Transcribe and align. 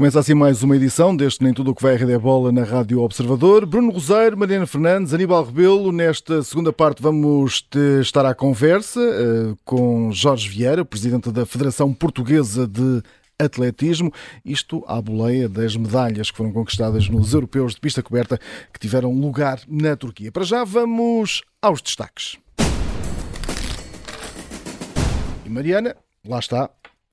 Começa 0.00 0.18
assim 0.18 0.32
mais 0.32 0.62
uma 0.62 0.76
edição 0.76 1.14
deste 1.14 1.44
Nem 1.44 1.52
Tudo 1.52 1.72
o 1.72 1.74
que 1.74 1.82
vai 1.82 1.94
a 1.94 1.98
Rede 1.98 2.12
é 2.12 2.18
Bola 2.18 2.50
na 2.50 2.64
Rádio 2.64 3.02
Observador. 3.02 3.66
Bruno 3.66 3.92
Roseiro, 3.92 4.34
Mariana 4.34 4.66
Fernandes, 4.66 5.12
Aníbal 5.12 5.44
Rebelo. 5.44 5.92
Nesta 5.92 6.42
segunda 6.42 6.72
parte 6.72 7.02
vamos 7.02 7.68
estar 8.00 8.24
à 8.24 8.34
conversa 8.34 8.98
uh, 8.98 9.58
com 9.62 10.10
Jorge 10.10 10.48
Vieira, 10.48 10.86
presidente 10.86 11.30
da 11.30 11.44
Federação 11.44 11.92
Portuguesa 11.92 12.66
de 12.66 13.02
Atletismo. 13.38 14.10
Isto 14.42 14.82
à 14.88 15.02
boleia 15.02 15.50
das 15.50 15.76
medalhas 15.76 16.30
que 16.30 16.36
foram 16.38 16.50
conquistadas 16.50 17.06
nos 17.10 17.34
Europeus 17.34 17.74
de 17.74 17.80
Pista 17.82 18.02
Coberta 18.02 18.40
que 18.72 18.80
tiveram 18.80 19.12
lugar 19.12 19.60
na 19.68 19.94
Turquia. 19.96 20.32
Para 20.32 20.44
já 20.44 20.64
vamos 20.64 21.42
aos 21.60 21.82
destaques. 21.82 22.38
E 25.44 25.50
Mariana, 25.50 25.94
lá 26.26 26.38
está, 26.38 26.70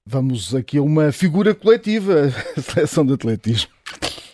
Vamos 0.09 0.55
aqui 0.55 0.77
a 0.77 0.81
uma 0.81 1.11
figura 1.11 1.53
coletiva, 1.53 2.31
a 2.55 2.61
seleção 2.61 3.05
de 3.05 3.11
atletismo. 3.13 3.69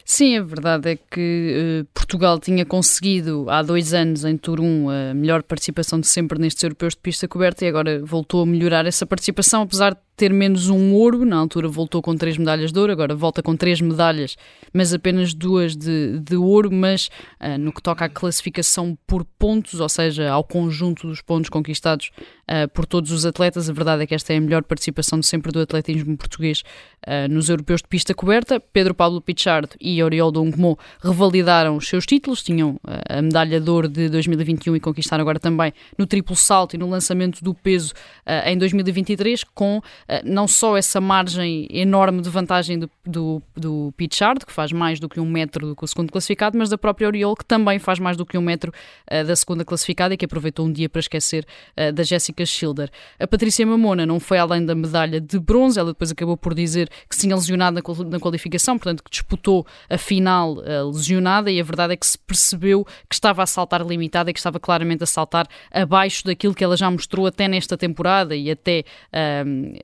Sim, 0.05 0.37
a 0.37 0.43
verdade 0.43 0.91
é 0.91 0.95
que 0.95 1.81
uh, 1.81 1.87
Portugal 1.93 2.37
tinha 2.37 2.63
conseguido 2.63 3.49
há 3.49 3.63
dois 3.63 3.91
anos 3.91 4.23
em 4.23 4.37
Turum 4.37 4.87
a 4.89 5.13
melhor 5.15 5.41
participação 5.41 5.99
de 5.99 6.05
sempre 6.05 6.39
nestes 6.39 6.61
europeus 6.61 6.93
de 6.93 6.99
pista 6.99 7.27
coberta 7.27 7.65
e 7.65 7.67
agora 7.67 8.05
voltou 8.05 8.43
a 8.43 8.45
melhorar 8.45 8.85
essa 8.85 9.07
participação, 9.07 9.63
apesar 9.63 9.93
de 9.93 9.99
ter 10.15 10.31
menos 10.31 10.69
um 10.69 10.93
ouro, 10.93 11.25
na 11.25 11.37
altura 11.37 11.67
voltou 11.67 12.01
com 12.01 12.15
três 12.15 12.37
medalhas 12.37 12.71
de 12.71 12.79
ouro, 12.79 12.91
agora 12.91 13.15
volta 13.15 13.41
com 13.41 13.55
três 13.55 13.81
medalhas, 13.81 14.35
mas 14.71 14.93
apenas 14.93 15.33
duas 15.33 15.75
de, 15.75 16.19
de 16.19 16.35
ouro, 16.35 16.71
mas 16.71 17.09
uh, 17.41 17.57
no 17.57 17.73
que 17.73 17.81
toca 17.81 18.05
à 18.05 18.09
classificação 18.09 18.97
por 19.07 19.25
pontos, 19.25 19.79
ou 19.79 19.89
seja, 19.89 20.29
ao 20.29 20.43
conjunto 20.43 21.07
dos 21.07 21.21
pontos 21.21 21.49
conquistados 21.49 22.11
uh, 22.49 22.67
por 22.73 22.85
todos 22.85 23.11
os 23.11 23.25
atletas, 23.25 23.69
a 23.69 23.73
verdade 23.73 24.03
é 24.03 24.07
que 24.07 24.13
esta 24.13 24.33
é 24.33 24.37
a 24.37 24.41
melhor 24.41 24.63
participação 24.63 25.19
de 25.19 25.25
sempre 25.25 25.51
do 25.51 25.59
atletismo 25.59 26.15
português 26.15 26.63
uh, 27.07 27.31
nos 27.31 27.49
europeus 27.49 27.81
de 27.81 27.87
pista 27.87 28.13
coberta. 28.13 28.59
Pedro 28.59 28.93
Pablo 28.93 29.19
Pichardo 29.19 29.75
e 29.81 30.01
Oriol 30.03 30.31
Dongmo 30.31 30.77
revalidaram 31.01 31.75
os 31.75 31.87
seus 31.87 32.05
títulos, 32.05 32.43
tinham 32.43 32.79
a 33.09 33.21
medalha 33.21 33.59
de 33.59 33.69
ouro 33.69 33.87
de 33.87 34.09
2021 34.09 34.75
e 34.75 34.79
conquistaram 34.79 35.21
agora 35.21 35.39
também 35.39 35.73
no 35.97 36.05
triplo 36.05 36.35
salto 36.35 36.75
e 36.75 36.77
no 36.77 36.89
lançamento 36.89 37.43
do 37.43 37.53
peso 37.53 37.93
em 38.45 38.57
2023 38.57 39.43
com 39.43 39.81
não 40.23 40.47
só 40.47 40.77
essa 40.77 40.99
margem 40.99 41.67
enorme 41.69 42.21
de 42.21 42.29
vantagem 42.29 42.79
do, 42.79 42.89
do, 43.05 43.41
do 43.55 43.93
Pichard, 43.97 44.45
que 44.45 44.51
faz 44.51 44.71
mais 44.71 44.99
do 44.99 45.09
que 45.09 45.19
um 45.19 45.25
metro 45.25 45.67
do 45.67 45.75
que 45.75 45.83
o 45.83 45.87
segundo 45.87 46.11
classificado, 46.11 46.57
mas 46.57 46.69
da 46.69 46.77
própria 46.77 47.07
Oriol, 47.07 47.35
que 47.35 47.45
também 47.45 47.79
faz 47.79 47.99
mais 47.99 48.17
do 48.17 48.25
que 48.25 48.37
um 48.37 48.41
metro 48.41 48.71
uh, 49.11 49.25
da 49.25 49.35
segunda 49.35 49.65
classificada 49.65 50.13
e 50.13 50.17
que 50.17 50.25
aproveitou 50.25 50.65
um 50.65 50.71
dia 50.71 50.89
para 50.89 50.99
esquecer 50.99 51.45
uh, 51.77 51.91
da 51.91 52.03
Jessica 52.03 52.45
Schilder. 52.45 52.89
A 53.19 53.27
Patrícia 53.27 53.65
Mamona 53.65 54.05
não 54.05 54.19
foi 54.19 54.37
além 54.37 54.65
da 54.65 54.75
medalha 54.75 55.19
de 55.19 55.39
bronze, 55.39 55.79
ela 55.79 55.91
depois 55.91 56.11
acabou 56.11 56.37
por 56.37 56.53
dizer 56.53 56.89
que 57.09 57.15
se 57.15 57.21
tinha 57.21 57.35
lesionado 57.35 57.75
na, 57.75 58.05
na 58.09 58.19
qualificação, 58.19 58.77
portanto 58.77 59.03
que 59.03 59.11
disputou 59.11 59.65
a 59.89 59.97
final 59.97 60.53
uh, 60.53 60.91
lesionada 60.91 61.51
e 61.51 61.59
a 61.59 61.63
verdade 61.63 61.93
é 61.93 61.97
que 61.97 62.05
se 62.05 62.17
percebeu 62.17 62.85
que 63.09 63.15
estava 63.15 63.43
a 63.43 63.45
saltar 63.45 63.85
limitada 63.85 64.29
e 64.29 64.33
que 64.33 64.39
estava 64.39 64.59
claramente 64.59 65.03
a 65.03 65.07
saltar 65.07 65.47
abaixo 65.71 66.25
daquilo 66.25 66.53
que 66.53 66.63
ela 66.63 66.77
já 66.77 66.89
mostrou 66.89 67.25
até 67.25 67.47
nesta 67.47 67.77
temporada 67.77 68.35
e 68.35 68.49
até 68.49 68.83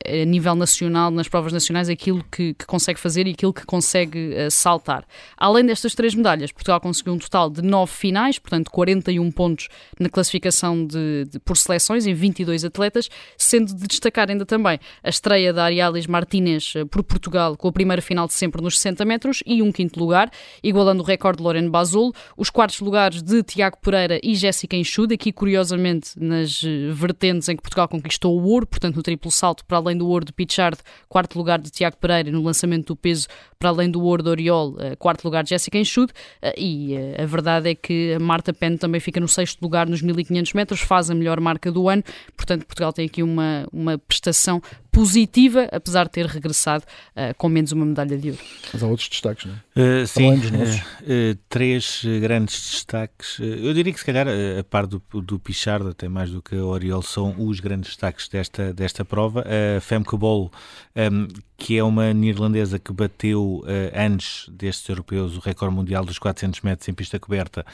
a 0.10 0.26
nível 0.26 0.56
nacional, 0.56 1.12
nas 1.12 1.28
provas 1.28 1.54
nacionais, 1.54 1.90
aquilo 1.90 2.24
que, 2.32 2.54
que 2.54 2.66
consegue 2.66 3.00
fazer 3.00 3.28
e 3.28 3.32
aquilo 3.32 3.54
que 3.54 3.66
consegue 3.66 4.34
uh, 4.34 4.50
saltar. 4.50 5.06
Além 5.38 5.66
destas 5.66 5.94
três 5.94 6.16
medalhas, 6.16 6.52
Portugal 6.52 6.82
conseguiu 6.82 7.14
um 7.14 7.18
total 7.18 7.50
de 7.50 7.62
nove 7.62 7.92
finais, 7.92 8.40
portanto 8.40 8.72
41 8.72 9.32
pontos 9.32 9.68
na 10.00 10.10
classificação 10.10 10.86
de, 10.86 11.26
de, 11.32 11.40
por 11.40 11.56
seleções 11.58 12.08
em 12.08 12.14
22 12.14 12.66
atletas, 12.66 13.10
sendo 13.38 13.74
de 13.76 13.88
destacar 13.88 14.30
ainda 14.30 14.46
também 14.46 14.80
a 15.04 15.10
estreia 15.10 15.54
da 15.54 15.66
Arialis 15.66 16.08
Martínez 16.08 16.74
uh, 16.76 16.88
por 16.88 17.04
Portugal 17.04 17.56
com 17.56 17.68
a 17.68 17.72
primeira 17.72 18.02
final 18.02 18.28
de 18.28 18.34
sempre 18.34 18.62
nos 18.62 18.78
60 18.78 19.06
metros 19.06 19.44
e 19.46 19.62
um 19.62 19.72
quinto 19.72 20.00
lugar, 20.00 20.32
igualando 20.64 21.04
o 21.04 21.06
recorde 21.06 21.38
de 21.38 21.44
Lorena 21.44 21.70
Bazul, 21.70 22.14
os 22.36 22.50
quartos 22.50 22.80
lugares 22.80 23.22
de 23.22 23.44
Tiago 23.44 23.78
Pereira 23.82 24.20
e 24.24 24.34
Jéssica 24.36 24.76
Enxude, 24.76 25.14
aqui 25.14 25.32
curiosamente 25.32 26.12
nas 26.18 26.64
uh, 26.64 26.94
vertentes 26.94 27.48
em 27.48 27.56
que 27.56 27.62
Portugal 27.62 27.88
conquistou 27.88 28.40
o 28.40 28.44
ouro, 28.46 28.66
portanto 28.66 28.96
no 28.96 29.04
triplo 29.04 29.30
salto 29.30 29.64
para 29.66 29.78
além 29.78 29.99
do 30.00 30.08
ouro 30.08 30.26
de 30.26 30.34
Pichard, 30.34 30.78
quarto 31.08 31.38
lugar 31.38 31.60
de 31.60 31.70
Tiago 31.70 31.98
Pereira 31.98 32.32
no 32.32 32.42
lançamento 32.42 32.88
do 32.88 32.96
peso, 32.96 33.28
para 33.60 33.70
além 33.70 33.92
do 33.92 34.02
ouro 34.02 34.24
de 34.24 34.30
Oriol, 34.30 34.76
eh, 34.80 34.96
quarto 34.96 35.24
lugar 35.24 35.44
de 35.44 35.52
Jéssica 35.52 35.78
Enxude, 35.78 36.14
eh, 36.42 36.56
e 36.58 36.96
eh, 36.96 37.22
a 37.22 37.26
verdade 37.26 37.70
é 37.70 37.76
que 37.76 38.14
a 38.14 38.20
Marta 38.20 38.52
Penn 38.54 38.78
também 38.78 39.00
fica 39.00 39.20
no 39.20 39.28
sexto 39.28 39.62
lugar 39.62 39.88
nos 39.88 40.02
1500 40.02 40.54
metros, 40.54 40.80
faz 40.82 41.10
a 41.12 41.16
melhor 41.16 41.40
marca 41.40 41.72
do 41.72 41.88
ano, 41.88 42.04
portanto 42.36 42.66
Portugal 42.66 42.92
tem 42.92 43.06
aqui 43.06 43.22
uma, 43.22 43.68
uma 43.72 43.98
prestação 43.98 44.62
positiva, 44.92 45.68
apesar 45.72 46.06
de 46.06 46.12
ter 46.12 46.26
regressado 46.26 46.84
uh, 47.16 47.34
com 47.38 47.50
menos 47.50 47.72
uma 47.72 47.86
medalha 47.86 48.18
de 48.18 48.32
ouro. 48.32 48.42
Mas 48.74 48.84
há 48.84 48.88
outros 48.88 49.10
destaques, 49.10 49.46
não 49.46 49.54
é? 49.54 50.04
Uh, 50.04 50.08
sim, 50.08 50.34
uh, 50.34 51.38
três 51.48 52.02
grandes 52.22 52.72
destaques. 52.72 53.40
eu 53.40 53.74
diria 53.74 53.94
que 53.94 54.00
se 54.00 54.06
calhar 54.06 54.28
a 54.28 54.64
par 54.64 54.86
do, 54.86 55.02
do 55.14 55.40
Pichard, 55.40 55.88
até 55.88 56.08
mais 56.08 56.30
do 56.32 56.42
que 56.42 56.56
a 56.56 56.64
Oriol, 56.64 57.02
são 57.02 57.36
os 57.38 57.60
grandes 57.60 57.90
destaques 57.92 58.28
desta, 58.28 58.74
desta 58.74 59.06
prova. 59.06 59.46
A 59.78 59.82
Femke 59.82 60.18
Bol, 60.18 60.52
um, 60.96 61.28
que 61.58 61.78
é 61.78 61.84
uma 61.84 62.14
neerlandesa 62.14 62.80
que 62.80 62.94
bateu 62.94 63.64
antes 63.94 64.48
destes 64.50 64.88
europeus 64.88 65.36
o 65.36 65.40
recorde 65.40 65.76
mundial 65.76 66.06
dos 66.06 66.18
400 66.18 66.62
metros 66.62 66.88
em 66.88 66.94
pista 66.94 67.20
coberta 67.20 67.66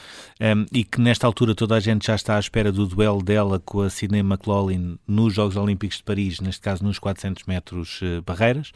um, 0.42 0.66
e 0.72 0.84
que 0.84 1.00
nesta 1.00 1.28
altura 1.28 1.54
toda 1.54 1.76
a 1.76 1.80
gente 1.80 2.08
já 2.08 2.16
está 2.16 2.36
à 2.36 2.40
espera 2.40 2.72
do 2.72 2.88
duelo 2.88 3.22
dela 3.22 3.60
com 3.60 3.82
a 3.82 3.90
Sidney 3.90 4.22
McLaughlin 4.22 4.98
nos 5.08 5.34
Jogos 5.34 5.56
Olímpicos 5.56 5.98
de 5.98 6.04
Paris, 6.04 6.40
neste 6.40 6.62
caso 6.62 6.84
nos 6.84 7.00
400 7.06 7.44
metros 7.44 8.02
uh, 8.02 8.22
barreiras. 8.26 8.72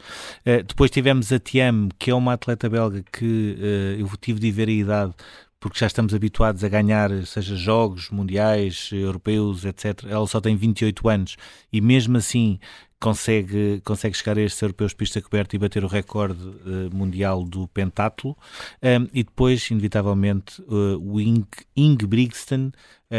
Uh, 0.46 0.62
depois 0.62 0.90
tivemos 0.90 1.32
a 1.32 1.40
Tiam, 1.40 1.88
que 1.98 2.12
é 2.12 2.14
uma 2.14 2.34
atleta 2.34 2.68
belga 2.68 3.02
que 3.12 3.56
uh, 3.58 4.00
eu 4.00 4.08
tive 4.20 4.38
de 4.38 4.52
ver 4.52 4.68
a 4.68 4.72
idade 4.72 5.14
porque 5.58 5.78
já 5.78 5.86
estamos 5.86 6.14
habituados 6.14 6.64
a 6.64 6.68
ganhar, 6.68 7.10
seja 7.26 7.54
jogos 7.54 8.08
mundiais, 8.08 8.88
europeus, 8.92 9.66
etc. 9.66 10.04
Ela 10.08 10.26
só 10.26 10.40
tem 10.40 10.56
28 10.56 11.06
anos 11.06 11.36
e 11.70 11.82
mesmo 11.82 12.16
assim 12.16 12.58
consegue, 13.00 13.80
consegue 13.84 14.16
chegar 14.16 14.38
a 14.38 14.42
estes 14.42 14.60
europeus 14.60 14.92
de 14.92 14.96
pista 14.96 15.20
coberta 15.22 15.56
e 15.56 15.58
bater 15.58 15.82
o 15.82 15.86
recorde 15.88 16.42
uh, 16.42 16.94
mundial 16.94 17.44
do 17.44 17.66
pentatlo. 17.68 18.36
Um, 18.82 19.08
e 19.12 19.24
depois, 19.24 19.70
inevitavelmente, 19.70 20.62
uh, 20.62 20.98
o 21.00 21.18
Ing, 21.18 21.46
Ingebrigtsen, 21.74 22.66
uh, 22.66 22.72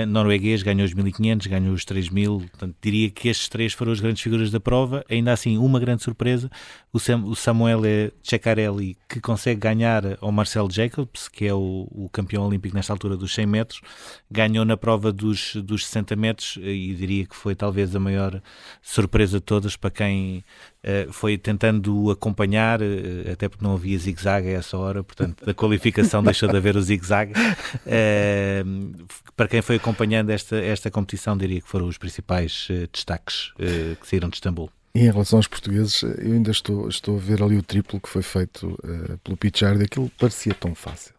norueguês, 0.07 0.63
ganhou 0.63 0.85
os 0.85 0.93
1500, 0.93 1.47
ganhou 1.47 1.73
os 1.73 1.83
3000. 1.83 2.39
Portanto, 2.39 2.75
diria 2.81 3.09
que 3.09 3.27
estes 3.27 3.49
três 3.49 3.73
foram 3.73 3.91
as 3.91 3.99
grandes 3.99 4.21
figuras 4.21 4.49
da 4.49 4.59
prova. 4.59 5.03
Ainda 5.09 5.33
assim, 5.33 5.57
uma 5.57 5.79
grande 5.79 6.01
surpresa, 6.01 6.49
o, 6.93 6.99
Sam, 6.99 7.23
o 7.25 7.35
Samuel 7.35 7.81
Ceccarelli, 8.23 8.97
que 9.09 9.19
consegue 9.19 9.59
ganhar 9.59 10.17
ao 10.21 10.31
Marcel 10.31 10.69
Jacobs, 10.71 11.27
que 11.27 11.45
é 11.45 11.53
o, 11.53 11.87
o, 11.91 12.09
campeão 12.09 12.47
olímpico 12.47 12.75
nesta 12.75 12.93
altura 12.93 13.17
dos 13.17 13.33
100 13.33 13.45
metros, 13.45 13.81
ganhou 14.29 14.63
na 14.63 14.77
prova 14.77 15.11
dos, 15.11 15.55
dos 15.57 15.85
60 15.85 16.15
metros 16.15 16.57
e 16.61 16.93
diria 16.93 17.25
que 17.25 17.35
foi 17.35 17.53
talvez 17.53 17.93
a 17.95 17.99
maior 17.99 18.41
surpresa 18.81 19.39
de 19.39 19.45
todas 19.45 19.75
para 19.75 19.91
quem 19.91 20.43
uh, 20.83 21.11
foi 21.11 21.37
tentando 21.37 22.09
acompanhar, 22.11 22.81
uh, 22.81 23.31
até 23.31 23.49
porque 23.49 23.63
não 23.63 23.73
havia 23.73 23.97
zigue-zague 23.97 24.49
a 24.49 24.51
essa 24.51 24.77
hora, 24.77 25.03
portanto, 25.03 25.45
da 25.45 25.53
qualificação 25.53 26.23
deixou 26.23 26.47
de 26.49 26.57
haver 26.57 26.75
o 26.75 26.81
zigue-zague. 26.81 27.33
Uh, 27.33 29.05
para 29.35 29.47
quem 29.47 29.61
foi 29.61 29.79
acompanhando 29.81 30.29
esta, 30.29 30.55
esta 30.57 30.89
competição, 30.89 31.35
diria 31.35 31.59
que 31.59 31.67
foram 31.67 31.87
os 31.87 31.97
principais 31.97 32.67
destaques 32.91 33.51
que 33.99 34.07
saíram 34.07 34.29
de 34.29 34.35
Istambul. 34.35 34.71
E 34.93 34.99
em 34.99 35.11
relação 35.11 35.39
aos 35.39 35.47
portugueses, 35.47 36.03
eu 36.03 36.33
ainda 36.33 36.51
estou, 36.51 36.87
estou 36.89 37.15
a 37.15 37.19
ver 37.19 37.41
ali 37.41 37.57
o 37.57 37.63
triplo 37.63 37.99
que 37.99 38.09
foi 38.09 38.21
feito 38.21 38.77
uh, 38.83 39.17
pelo 39.23 39.37
Pichard, 39.37 39.81
aquilo 39.81 40.09
parecia 40.17 40.53
tão 40.53 40.75
fácil. 40.75 41.13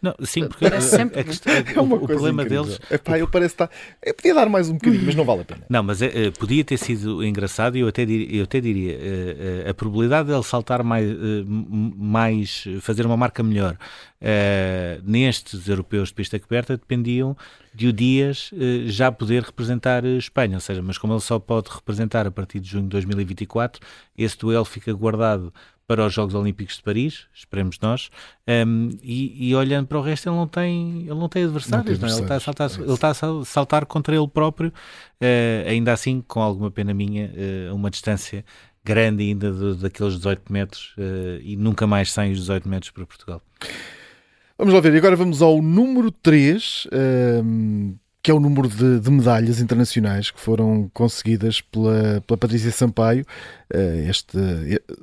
Não, 0.00 0.14
sim, 0.24 0.46
porque 0.46 0.66
a, 0.66 0.80
sempre, 0.80 1.20
a, 1.20 1.24
questão, 1.24 1.52
é 1.52 1.80
o, 1.80 1.94
o 1.94 2.06
problema 2.06 2.42
incrível. 2.42 2.64
deles. 2.64 2.80
Epá, 2.90 3.18
eu 3.18 3.28
parece 3.28 3.54
estar. 3.54 3.70
Eu 4.04 4.14
podia 4.14 4.34
dar 4.34 4.48
mais 4.48 4.68
um 4.68 4.74
bocadinho, 4.74 5.04
mas 5.04 5.14
não 5.14 5.24
vale 5.24 5.40
a 5.42 5.44
pena. 5.44 5.64
Não, 5.68 5.82
mas 5.82 6.00
é, 6.02 6.30
podia 6.30 6.64
ter 6.64 6.76
sido 6.76 7.24
engraçado 7.24 7.76
e 7.76 7.80
eu 7.80 7.88
até 7.88 8.04
diria, 8.04 8.38
eu 8.38 8.44
até 8.44 8.60
diria 8.60 8.94
uh, 8.94 9.66
uh, 9.66 9.70
a 9.70 9.74
probabilidade 9.74 10.28
dele 10.28 10.42
saltar 10.42 10.82
mais, 10.82 11.10
uh, 11.10 11.44
mais, 11.46 12.64
fazer 12.80 13.06
uma 13.06 13.16
marca 13.16 13.42
melhor 13.42 13.76
nestes 15.04 15.68
europeus 15.68 16.08
de 16.08 16.14
pista 16.14 16.40
coberta 16.40 16.74
dependiam 16.76 17.36
de 17.74 17.86
o 17.86 17.92
Dias 17.92 18.50
já 18.86 19.12
poder 19.12 19.42
representar 19.42 20.04
Espanha, 20.06 20.56
ou 20.56 20.60
seja, 20.60 20.80
mas 20.82 20.96
como 20.96 21.12
ele 21.12 21.20
só 21.20 21.38
pode 21.38 21.68
representar 21.68 22.26
a 22.26 22.30
partir 22.30 22.58
de 22.58 22.66
junho 22.70 22.84
de 22.84 22.88
2024, 22.88 23.78
esse 24.16 24.36
duelo 24.38 24.64
fica 24.64 24.90
guardado 24.94 25.52
para 25.86 26.04
os 26.04 26.12
Jogos 26.12 26.34
Olímpicos 26.34 26.76
de 26.76 26.82
Paris, 26.82 27.26
esperemos 27.32 27.78
nós, 27.80 28.10
um, 28.66 28.88
e, 29.02 29.48
e, 29.48 29.54
olhando 29.54 29.86
para 29.86 29.98
o 29.98 30.02
resto 30.02 30.28
ele 30.28 30.36
não 30.36 30.46
tem, 30.46 31.00
ele 31.02 31.14
não 31.14 31.28
tem 31.28 31.44
adversários, 31.44 31.70
não, 31.70 31.84
tem 31.84 31.94
adversários, 31.94 32.20
não 32.20 32.24
é? 32.24 32.28
ele, 32.28 32.32
está 32.32 32.36
a 32.36 32.40
saltar, 32.40 32.70
é 32.70 32.82
ele 32.82 32.92
está 32.92 33.10
a 33.10 33.44
saltar 33.44 33.86
contra 33.86 34.16
ele 34.16 34.26
próprio, 34.26 34.70
uh, 34.70 35.68
ainda 35.68 35.92
assim, 35.92 36.20
com 36.26 36.40
alguma 36.40 36.70
pena 36.70 36.92
minha, 36.92 37.30
uh, 37.70 37.74
uma 37.74 37.88
distância 37.90 38.44
grande 38.84 39.22
ainda 39.22 39.52
do, 39.52 39.76
daqueles 39.76 40.14
18 40.14 40.52
metros 40.52 40.94
uh, 40.98 41.40
e 41.42 41.56
nunca 41.56 41.86
mais 41.86 42.12
sem 42.12 42.32
os 42.32 42.38
18 42.40 42.68
metros 42.68 42.90
para 42.90 43.06
Portugal. 43.06 43.42
Vamos 44.58 44.74
lá 44.74 44.80
ver, 44.80 44.96
agora 44.96 45.14
vamos 45.14 45.42
ao 45.42 45.60
número 45.60 46.10
3, 46.10 46.88
que 48.26 48.30
é 48.32 48.34
o 48.34 48.40
número 48.40 48.68
de, 48.68 48.98
de, 48.98 49.08
medalhas 49.08 49.60
internacionais 49.60 50.32
que 50.32 50.40
foram 50.40 50.90
conseguidas 50.92 51.60
pela, 51.60 52.20
pela 52.26 52.36
Patrícia 52.36 52.72
Sampaio 52.72 53.24
uh, 53.72 54.10
este, 54.10 54.36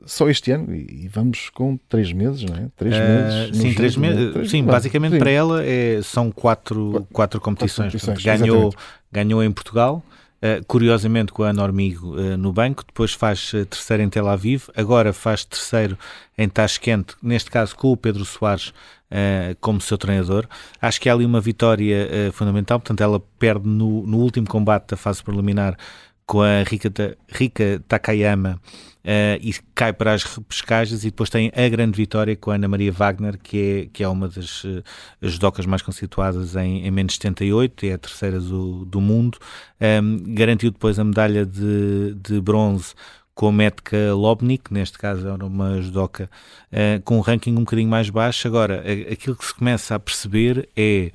só 0.05 0.27
este 0.27 0.51
ano, 0.51 0.75
e 0.75 1.07
vamos 1.07 1.49
com 1.49 1.79
três 1.87 2.11
meses, 2.11 2.43
não 2.43 2.57
é? 2.57 2.67
Três 2.75 2.93
meses. 2.93 3.57
Sim, 3.57 3.73
três 3.75 3.95
meses. 3.95 4.51
Sim, 4.51 4.65
basicamente 4.65 5.13
sim. 5.13 5.19
para 5.19 5.31
ela 5.31 5.63
é, 5.63 6.01
são 6.03 6.29
quatro, 6.33 7.07
quatro 7.13 7.39
competições. 7.39 7.93
Quatro 7.93 8.07
competições 8.07 8.39
ganhou, 8.39 8.73
ganhou 9.09 9.41
em 9.41 9.51
Portugal, 9.53 10.03
Uh, 10.43 10.59
curiosamente 10.67 11.31
com 11.31 11.41
a 11.43 11.51
Ana 11.51 11.63
Hormigo 11.63 12.17
uh, 12.17 12.35
no 12.35 12.51
banco, 12.51 12.83
depois 12.85 13.13
faz 13.13 13.53
uh, 13.53 13.65
terceiro 13.65 14.03
em 14.03 14.09
Tel 14.09 14.27
Aviv, 14.27 14.67
agora 14.75 15.13
faz 15.13 15.45
terceiro 15.45 15.97
em 16.37 16.49
Tashkent, 16.49 17.13
neste 17.23 17.49
caso 17.49 17.73
com 17.77 17.93
o 17.93 17.95
Pedro 17.95 18.25
Soares 18.25 18.73
como 19.61 19.79
seu 19.79 19.97
treinador. 19.97 20.47
Acho 20.81 20.99
que 20.99 21.09
há 21.09 21.13
ali 21.13 21.25
uma 21.25 21.39
vitória 21.39 22.09
fundamental, 22.33 22.79
portanto 22.79 23.01
ela 23.01 23.19
perde 23.37 23.67
no, 23.67 24.05
no 24.07 24.17
último 24.17 24.47
combate 24.47 24.89
da 24.89 24.97
fase 24.97 25.23
preliminar 25.23 25.77
com 26.25 26.41
a 26.41 26.63
Rika, 26.63 26.91
Rika 27.27 27.83
Takayama 27.87 28.59
uh, 29.03 29.37
e 29.41 29.53
cai 29.75 29.91
para 29.93 30.13
as 30.13 30.23
repescagens 30.23 31.03
e 31.03 31.07
depois 31.07 31.29
tem 31.29 31.51
a 31.55 31.67
grande 31.69 31.97
vitória 31.97 32.35
com 32.35 32.51
a 32.51 32.55
Ana 32.55 32.67
Maria 32.67 32.91
Wagner, 32.91 33.37
que 33.37 33.57
é, 33.57 33.89
que 33.91 34.03
é 34.03 34.07
uma 34.07 34.27
das 34.27 34.63
uh, 34.63 34.83
judocas 35.21 35.65
mais 35.65 35.81
conceituadas 35.81 36.55
em, 36.55 36.85
em 36.85 36.91
menos 36.91 37.15
78, 37.15 37.85
é 37.85 37.93
a 37.93 37.97
terceira 37.97 38.39
do, 38.39 38.85
do 38.85 39.01
mundo. 39.01 39.37
Um, 39.79 39.85
ehm, 39.85 40.23
garantiu 40.33 40.71
depois 40.71 40.97
a 40.97 41.03
medalha 41.03 41.45
de, 41.45 42.15
de 42.15 42.39
bronze 42.39 42.93
com 43.35 43.47
a 43.47 43.51
Metka 43.51 44.13
Lobnik, 44.13 44.73
neste 44.73 44.97
caso 44.97 45.27
era 45.27 45.45
uma 45.45 45.81
judoca 45.81 46.29
uh, 46.71 47.01
com 47.03 47.17
um 47.17 47.21
ranking 47.21 47.51
um 47.51 47.63
bocadinho 47.63 47.89
mais 47.89 48.09
baixo. 48.09 48.47
Agora, 48.47 48.83
aquilo 49.11 49.35
que 49.35 49.45
se 49.45 49.53
começa 49.53 49.95
a 49.95 49.99
perceber 49.99 50.69
é 50.75 51.11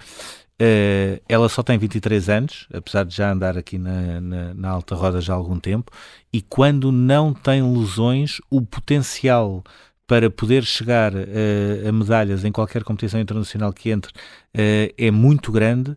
Uh, 0.61 1.23
ela 1.29 1.49
só 1.49 1.63
tem 1.63 1.79
23 1.79 2.29
anos, 2.29 2.67
apesar 2.73 3.05
de 3.05 3.15
já 3.15 3.31
andar 3.31 3.57
aqui 3.57 3.79
na, 3.79 4.21
na, 4.21 4.55
na, 4.55 4.69
alta 4.69 4.97
roda 4.97 5.21
já 5.21 5.33
há 5.33 5.37
algum 5.37 5.61
tempo, 5.61 5.93
e 6.33 6.43
quando 6.43 6.91
não 6.91 7.33
tem 7.33 7.63
lesões, 7.63 8.39
o 8.51 8.61
potencial 8.61 9.63
para 10.05 10.29
poder 10.29 10.65
chegar 10.65 11.15
uh, 11.15 11.89
a 11.89 11.93
medalhas 11.93 12.45
em 12.45 12.51
qualquer 12.51 12.83
competição 12.83 13.21
internacional 13.21 13.73
que 13.73 13.91
entre 13.91 14.11
uh, 14.11 14.93
é 14.99 15.13
muito 15.13 15.53
grande 15.53 15.97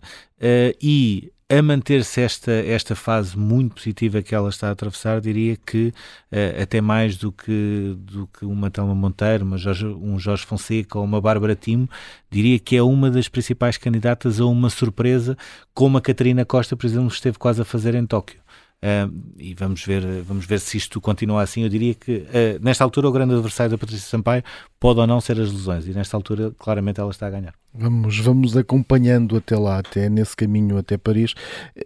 e 0.80 1.32
a 1.52 1.62
manter-se 1.62 2.22
esta, 2.22 2.52
esta 2.52 2.96
fase 2.96 3.38
muito 3.38 3.76
positiva 3.76 4.22
que 4.22 4.34
ela 4.34 4.48
está 4.48 4.70
a 4.70 4.72
atravessar, 4.72 5.20
diria 5.20 5.58
que 5.58 5.88
uh, 6.32 6.62
até 6.62 6.80
mais 6.80 7.18
do 7.18 7.30
que, 7.30 7.94
do 8.00 8.26
que 8.28 8.46
uma 8.46 8.72
Telma 8.72 8.96
Monteiro, 8.96 9.44
uma 9.44 9.58
Jorge, 9.58 9.86
um 9.86 10.18
Jorge 10.18 10.46
Fonseca 10.46 10.98
ou 10.98 11.04
uma 11.04 11.20
Bárbara 11.20 11.54
Timo, 11.54 11.90
diria 12.30 12.58
que 12.58 12.78
é 12.78 12.82
uma 12.82 13.12
das 13.12 13.28
principais 13.28 13.76
candidatas 13.78 14.40
a 14.40 14.46
uma 14.46 14.70
surpresa, 14.70 15.38
como 15.74 15.98
a 15.98 16.02
Catarina 16.02 16.46
Costa, 16.46 16.78
por 16.78 16.86
exemplo, 16.86 17.10
esteve 17.10 17.38
quase 17.38 17.62
a 17.62 17.66
fazer 17.66 17.96
em 17.96 18.06
Tóquio. 18.06 18.40
Uh, 18.84 19.14
e 19.38 19.54
vamos 19.54 19.84
ver, 19.84 20.24
vamos 20.24 20.46
ver 20.46 20.60
se 20.60 20.78
isto 20.78 21.02
continua 21.02 21.44
assim. 21.44 21.64
Eu 21.64 21.70
diria 21.70 21.94
que, 21.94 22.20
uh, 22.30 22.64
nesta 22.64 22.84
altura, 22.86 23.10
o 23.10 23.12
grande 23.12 23.34
adversário 23.34 23.72
da 23.72 23.78
Patrícia 23.78 24.08
Sampaio 24.08 24.42
pode 24.80 25.02
ou 25.02 25.06
não 25.06 25.20
ser 25.20 25.34
as 25.34 25.52
lesões, 25.52 25.86
e 25.86 25.92
nesta 25.92 26.16
altura, 26.16 26.52
claramente, 26.58 27.00
ela 27.02 27.12
está 27.12 27.28
a 27.28 27.30
ganhar. 27.30 27.61
Vamos, 27.74 28.20
vamos 28.20 28.58
acompanhando 28.58 29.38
até 29.38 29.58
lá, 29.58 29.80
até 29.80 30.10
nesse 30.10 30.36
caminho 30.36 30.78
até 30.78 30.98
Paris. 30.98 31.34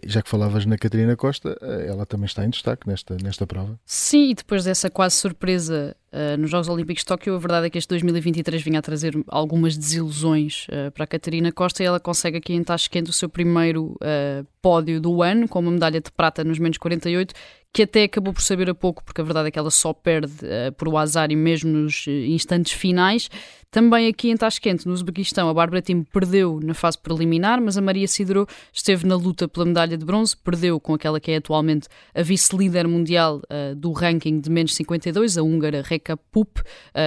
Já 0.04 0.20
que 0.20 0.28
falavas 0.28 0.66
na 0.66 0.76
Catarina 0.76 1.14
Costa, 1.16 1.56
eh, 1.62 1.86
ela 1.88 2.04
também 2.04 2.26
está 2.26 2.44
em 2.44 2.50
destaque 2.50 2.88
nesta, 2.88 3.16
nesta 3.22 3.46
prova. 3.46 3.78
Sim, 3.86 4.30
e 4.30 4.34
depois 4.34 4.64
dessa 4.64 4.90
quase 4.90 5.14
surpresa 5.14 5.96
uh, 6.12 6.36
nos 6.36 6.50
Jogos 6.50 6.68
Olímpicos 6.68 7.02
de 7.02 7.06
Tóquio, 7.06 7.36
a 7.36 7.38
verdade 7.38 7.66
é 7.66 7.70
que 7.70 7.78
este 7.78 7.88
2023 7.90 8.62
vinha 8.62 8.80
a 8.80 8.82
trazer 8.82 9.16
algumas 9.28 9.76
desilusões 9.76 10.66
uh, 10.68 10.90
para 10.90 11.04
a 11.04 11.06
Catarina 11.06 11.52
Costa 11.52 11.84
e 11.84 11.86
ela 11.86 12.00
consegue 12.00 12.38
aqui 12.38 12.52
em 12.52 12.64
Tashkent 12.64 13.08
o 13.08 13.12
seu 13.12 13.28
primeiro 13.28 13.96
uh, 14.02 14.44
pódio 14.60 15.00
do 15.00 15.22
ano, 15.22 15.46
com 15.46 15.60
uma 15.60 15.70
medalha 15.70 16.00
de 16.00 16.10
prata 16.10 16.42
nos 16.42 16.58
menos 16.58 16.78
48, 16.78 17.32
que 17.76 17.82
até 17.82 18.04
acabou 18.04 18.32
por 18.32 18.40
saber 18.40 18.70
a 18.70 18.74
pouco, 18.74 19.04
porque 19.04 19.20
a 19.20 19.24
verdade 19.24 19.48
é 19.48 19.50
que 19.50 19.58
ela 19.58 19.70
só 19.70 19.92
perde 19.92 20.32
uh, 20.46 20.72
por 20.78 20.88
o 20.88 20.96
azar 20.96 21.30
e 21.30 21.36
mesmo 21.36 21.70
nos 21.70 22.06
instantes 22.08 22.72
finais. 22.72 23.28
Também 23.70 24.08
aqui 24.08 24.30
em 24.30 24.36
Tashkent, 24.38 24.86
no 24.86 24.94
Uzbequistão, 24.94 25.46
a 25.46 25.52
Bárbara 25.52 25.82
Tim 25.82 26.02
perdeu 26.02 26.58
na 26.62 26.72
fase 26.72 26.96
preliminar, 26.96 27.60
mas 27.60 27.76
a 27.76 27.82
Maria 27.82 28.08
Sidro 28.08 28.46
esteve 28.72 29.06
na 29.06 29.14
luta 29.14 29.46
pela 29.46 29.66
medalha 29.66 29.94
de 29.98 30.06
bronze, 30.06 30.34
perdeu 30.34 30.80
com 30.80 30.94
aquela 30.94 31.20
que 31.20 31.32
é 31.32 31.36
atualmente 31.36 31.86
a 32.14 32.22
vice-líder 32.22 32.88
mundial 32.88 33.42
uh, 33.42 33.74
do 33.74 33.92
ranking 33.92 34.40
de 34.40 34.48
menos 34.48 34.74
52, 34.74 35.36
a 35.36 35.42
húngara 35.42 35.82
Reka 35.82 36.16
Pup, 36.16 36.58
uh, 36.58 36.64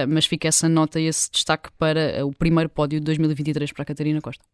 mas 0.08 0.24
fica 0.26 0.46
essa 0.46 0.68
nota 0.68 1.00
e 1.00 1.06
esse 1.06 1.32
destaque 1.32 1.68
para 1.76 2.24
o 2.24 2.30
primeiro 2.32 2.70
pódio 2.70 3.00
de 3.00 3.06
2023 3.06 3.72
para 3.72 3.82
a 3.82 3.86
Catarina 3.86 4.20
Costa. 4.20 4.44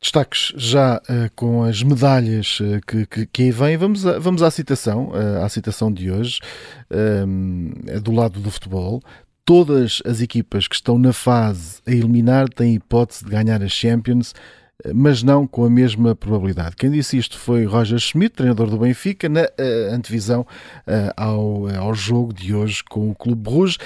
Destaques 0.00 0.52
já 0.56 0.98
uh, 0.98 1.30
com 1.34 1.64
as 1.64 1.82
medalhas 1.82 2.60
uh, 2.60 2.80
que, 2.86 3.04
que, 3.04 3.26
que, 3.26 3.42
aí 3.42 3.50
vêm. 3.50 3.76
Vamos, 3.76 4.06
a, 4.06 4.18
vamos 4.20 4.42
à 4.44 4.50
citação, 4.50 5.08
uh, 5.08 5.44
à 5.44 5.48
citação 5.48 5.92
de 5.92 6.10
hoje, 6.10 6.40
é 7.86 7.98
do 7.98 8.12
lado 8.12 8.38
do 8.38 8.50
futebol. 8.50 9.02
Todas 9.44 10.00
as 10.04 10.20
equipas 10.20 10.68
que 10.68 10.76
estão 10.76 10.98
na 10.98 11.12
fase 11.12 11.80
a 11.86 11.90
eliminar 11.90 12.48
têm 12.48 12.74
hipótese 12.74 13.24
de 13.24 13.30
ganhar 13.30 13.62
as 13.62 13.72
Champions, 13.72 14.34
mas 14.94 15.22
não 15.22 15.46
com 15.46 15.64
a 15.64 15.70
mesma 15.70 16.14
probabilidade. 16.14 16.76
Quem 16.76 16.90
disse 16.90 17.16
isto 17.16 17.36
foi 17.38 17.64
Roger 17.64 17.98
Schmidt, 17.98 18.36
treinador 18.36 18.70
do 18.70 18.78
Benfica, 18.78 19.28
na 19.28 19.48
antevisão 19.90 20.46
ao, 21.16 21.66
ao 21.76 21.94
jogo 21.94 22.32
de 22.32 22.54
hoje 22.54 22.84
com 22.84 23.10
o 23.10 23.14
Clube 23.14 23.48
Rouge. 23.48 23.78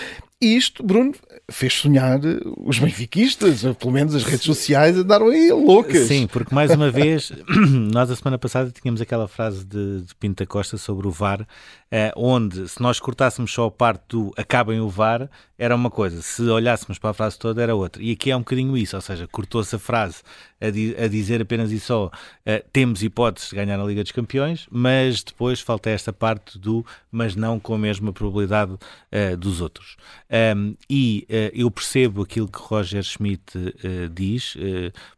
Isto, 0.43 0.83
Bruno, 0.83 1.15
fez 1.49 1.75
sonhar 1.75 2.19
os 2.59 2.77
benfiquistas, 2.81 3.63
pelo 3.79 3.93
menos 3.93 4.13
as 4.13 4.25
redes 4.25 4.43
sociais 4.43 4.97
andaram 4.97 5.29
aí 5.29 5.53
loucas. 5.53 6.09
Sim, 6.09 6.27
porque 6.27 6.53
mais 6.53 6.73
uma 6.73 6.91
vez, 6.91 7.31
nós 7.93 8.11
a 8.11 8.17
semana 8.17 8.37
passada 8.39 8.73
tínhamos 8.73 9.01
aquela 9.01 9.29
frase 9.29 9.65
de, 9.65 10.03
de 10.03 10.15
Pinta 10.17 10.45
Costa 10.45 10.77
sobre 10.77 11.07
o 11.07 11.13
VAR, 11.13 11.47
eh, 11.93 12.13
onde 12.17 12.69
se 12.69 12.83
nós 12.83 12.99
cortássemos 12.99 13.53
só 13.53 13.67
a 13.67 13.71
parte 13.71 14.03
do 14.09 14.33
acabem 14.37 14.81
o 14.81 14.89
VAR, 14.89 15.31
era 15.57 15.77
uma 15.77 15.91
coisa, 15.91 16.21
se 16.23 16.43
olhássemos 16.43 16.99
para 16.99 17.11
a 17.11 17.15
frase 17.15 17.39
toda 17.39 17.63
era 17.63 17.73
outra. 17.73 18.03
E 18.03 18.11
aqui 18.11 18.33
é 18.33 18.37
um 18.37 18.41
bocadinho 18.41 18.77
isso, 18.77 18.97
ou 18.97 19.03
seja, 19.03 19.29
cortou-se 19.29 19.77
a 19.77 19.79
frase 19.79 20.23
a, 20.61 20.71
di 20.71 20.97
a, 20.99 21.07
dizer 21.07 21.41
apenas 21.41 21.71
e 21.71 21.79
só 21.79 22.07
uh, 22.07 22.11
temos 22.73 23.01
hipóteses 23.03 23.51
de 23.51 23.57
ganhar 23.57 23.79
a 23.79 23.85
Liga 23.85 24.03
dos 24.03 24.11
Campeões, 24.11 24.67
mas 24.71 25.23
depois 25.23 25.61
falta 25.61 25.89
esta 25.89 26.13
parte 26.13 26.59
do 26.59 26.85
mas 27.13 27.37
não 27.37 27.61
com 27.61 27.75
a 27.75 27.79
mesma 27.79 28.13
probabilidade 28.13 28.73
uh, 28.73 29.37
dos 29.37 29.61
outros. 29.61 29.97
Um, 30.57 30.75
e 30.89 31.27
uh, 31.29 31.51
eu 31.53 31.71
percebo 31.71 32.23
aquilo 32.23 32.49
que 32.49 32.59
Roger 32.59 33.03
Schmidt 33.03 33.43
diz, 34.13 34.57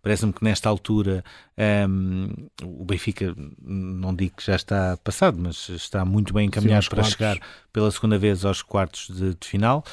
parece-me 0.02 0.32
que 0.32 0.42
nesta 0.42 0.68
altura 0.68 1.22
um, 1.56 2.48
o 2.64 2.84
Benfica, 2.84 3.34
não 3.62 4.14
digo 4.14 4.36
que 4.36 4.44
já 4.44 4.56
está 4.56 4.96
passado, 4.96 5.38
mas 5.40 5.68
está 5.68 6.04
muito 6.04 6.34
bem 6.34 6.46
encaminhado 6.46 6.84
Sim, 6.84 6.90
para 6.90 7.02
quartos. 7.02 7.12
chegar 7.12 7.38
pela 7.72 7.90
segunda 7.90 8.18
vez 8.18 8.44
aos 8.44 8.60
quartos 8.60 9.08
de, 9.08 9.34
de, 9.34 9.46
final. 9.46 9.84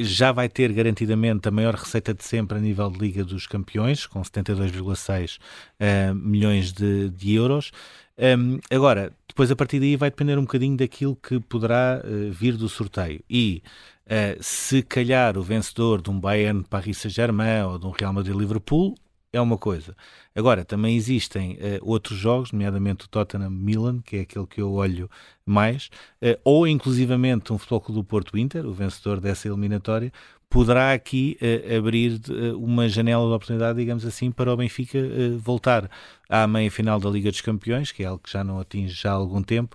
Já 0.00 0.32
vai 0.32 0.48
ter 0.48 0.72
garantidamente 0.72 1.46
a 1.46 1.50
maior 1.50 1.74
receita 1.74 2.14
de 2.14 2.24
sempre 2.24 2.56
a 2.56 2.60
nível 2.60 2.90
de 2.90 2.98
Liga 2.98 3.22
dos 3.22 3.46
Campeões, 3.46 4.06
com 4.06 4.22
72,6 4.22 5.38
uh, 5.38 6.14
milhões 6.14 6.72
de, 6.72 7.10
de 7.10 7.34
euros. 7.34 7.70
Um, 8.16 8.58
agora, 8.70 9.12
depois 9.28 9.50
a 9.50 9.56
partir 9.56 9.80
daí 9.80 9.96
vai 9.96 10.08
depender 10.08 10.38
um 10.38 10.42
bocadinho 10.42 10.76
daquilo 10.76 11.16
que 11.16 11.38
poderá 11.40 12.00
uh, 12.02 12.32
vir 12.32 12.56
do 12.56 12.68
sorteio. 12.68 13.22
E 13.28 13.62
uh, 14.06 14.42
se 14.42 14.82
calhar 14.82 15.36
o 15.38 15.42
vencedor 15.42 16.00
de 16.00 16.10
um 16.10 16.18
Bayern 16.18 16.64
Paris 16.64 16.98
Saint-Germain 16.98 17.64
ou 17.64 17.78
de 17.78 17.86
um 17.86 17.90
Real 17.90 18.12
Madrid-Liverpool 18.12 18.94
é 19.32 19.40
uma 19.40 19.58
coisa. 19.58 19.96
Agora, 20.34 20.64
também 20.64 20.96
existem 20.96 21.54
uh, 21.54 21.58
outros 21.82 22.18
jogos, 22.18 22.52
nomeadamente 22.52 23.04
o 23.04 23.08
Tottenham-Milan, 23.08 24.00
que 24.00 24.16
é 24.16 24.20
aquele 24.20 24.46
que 24.46 24.60
eu 24.60 24.72
olho 24.72 25.10
mais, 25.44 25.90
uh, 26.22 26.38
ou 26.44 26.66
inclusivamente 26.66 27.52
um 27.52 27.58
Futebol 27.58 27.80
Clube 27.80 28.00
do 28.00 28.04
Porto-Inter, 28.04 28.64
o 28.64 28.72
vencedor 28.72 29.20
dessa 29.20 29.48
eliminatória, 29.48 30.12
poderá 30.54 30.92
aqui 30.92 31.36
uh, 31.42 31.76
abrir 31.78 32.20
uma 32.56 32.88
janela 32.88 33.26
de 33.26 33.32
oportunidade, 33.32 33.76
digamos 33.76 34.06
assim, 34.06 34.30
para 34.30 34.52
o 34.52 34.56
Benfica 34.56 34.98
voltar 35.40 35.90
à 36.28 36.46
meia-final 36.46 37.00
da 37.00 37.10
Liga 37.10 37.28
dos 37.28 37.40
Campeões, 37.40 37.90
que 37.90 38.04
é 38.04 38.06
algo 38.06 38.22
que 38.22 38.30
já 38.30 38.44
não 38.44 38.60
atinge 38.60 38.94
já 38.94 39.10
há 39.10 39.14
algum 39.14 39.42
tempo, 39.42 39.74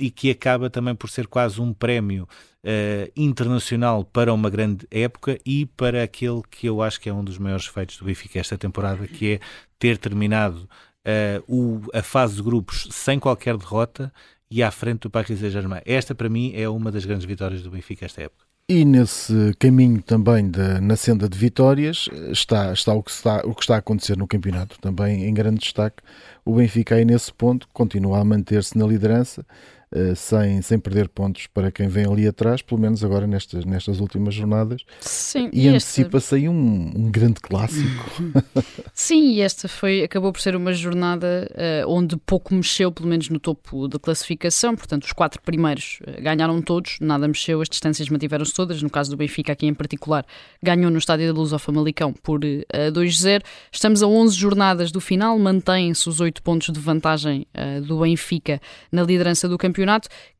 e 0.00 0.10
que 0.10 0.30
acaba 0.30 0.70
também 0.70 0.94
por 0.94 1.10
ser 1.10 1.26
quase 1.26 1.60
um 1.60 1.74
prémio 1.74 2.26
uh, 2.64 3.12
internacional 3.14 4.02
para 4.02 4.32
uma 4.32 4.50
grande 4.50 4.86
época 4.90 5.38
e 5.44 5.66
para 5.66 6.02
aquele 6.02 6.42
que 6.50 6.66
eu 6.68 6.82
acho 6.82 7.00
que 7.00 7.08
é 7.08 7.12
um 7.12 7.22
dos 7.24 7.38
maiores 7.38 7.66
feitos 7.66 7.98
do 7.98 8.04
Benfica 8.04 8.38
esta 8.38 8.56
temporada, 8.56 9.06
que 9.06 9.34
é 9.34 9.40
ter 9.78 9.98
terminado 9.98 10.68
uh, 11.06 11.42
o, 11.46 11.80
a 11.92 12.02
fase 12.02 12.36
de 12.36 12.42
grupos 12.42 12.88
sem 12.90 13.18
qualquer 13.18 13.56
derrota 13.56 14.12
e 14.50 14.62
à 14.62 14.70
frente 14.70 15.00
do 15.00 15.10
Paris 15.10 15.38
Saint-Germain. 15.38 15.82
Esta, 15.84 16.14
para 16.14 16.28
mim, 16.28 16.52
é 16.54 16.68
uma 16.68 16.90
das 16.90 17.04
grandes 17.04 17.26
vitórias 17.26 17.62
do 17.62 17.70
Benfica 17.70 18.06
esta 18.06 18.22
época. 18.22 18.47
E 18.70 18.84
nesse 18.84 19.54
caminho 19.58 20.02
também 20.02 20.52
na 20.82 20.94
senda 20.94 21.26
de 21.26 21.38
vitórias 21.38 22.06
está, 22.30 22.70
está, 22.70 22.92
o, 22.92 23.02
que 23.02 23.10
está 23.10 23.40
o 23.42 23.54
que 23.54 23.62
está 23.62 23.76
a 23.76 23.78
acontecer 23.78 24.14
no 24.14 24.26
campeonato, 24.28 24.78
também 24.78 25.24
em 25.24 25.32
grande 25.32 25.60
destaque. 25.60 26.02
O 26.44 26.54
Benfica 26.54 26.96
aí 26.96 27.02
nesse 27.02 27.32
ponto 27.32 27.66
continua 27.72 28.18
a 28.18 28.24
manter-se 28.24 28.76
na 28.76 28.86
liderança 28.86 29.42
uh, 29.94 30.14
sem, 30.16 30.60
sem 30.62 30.78
perder 30.78 31.08
pontos 31.08 31.46
para 31.46 31.70
quem 31.70 31.88
vem 31.88 32.06
ali 32.06 32.26
atrás, 32.26 32.62
pelo 32.62 32.80
menos 32.80 33.04
agora 33.04 33.26
nestas, 33.26 33.64
nestas 33.64 34.00
últimas 34.00 34.34
jornadas. 34.34 34.82
Sim, 35.00 35.50
e, 35.52 35.66
e 35.66 35.68
antecipa-se 35.68 36.34
aí 36.34 36.48
um, 36.48 36.92
um, 36.94 37.10
grande 37.10 37.40
clássico. 37.40 38.22
Sim, 38.92 39.32
e 39.32 39.40
esta 39.40 39.68
foi, 39.68 40.02
acabou 40.02 40.32
por 40.32 40.40
ser 40.40 40.56
uma 40.56 40.72
jornada 40.72 41.48
uh, 41.84 41.90
onde 41.90 42.16
pouco 42.16 42.54
mexeu, 42.54 42.90
pelo 42.92 43.08
menos 43.08 43.28
no 43.28 43.38
topo 43.38 43.88
da 43.88 43.98
classificação, 43.98 44.76
portanto 44.76 45.04
os 45.04 45.12
quatro 45.12 45.40
primeiros 45.42 46.00
uh, 46.02 46.22
ganharam 46.22 46.60
todos, 46.62 46.98
nada 47.00 47.26
mexeu, 47.26 47.60
as 47.60 47.68
distâncias 47.68 48.08
mantiveram-se 48.08 48.54
todas, 48.54 48.82
no 48.82 48.90
caso 48.90 49.10
do 49.10 49.16
Benfica 49.16 49.52
aqui 49.52 49.66
em 49.66 49.74
particular, 49.74 50.24
ganhou 50.62 50.90
no 50.90 50.98
Estádio 50.98 51.32
da 51.32 51.38
Luz 51.38 51.52
ao 51.52 51.58
Famalicão 51.58 52.12
por 52.12 52.44
uh, 52.44 52.92
2-0. 52.92 53.42
Estamos 53.72 54.02
a 54.02 54.06
11 54.06 54.36
jornadas 54.36 54.92
do 54.92 55.00
final, 55.00 55.38
mantêm-se 55.38 56.08
os 56.08 56.20
8 56.20 56.42
pontos 56.42 56.72
de 56.72 56.80
vantagem 56.80 57.46
do 57.86 58.00
Benfica 58.00 58.60
na 58.90 59.02
liderança 59.02 59.48
do 59.48 59.58
campeonato, 59.58 59.77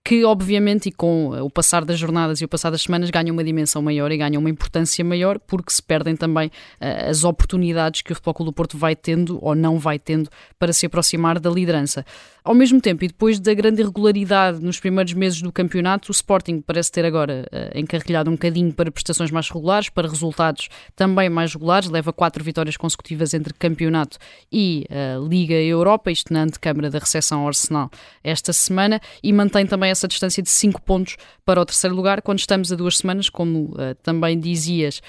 que 0.09 0.25
obviamente 0.25 0.89
e 0.89 0.93
com 0.93 1.31
o 1.43 1.51
passar 1.51 1.85
das 1.85 1.99
jornadas 1.99 2.41
e 2.41 2.45
o 2.45 2.49
passar 2.49 2.71
das 2.71 2.81
semanas 2.81 3.11
ganham 3.11 3.35
uma 3.35 3.45
dimensão 3.45 3.83
maior 3.83 4.11
e 4.11 4.17
ganham 4.17 4.41
uma 4.41 4.49
importância 4.49 5.05
maior 5.05 5.39
porque 5.39 5.71
se 5.71 5.83
perdem 5.83 6.17
também 6.17 6.49
uh, 6.49 7.11
as 7.11 7.25
oportunidades 7.25 8.01
que 8.01 8.13
o 8.13 8.15
Futebol 8.15 8.35
Clube 8.35 8.51
do 8.51 8.55
Porto 8.55 8.79
vai 8.79 8.97
tendo 8.97 9.39
ou 9.45 9.55
não 9.55 9.79
vai 9.79 9.99
tendo 9.99 10.31
para 10.59 10.73
se 10.73 10.87
aproximar 10.87 11.39
da 11.39 11.51
liderança. 11.51 12.07
Ao 12.49 12.55
mesmo 12.55 12.81
tempo, 12.81 13.05
e 13.05 13.09
depois 13.09 13.39
da 13.39 13.53
grande 13.53 13.83
irregularidade 13.83 14.65
nos 14.65 14.81
primeiros 14.81 15.13
meses 15.13 15.43
do 15.43 15.53
campeonato, 15.53 16.11
o 16.11 16.13
Sporting 16.13 16.63
parece 16.63 16.91
ter 16.91 17.05
agora 17.05 17.47
uh, 17.53 17.79
encarrilhado 17.79 18.31
um 18.31 18.33
bocadinho 18.33 18.73
para 18.73 18.91
prestações 18.91 19.31
mais 19.31 19.51
regulares, 19.51 19.91
para 19.91 20.09
resultados 20.09 20.71
também 20.97 21.29
mais 21.29 21.53
regulares, 21.53 21.91
leva 21.91 22.11
quatro 22.11 22.43
vitórias 22.43 22.75
consecutivas 22.79 23.35
entre 23.35 23.53
campeonato 23.53 24.17
e 24.51 24.87
uh, 24.89 25.29
Liga 25.29 25.57
Europa, 25.57 26.11
isto 26.11 26.33
na 26.33 26.45
antecâmara 26.45 26.89
da 26.89 26.99
recepção 26.99 27.41
ao 27.41 27.49
Arsenal 27.49 27.91
esta 28.25 28.51
semana, 28.51 28.99
e 29.23 29.31
mantém 29.31 29.67
também 29.67 29.91
essa 29.91 30.09
distância 30.09 30.43
de 30.43 30.49
5 30.49 30.81
pontos 30.81 31.19
para 31.45 31.61
o 31.61 31.67
terceiro 31.67 31.95
lugar, 31.95 32.23
quando 32.23 32.39
estamos 32.39 32.73
a 32.73 32.77
duas 32.77 32.97
semanas, 32.97 33.29
como 33.29 33.75
uh, 33.75 33.95
também 34.03 34.41
dizias, 34.41 35.03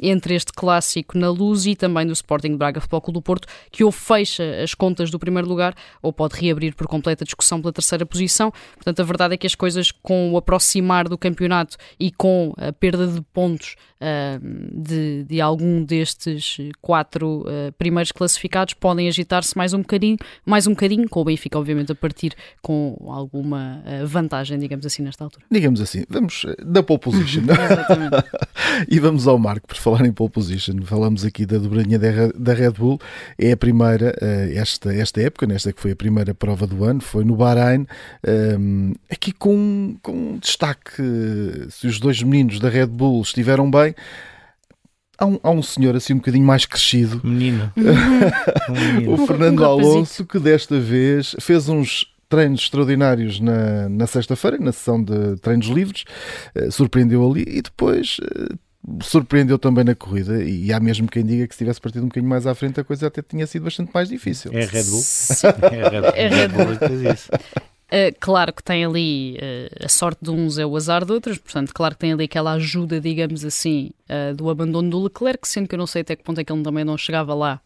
entre 0.00 0.34
este 0.34 0.52
clássico 0.52 1.18
na 1.18 1.28
luz 1.28 1.66
e 1.66 1.74
também 1.74 2.06
do 2.06 2.12
Sporting 2.12 2.56
Braga 2.56 2.80
Futebol 2.80 3.00
Clube 3.00 3.18
do 3.18 3.22
Porto, 3.22 3.48
que 3.72 3.82
ou 3.82 3.90
fecha 3.90 4.44
as 4.62 4.74
contas 4.74 5.10
do 5.10 5.18
primeiro 5.18 5.48
lugar 5.48 5.74
ou 6.00 6.12
pode 6.12 6.40
reabrir 6.40 6.67
por 6.74 6.86
completo 6.86 7.24
a 7.24 7.26
discussão 7.26 7.60
pela 7.60 7.72
terceira 7.72 8.04
posição. 8.04 8.52
Portanto, 8.74 9.00
a 9.00 9.04
verdade 9.04 9.34
é 9.34 9.36
que 9.36 9.46
as 9.46 9.54
coisas 9.54 9.90
com 9.90 10.32
o 10.32 10.36
aproximar 10.36 11.08
do 11.08 11.18
campeonato 11.18 11.76
e 11.98 12.10
com 12.10 12.52
a 12.56 12.72
perda 12.72 13.06
de 13.06 13.20
pontos 13.32 13.76
uh, 14.00 14.38
de, 14.72 15.24
de, 15.24 15.40
algum 15.40 15.84
destes 15.84 16.58
quatro 16.80 17.44
primeiros 17.78 18.12
classificados 18.12 18.74
podem 18.74 19.08
agitar-se 19.08 19.56
mais 19.56 19.72
um 19.72 19.78
bocadinho, 19.78 20.16
mais 20.44 20.66
um 20.66 20.70
bocadinho, 20.70 21.08
com 21.08 21.20
o 21.20 21.24
Benfica, 21.24 21.58
obviamente, 21.58 21.92
a 21.92 21.94
partir 21.94 22.34
com 22.62 22.96
alguma 23.08 23.82
vantagem, 24.04 24.58
digamos 24.58 24.84
assim, 24.84 25.02
nesta 25.02 25.24
altura. 25.24 25.44
Digamos 25.50 25.80
assim, 25.80 26.04
vamos 26.08 26.44
da 26.64 26.82
pole 26.82 27.00
position. 27.00 27.42
e 28.88 28.98
vamos 28.98 29.26
ao 29.26 29.38
Marco, 29.38 29.66
por 29.66 29.76
falar 29.76 30.04
em 30.06 30.12
pole 30.12 30.30
position. 30.30 30.82
Falamos 30.82 31.24
aqui 31.24 31.46
da 31.46 31.58
dobradinha 31.58 31.98
da 31.98 32.54
Red 32.54 32.72
Bull. 32.72 32.98
É 33.38 33.52
a 33.52 33.56
primeira, 33.56 34.14
esta, 34.54 34.94
esta 34.94 35.20
época, 35.22 35.46
nesta 35.46 35.72
que 35.72 35.80
foi 35.80 35.92
a 35.92 35.96
primeira 35.96 36.34
prova 36.48 36.66
do 36.66 36.84
ano, 36.84 37.00
foi 37.00 37.24
no 37.24 37.36
Bahrein. 37.36 37.86
Um, 38.26 38.94
aqui 39.10 39.32
com, 39.32 39.96
com 40.02 40.38
destaque, 40.38 41.02
se 41.68 41.86
os 41.86 42.00
dois 42.00 42.22
meninos 42.22 42.58
da 42.58 42.70
Red 42.70 42.86
Bull 42.86 43.20
estiveram 43.20 43.70
bem, 43.70 43.94
Há 45.20 45.26
um, 45.26 45.40
há 45.42 45.50
um, 45.50 45.60
senhor 45.60 45.96
assim 45.96 46.12
um 46.12 46.18
bocadinho 46.18 46.46
mais 46.46 46.64
crescido. 46.64 47.20
Menino. 47.24 47.72
um 48.70 48.72
menino. 48.72 49.14
o 49.14 49.26
Fernando 49.26 49.64
Alonso, 49.64 50.24
que 50.24 50.38
desta 50.38 50.78
vez 50.78 51.34
fez 51.40 51.68
uns 51.68 52.06
treinos 52.28 52.60
extraordinários 52.60 53.40
na, 53.40 53.88
na 53.88 54.06
sexta-feira, 54.06 54.58
na 54.58 54.70
sessão 54.70 55.02
de 55.02 55.34
treinos 55.40 55.66
livres, 55.66 56.04
uh, 56.54 56.70
surpreendeu 56.70 57.28
ali 57.28 57.44
e 57.48 57.60
depois 57.60 58.18
uh, 58.22 58.56
surpreendeu 59.02 59.58
também 59.58 59.84
na 59.84 59.94
corrida. 59.94 60.42
E 60.42 60.72
há 60.72 60.80
mesmo 60.80 61.08
quem 61.08 61.24
diga 61.24 61.46
que 61.46 61.54
se 61.54 61.58
tivesse 61.58 61.80
partido 61.80 62.04
um 62.04 62.08
bocadinho 62.08 62.28
mais 62.28 62.46
à 62.46 62.54
frente, 62.54 62.80
a 62.80 62.84
coisa 62.84 63.06
até 63.06 63.22
tinha 63.22 63.46
sido 63.46 63.64
bastante 63.64 63.90
mais 63.92 64.08
difícil. 64.08 64.50
É 64.54 64.64
Red 64.64 64.84
Bull. 64.84 65.02
é 65.72 65.88
Red 65.88 66.00
Bull. 66.00 66.10
É 66.14 66.28
Red 66.28 66.48
Bull. 66.48 67.14
Uh, 67.90 68.14
claro 68.20 68.52
que 68.52 68.62
tem 68.62 68.84
ali 68.84 69.38
uh, 69.38 69.86
a 69.86 69.88
sorte 69.88 70.22
de 70.22 70.30
uns 70.30 70.58
é 70.58 70.66
o 70.66 70.76
azar 70.76 71.06
de 71.06 71.12
outros, 71.12 71.38
portanto, 71.38 71.72
claro 71.72 71.94
que 71.94 72.00
tem 72.00 72.12
ali 72.12 72.24
aquela 72.24 72.52
ajuda, 72.52 73.00
digamos 73.00 73.46
assim, 73.46 73.92
uh, 74.10 74.36
do 74.36 74.50
abandono 74.50 74.90
do 74.90 75.02
Leclerc, 75.04 75.48
sendo 75.48 75.66
que 75.66 75.74
eu 75.74 75.78
não 75.78 75.86
sei 75.86 76.02
até 76.02 76.14
que 76.14 76.22
ponto 76.22 76.38
é 76.38 76.44
que 76.44 76.52
ele 76.52 76.62
também 76.62 76.84
não 76.84 76.98
chegava 76.98 77.32
lá 77.32 77.62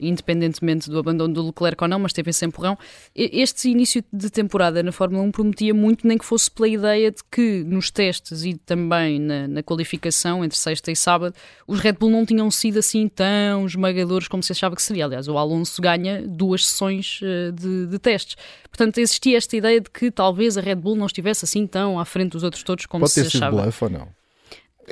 independentemente 0.00 0.90
do 0.90 0.98
abandono 0.98 1.32
do 1.32 1.46
Leclerc 1.46 1.82
ou 1.82 1.88
não, 1.88 1.98
mas 1.98 2.12
teve 2.12 2.30
esse 2.30 2.44
empurrão. 2.44 2.78
Este 3.14 3.68
início 3.68 4.04
de 4.12 4.30
temporada 4.30 4.82
na 4.82 4.92
Fórmula 4.92 5.22
1 5.24 5.30
prometia 5.30 5.74
muito, 5.74 6.06
nem 6.06 6.18
que 6.18 6.24
fosse 6.24 6.50
pela 6.50 6.68
ideia 6.68 7.10
de 7.10 7.22
que 7.30 7.64
nos 7.64 7.90
testes 7.90 8.44
e 8.44 8.54
também 8.54 9.18
na, 9.18 9.48
na, 9.48 9.62
qualificação 9.62 10.44
entre 10.44 10.58
sexta 10.58 10.90
e 10.90 10.96
sábado, 10.96 11.34
os 11.66 11.80
Red 11.80 11.92
Bull 11.92 12.10
não 12.10 12.26
tinham 12.26 12.50
sido 12.50 12.78
assim 12.78 13.08
tão 13.08 13.66
esmagadores 13.66 14.28
como 14.28 14.42
se 14.42 14.52
achava 14.52 14.74
que 14.74 14.82
seria. 14.82 15.04
Aliás, 15.04 15.28
o 15.28 15.38
Alonso 15.38 15.80
ganha 15.80 16.22
duas 16.26 16.66
sessões 16.66 17.20
uh, 17.22 17.52
de, 17.52 17.86
de, 17.86 17.98
testes. 17.98 18.36
Portanto, 18.68 18.98
existia 18.98 19.36
esta 19.36 19.56
ideia 19.56 19.80
de 19.80 19.90
que 19.90 20.10
talvez 20.10 20.56
a 20.56 20.60
Red 20.60 20.76
Bull 20.76 20.96
não 20.96 21.06
estivesse 21.06 21.44
assim 21.44 21.66
tão 21.66 21.98
à 21.98 22.04
frente 22.04 22.32
dos 22.32 22.42
outros 22.42 22.62
todos 22.62 22.86
como 22.86 23.02
Pode 23.02 23.12
se 23.12 23.22
ter 23.22 23.26
achava. 23.28 23.56
Sido 23.56 23.62
bluff 23.62 23.84
ou 23.84 23.90
não? 23.90 24.21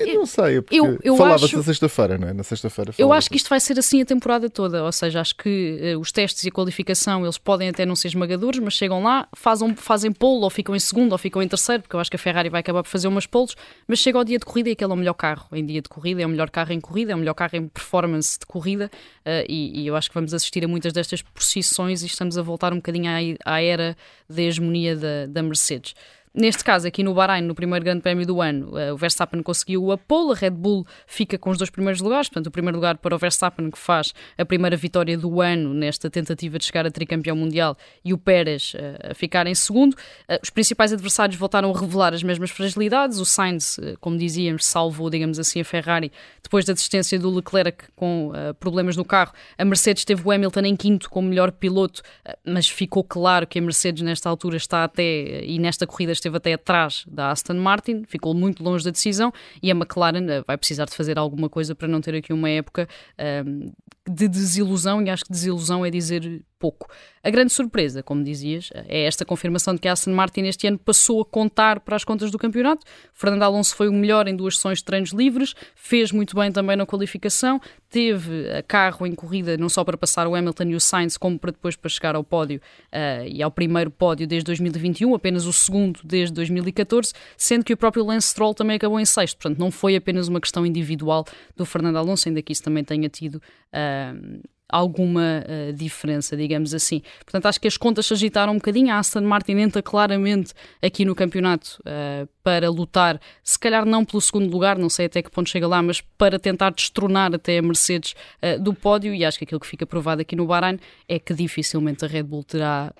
Eu 0.08 0.14
não 0.14 0.26
sei, 0.26 0.60
porque 0.60 0.78
eu, 0.78 0.98
eu 1.02 1.16
falava-se 1.16 1.46
acho, 1.46 1.56
na 1.58 1.62
sexta-feira, 1.62 2.18
não 2.18 2.28
é? 2.28 2.32
Na 2.32 2.42
sexta-feira. 2.42 2.92
Eu 2.96 3.12
acho 3.12 3.28
que 3.28 3.36
isto 3.36 3.48
vai 3.48 3.60
ser 3.60 3.78
assim 3.78 4.02
a 4.02 4.04
temporada 4.04 4.48
toda, 4.48 4.84
ou 4.84 4.92
seja, 4.92 5.20
acho 5.20 5.34
que 5.36 5.94
uh, 5.94 6.00
os 6.00 6.10
testes 6.12 6.44
e 6.44 6.48
a 6.48 6.52
qualificação 6.52 7.24
eles 7.24 7.38
podem 7.38 7.68
até 7.68 7.84
não 7.84 7.94
ser 7.94 8.08
esmagadores, 8.08 8.58
mas 8.60 8.74
chegam 8.74 9.02
lá, 9.02 9.28
fazem, 9.34 9.74
fazem 9.74 10.12
pole, 10.12 10.42
ou 10.42 10.50
ficam 10.50 10.74
em 10.74 10.78
segundo, 10.78 11.12
ou 11.12 11.18
ficam 11.18 11.42
em 11.42 11.48
terceiro, 11.48 11.82
porque 11.82 11.94
eu 11.94 12.00
acho 12.00 12.10
que 12.10 12.16
a 12.16 12.18
Ferrari 12.18 12.48
vai 12.48 12.60
acabar 12.60 12.82
por 12.82 12.88
fazer 12.88 13.08
umas 13.08 13.26
poles, 13.26 13.54
mas 13.86 13.98
chega 13.98 14.18
ao 14.18 14.24
dia 14.24 14.38
de 14.38 14.44
corrida 14.44 14.68
e 14.68 14.72
aquele 14.72 14.90
é 14.90 14.94
o 14.94 14.98
melhor 14.98 15.14
carro 15.14 15.48
em 15.52 15.64
dia 15.64 15.82
de 15.82 15.88
corrida, 15.88 16.22
é 16.22 16.26
o 16.26 16.28
melhor 16.28 16.50
carro 16.50 16.72
em 16.72 16.80
corrida, 16.80 17.12
é 17.12 17.14
o 17.14 17.18
melhor 17.18 17.34
carro 17.34 17.56
em 17.56 17.68
performance 17.68 18.38
de 18.38 18.46
corrida, 18.46 18.90
uh, 19.26 19.44
e, 19.48 19.82
e, 19.82 19.86
eu 19.86 19.96
acho 19.96 20.08
que 20.08 20.14
vamos 20.14 20.32
assistir 20.34 20.64
a 20.64 20.68
muitas 20.68 20.92
destas 20.92 21.22
posições 21.22 22.02
e 22.02 22.06
estamos 22.06 22.38
a 22.38 22.42
voltar 22.42 22.72
um 22.72 22.76
bocadinho 22.76 23.10
à, 23.10 23.54
à 23.54 23.62
era 23.62 23.96
da 24.28 24.42
hegemonia 24.42 24.96
da, 24.96 25.26
da 25.26 25.42
Mercedes. 25.42 25.94
Neste 26.32 26.62
caso, 26.62 26.86
aqui 26.86 27.02
no 27.02 27.12
Bahrein, 27.12 27.42
no 27.42 27.56
primeiro 27.56 27.84
grande 27.84 28.02
prémio 28.02 28.24
do 28.24 28.40
ano, 28.40 28.78
eh, 28.78 28.92
o 28.92 28.96
Verstappen 28.96 29.42
conseguiu 29.42 29.90
a 29.90 29.98
pole, 29.98 30.30
a 30.30 30.36
Red 30.36 30.50
Bull 30.50 30.86
fica 31.04 31.36
com 31.36 31.50
os 31.50 31.58
dois 31.58 31.70
primeiros 31.70 32.00
lugares, 32.00 32.28
portanto, 32.28 32.46
o 32.46 32.50
primeiro 32.52 32.76
lugar 32.76 32.98
para 32.98 33.16
o 33.16 33.18
Verstappen, 33.18 33.68
que 33.68 33.78
faz 33.78 34.14
a 34.38 34.44
primeira 34.44 34.76
vitória 34.76 35.18
do 35.18 35.40
ano 35.40 35.74
nesta 35.74 36.08
tentativa 36.08 36.56
de 36.56 36.64
chegar 36.64 36.86
a 36.86 36.90
tricampeão 36.90 37.34
mundial, 37.34 37.76
e 38.04 38.14
o 38.14 38.18
Pérez 38.18 38.74
eh, 38.76 39.10
a 39.10 39.14
ficar 39.14 39.48
em 39.48 39.56
segundo. 39.56 39.96
Eh, 40.28 40.38
os 40.40 40.50
principais 40.50 40.92
adversários 40.92 41.36
voltaram 41.36 41.74
a 41.74 41.76
revelar 41.76 42.14
as 42.14 42.22
mesmas 42.22 42.52
fragilidades. 42.52 43.18
O 43.18 43.24
Sainz, 43.24 43.80
como 44.00 44.16
dizíamos, 44.16 44.64
salvou, 44.64 45.10
digamos 45.10 45.36
assim, 45.36 45.60
a 45.60 45.64
Ferrari 45.64 46.12
depois 46.44 46.64
da 46.64 46.72
desistência 46.72 47.18
do 47.18 47.28
Leclerc 47.28 47.86
com 47.96 48.32
problemas 48.58 48.96
no 48.96 49.04
carro. 49.04 49.32
A 49.58 49.64
Mercedes 49.64 50.04
teve 50.04 50.22
o 50.24 50.30
Hamilton 50.30 50.60
em 50.60 50.76
quinto 50.76 51.10
como 51.10 51.28
melhor 51.28 51.52
piloto, 51.52 52.02
mas 52.44 52.68
ficou 52.68 53.04
claro 53.04 53.46
que 53.46 53.58
a 53.58 53.62
Mercedes, 53.62 54.02
nesta 54.02 54.28
altura, 54.28 54.56
está 54.56 54.84
até, 54.84 55.44
e 55.44 55.58
nesta 55.58 55.86
corrida, 55.86 56.12
esteve 56.20 56.36
até 56.36 56.52
atrás 56.52 57.04
da 57.06 57.30
Aston 57.30 57.54
Martin, 57.54 58.04
ficou 58.06 58.34
muito 58.34 58.62
longe 58.62 58.84
da 58.84 58.90
decisão 58.90 59.32
e 59.62 59.70
a 59.70 59.74
McLaren 59.74 60.26
eh, 60.28 60.42
vai 60.46 60.56
precisar 60.56 60.84
de 60.84 60.94
fazer 60.94 61.18
alguma 61.18 61.48
coisa 61.48 61.74
para 61.74 61.88
não 61.88 62.00
ter 62.00 62.14
aqui 62.14 62.32
uma 62.32 62.48
época 62.48 62.88
um, 63.18 63.22
ehm, 63.22 63.72
de 64.08 64.28
desilusão, 64.28 65.02
e 65.02 65.10
acho 65.10 65.24
que 65.24 65.32
desilusão 65.32 65.84
é 65.84 65.90
dizer 65.90 66.42
pouco. 66.60 66.86
A 67.24 67.30
grande 67.30 67.52
surpresa, 67.52 68.02
como 68.02 68.22
dizias, 68.22 68.70
é 68.86 69.04
esta 69.04 69.24
confirmação 69.24 69.74
de 69.74 69.80
que 69.80 69.88
a 69.88 69.92
Aston 69.92 70.12
Martin 70.12 70.42
este 70.42 70.66
ano 70.66 70.78
passou 70.78 71.22
a 71.22 71.24
contar 71.24 71.80
para 71.80 71.96
as 71.96 72.04
contas 72.04 72.30
do 72.30 72.38
campeonato. 72.38 72.84
Fernando 73.14 73.42
Alonso 73.42 73.74
foi 73.74 73.88
o 73.88 73.92
melhor 73.92 74.28
em 74.28 74.36
duas 74.36 74.56
sessões 74.56 74.78
de 74.78 74.84
treinos 74.84 75.10
livres, 75.10 75.54
fez 75.74 76.12
muito 76.12 76.36
bem 76.36 76.52
também 76.52 76.76
na 76.76 76.84
qualificação, 76.84 77.60
teve 77.88 78.50
a 78.50 78.62
carro 78.62 79.06
em 79.06 79.14
corrida 79.14 79.56
não 79.56 79.68
só 79.68 79.82
para 79.82 79.96
passar 79.96 80.26
o 80.26 80.34
Hamilton 80.34 80.64
e 80.64 80.74
o 80.74 80.80
Sainz, 80.80 81.16
como 81.16 81.38
para 81.38 81.50
depois 81.50 81.76
para 81.76 81.88
chegar 81.88 82.14
ao 82.14 82.22
pódio 82.22 82.60
uh, 82.92 83.26
e 83.26 83.42
ao 83.42 83.50
primeiro 83.50 83.90
pódio 83.90 84.26
desde 84.26 84.44
2021, 84.44 85.14
apenas 85.14 85.46
o 85.46 85.52
segundo 85.52 86.00
desde 86.04 86.34
2014, 86.34 87.12
sendo 87.36 87.64
que 87.64 87.72
o 87.72 87.76
próprio 87.76 88.04
Lance 88.04 88.28
Stroll 88.28 88.54
também 88.54 88.76
acabou 88.76 89.00
em 89.00 89.06
sexto. 89.06 89.38
Portanto, 89.38 89.58
não 89.58 89.70
foi 89.70 89.96
apenas 89.96 90.28
uma 90.28 90.40
questão 90.40 90.66
individual 90.66 91.24
do 91.56 91.64
Fernando 91.64 91.96
Alonso, 91.96 92.28
ainda 92.28 92.42
que 92.42 92.52
isso 92.52 92.62
também 92.62 92.84
tenha 92.84 93.08
tido. 93.08 93.36
Uh, 93.72 94.40
alguma 94.70 95.44
uh, 95.44 95.72
diferença, 95.72 96.36
digamos 96.36 96.74
assim. 96.74 97.02
Portanto, 97.24 97.46
acho 97.46 97.60
que 97.60 97.68
as 97.68 97.76
contas 97.76 98.06
se 98.06 98.14
agitaram 98.14 98.52
um 98.52 98.56
bocadinho. 98.56 98.92
A 98.92 98.98
Aston 98.98 99.22
Martin 99.22 99.52
entra 99.52 99.82
claramente 99.82 100.52
aqui 100.82 101.04
no 101.04 101.14
campeonato 101.14 101.80
uh, 101.80 102.28
para 102.42 102.70
lutar, 102.70 103.20
se 103.44 103.58
calhar 103.58 103.84
não 103.84 104.04
pelo 104.04 104.20
segundo 104.20 104.50
lugar, 104.50 104.78
não 104.78 104.88
sei 104.88 105.06
até 105.06 105.22
que 105.22 105.30
ponto 105.30 105.50
chega 105.50 105.66
lá, 105.66 105.82
mas 105.82 106.00
para 106.00 106.38
tentar 106.38 106.70
destronar 106.70 107.34
até 107.34 107.58
a 107.58 107.62
Mercedes 107.62 108.14
uh, 108.42 108.60
do 108.60 108.72
pódio. 108.72 109.14
E 109.14 109.24
acho 109.24 109.38
que 109.38 109.44
aquilo 109.44 109.60
que 109.60 109.66
fica 109.66 109.86
provado 109.86 110.22
aqui 110.22 110.34
no 110.34 110.46
Bahrein 110.46 110.78
é 111.08 111.18
que 111.18 111.34
dificilmente 111.34 112.04
a 112.04 112.08
Red 112.08 112.24
Bull 112.24 112.44
terá 112.44 112.92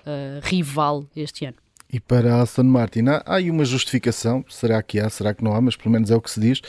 rival 0.43 1.05
este 1.15 1.45
ano. 1.45 1.57
E 1.91 1.99
para 1.99 2.35
a 2.35 2.41
Aston 2.41 2.63
Martin, 2.63 3.09
há, 3.09 3.21
há 3.25 3.35
aí 3.35 3.51
uma 3.51 3.65
justificação, 3.65 4.45
será 4.47 4.81
que 4.81 4.97
há, 4.97 5.09
será 5.09 5.33
que 5.33 5.43
não 5.43 5.53
há, 5.53 5.59
mas 5.59 5.75
pelo 5.75 5.91
menos 5.91 6.09
é 6.09 6.15
o 6.15 6.21
que 6.21 6.31
se 6.31 6.39
diz, 6.39 6.61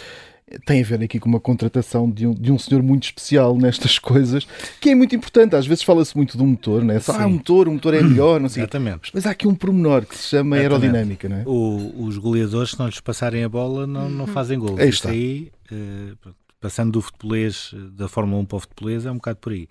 tem 0.67 0.83
a 0.83 0.85
ver 0.85 1.03
aqui 1.03 1.19
com 1.19 1.29
uma 1.29 1.41
contratação 1.41 2.11
de 2.11 2.27
um, 2.27 2.35
de 2.35 2.53
um 2.53 2.59
senhor 2.59 2.83
muito 2.83 3.05
especial 3.05 3.57
nestas 3.57 3.99
coisas, 4.01 4.47
que 4.81 4.91
é 4.91 4.95
muito 4.95 5.15
importante. 5.15 5.57
Às 5.57 5.67
vezes 5.67 5.83
fala-se 5.83 6.17
muito 6.17 6.37
do 6.37 6.45
motor, 6.45 6.85
né? 6.85 7.01
Só, 7.01 7.13
ah, 7.13 7.27
o 7.27 7.31
motor, 7.31 7.69
o 7.69 7.73
motor 7.73 7.95
é 7.95 8.03
melhor, 8.03 8.41
não 8.41 8.49
sei. 8.49 8.63
Exatamente. 8.63 9.11
Mas 9.15 9.27
há 9.27 9.31
aqui 9.31 9.47
um 9.47 9.55
pormenor 9.55 10.05
que 10.05 10.17
se 10.17 10.29
chama 10.29 10.57
Exatamente. 10.57 10.85
aerodinâmica, 10.85 11.29
não 11.29 11.37
é? 11.37 11.45
O, 11.47 12.05
os 12.05 12.19
goleadores, 12.19 12.71
se 12.71 12.79
não 12.79 12.87
lhes 12.87 13.01
passarem 13.01 13.45
a 13.45 13.49
bola, 13.49 13.87
não, 13.87 14.09
não 14.09 14.25
uhum. 14.27 14.33
fazem 14.33 14.59
gols. 14.59 14.79
Aí 14.79 14.89
está. 14.89 15.11
aí, 15.11 15.51
uh, 15.71 16.35
passando 16.61 16.93
do 16.93 17.01
futebolês, 17.01 17.75
da 17.93 18.09
Fórmula 18.09 18.41
1 18.43 18.45
para 18.45 18.57
o 18.57 18.61
futebolês, 18.61 19.07
é 19.07 19.11
um 19.11 19.17
bocado 19.17 19.39
por 19.39 19.53
aí. 19.53 19.69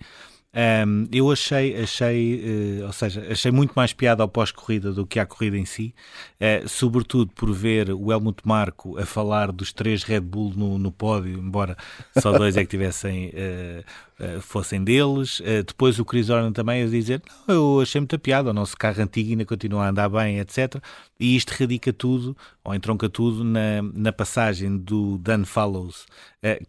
Um, 0.54 1.08
eu 1.14 1.32
achei, 1.32 1.82
achei 1.82 2.82
uh, 2.82 2.88
ou 2.88 2.92
seja, 2.92 3.26
achei 3.32 3.52
muito 3.52 3.72
mais 3.74 3.94
piada 3.94 4.22
ao 4.22 4.28
pós-corrida 4.28 4.92
do 4.92 5.08
que 5.08 5.18
à 5.18 5.26
corrida 5.26 5.58
em 5.58 5.64
si, 5.64 5.96
uh, 6.42 6.68
sobretudo 6.68 7.32
por 7.34 7.54
ver 7.54 7.90
o 7.92 8.12
Helmut 8.12 8.42
Marco 8.44 8.98
a 8.98 9.06
falar 9.06 9.50
dos 9.50 9.72
três 9.72 10.04
Red 10.04 10.20
Bull 10.20 10.52
no, 10.54 10.78
no 10.78 10.92
pódio, 10.92 11.40
embora 11.40 11.78
só 12.20 12.38
dois 12.38 12.58
é 12.58 12.66
que 12.66 12.70
tivessem 12.70 13.30
uh, 13.30 14.12
fossem 14.42 14.84
deles. 14.84 15.42
Depois 15.66 15.98
o 15.98 16.06
Chris 16.06 16.30
Horner 16.30 16.52
também 16.52 16.84
a 16.84 16.88
dizer: 16.88 17.24
Não, 17.48 17.56
eu 17.56 17.82
achei 17.82 18.00
muita 18.00 18.20
piada, 18.20 18.52
o 18.52 18.54
nosso 18.54 18.78
carro 18.78 19.02
antigo 19.02 19.32
ainda 19.32 19.46
continua 19.46 19.86
a 19.86 19.90
andar 19.90 20.10
bem, 20.10 20.38
etc. 20.38 20.76
E 21.20 21.36
isto 21.36 21.52
radica 21.52 21.92
tudo, 21.92 22.38
ou 22.64 22.76
entronca 22.76 23.10
tudo, 23.10 23.44
na, 23.44 23.82
na 23.96 24.12
passagem 24.12 24.78
do 24.78 25.18
Dan 25.18 25.44
Fallows, 25.44 26.06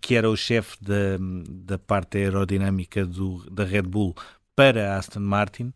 que 0.00 0.14
era 0.14 0.28
o 0.28 0.36
chefe 0.36 0.76
da, 0.80 1.18
da 1.48 1.78
parte 1.78 2.18
aerodinâmica 2.18 3.06
do, 3.06 3.48
da 3.50 3.64
Red 3.64 3.82
Bull, 3.82 4.14
para 4.54 4.96
Aston 4.96 5.20
Martin. 5.20 5.72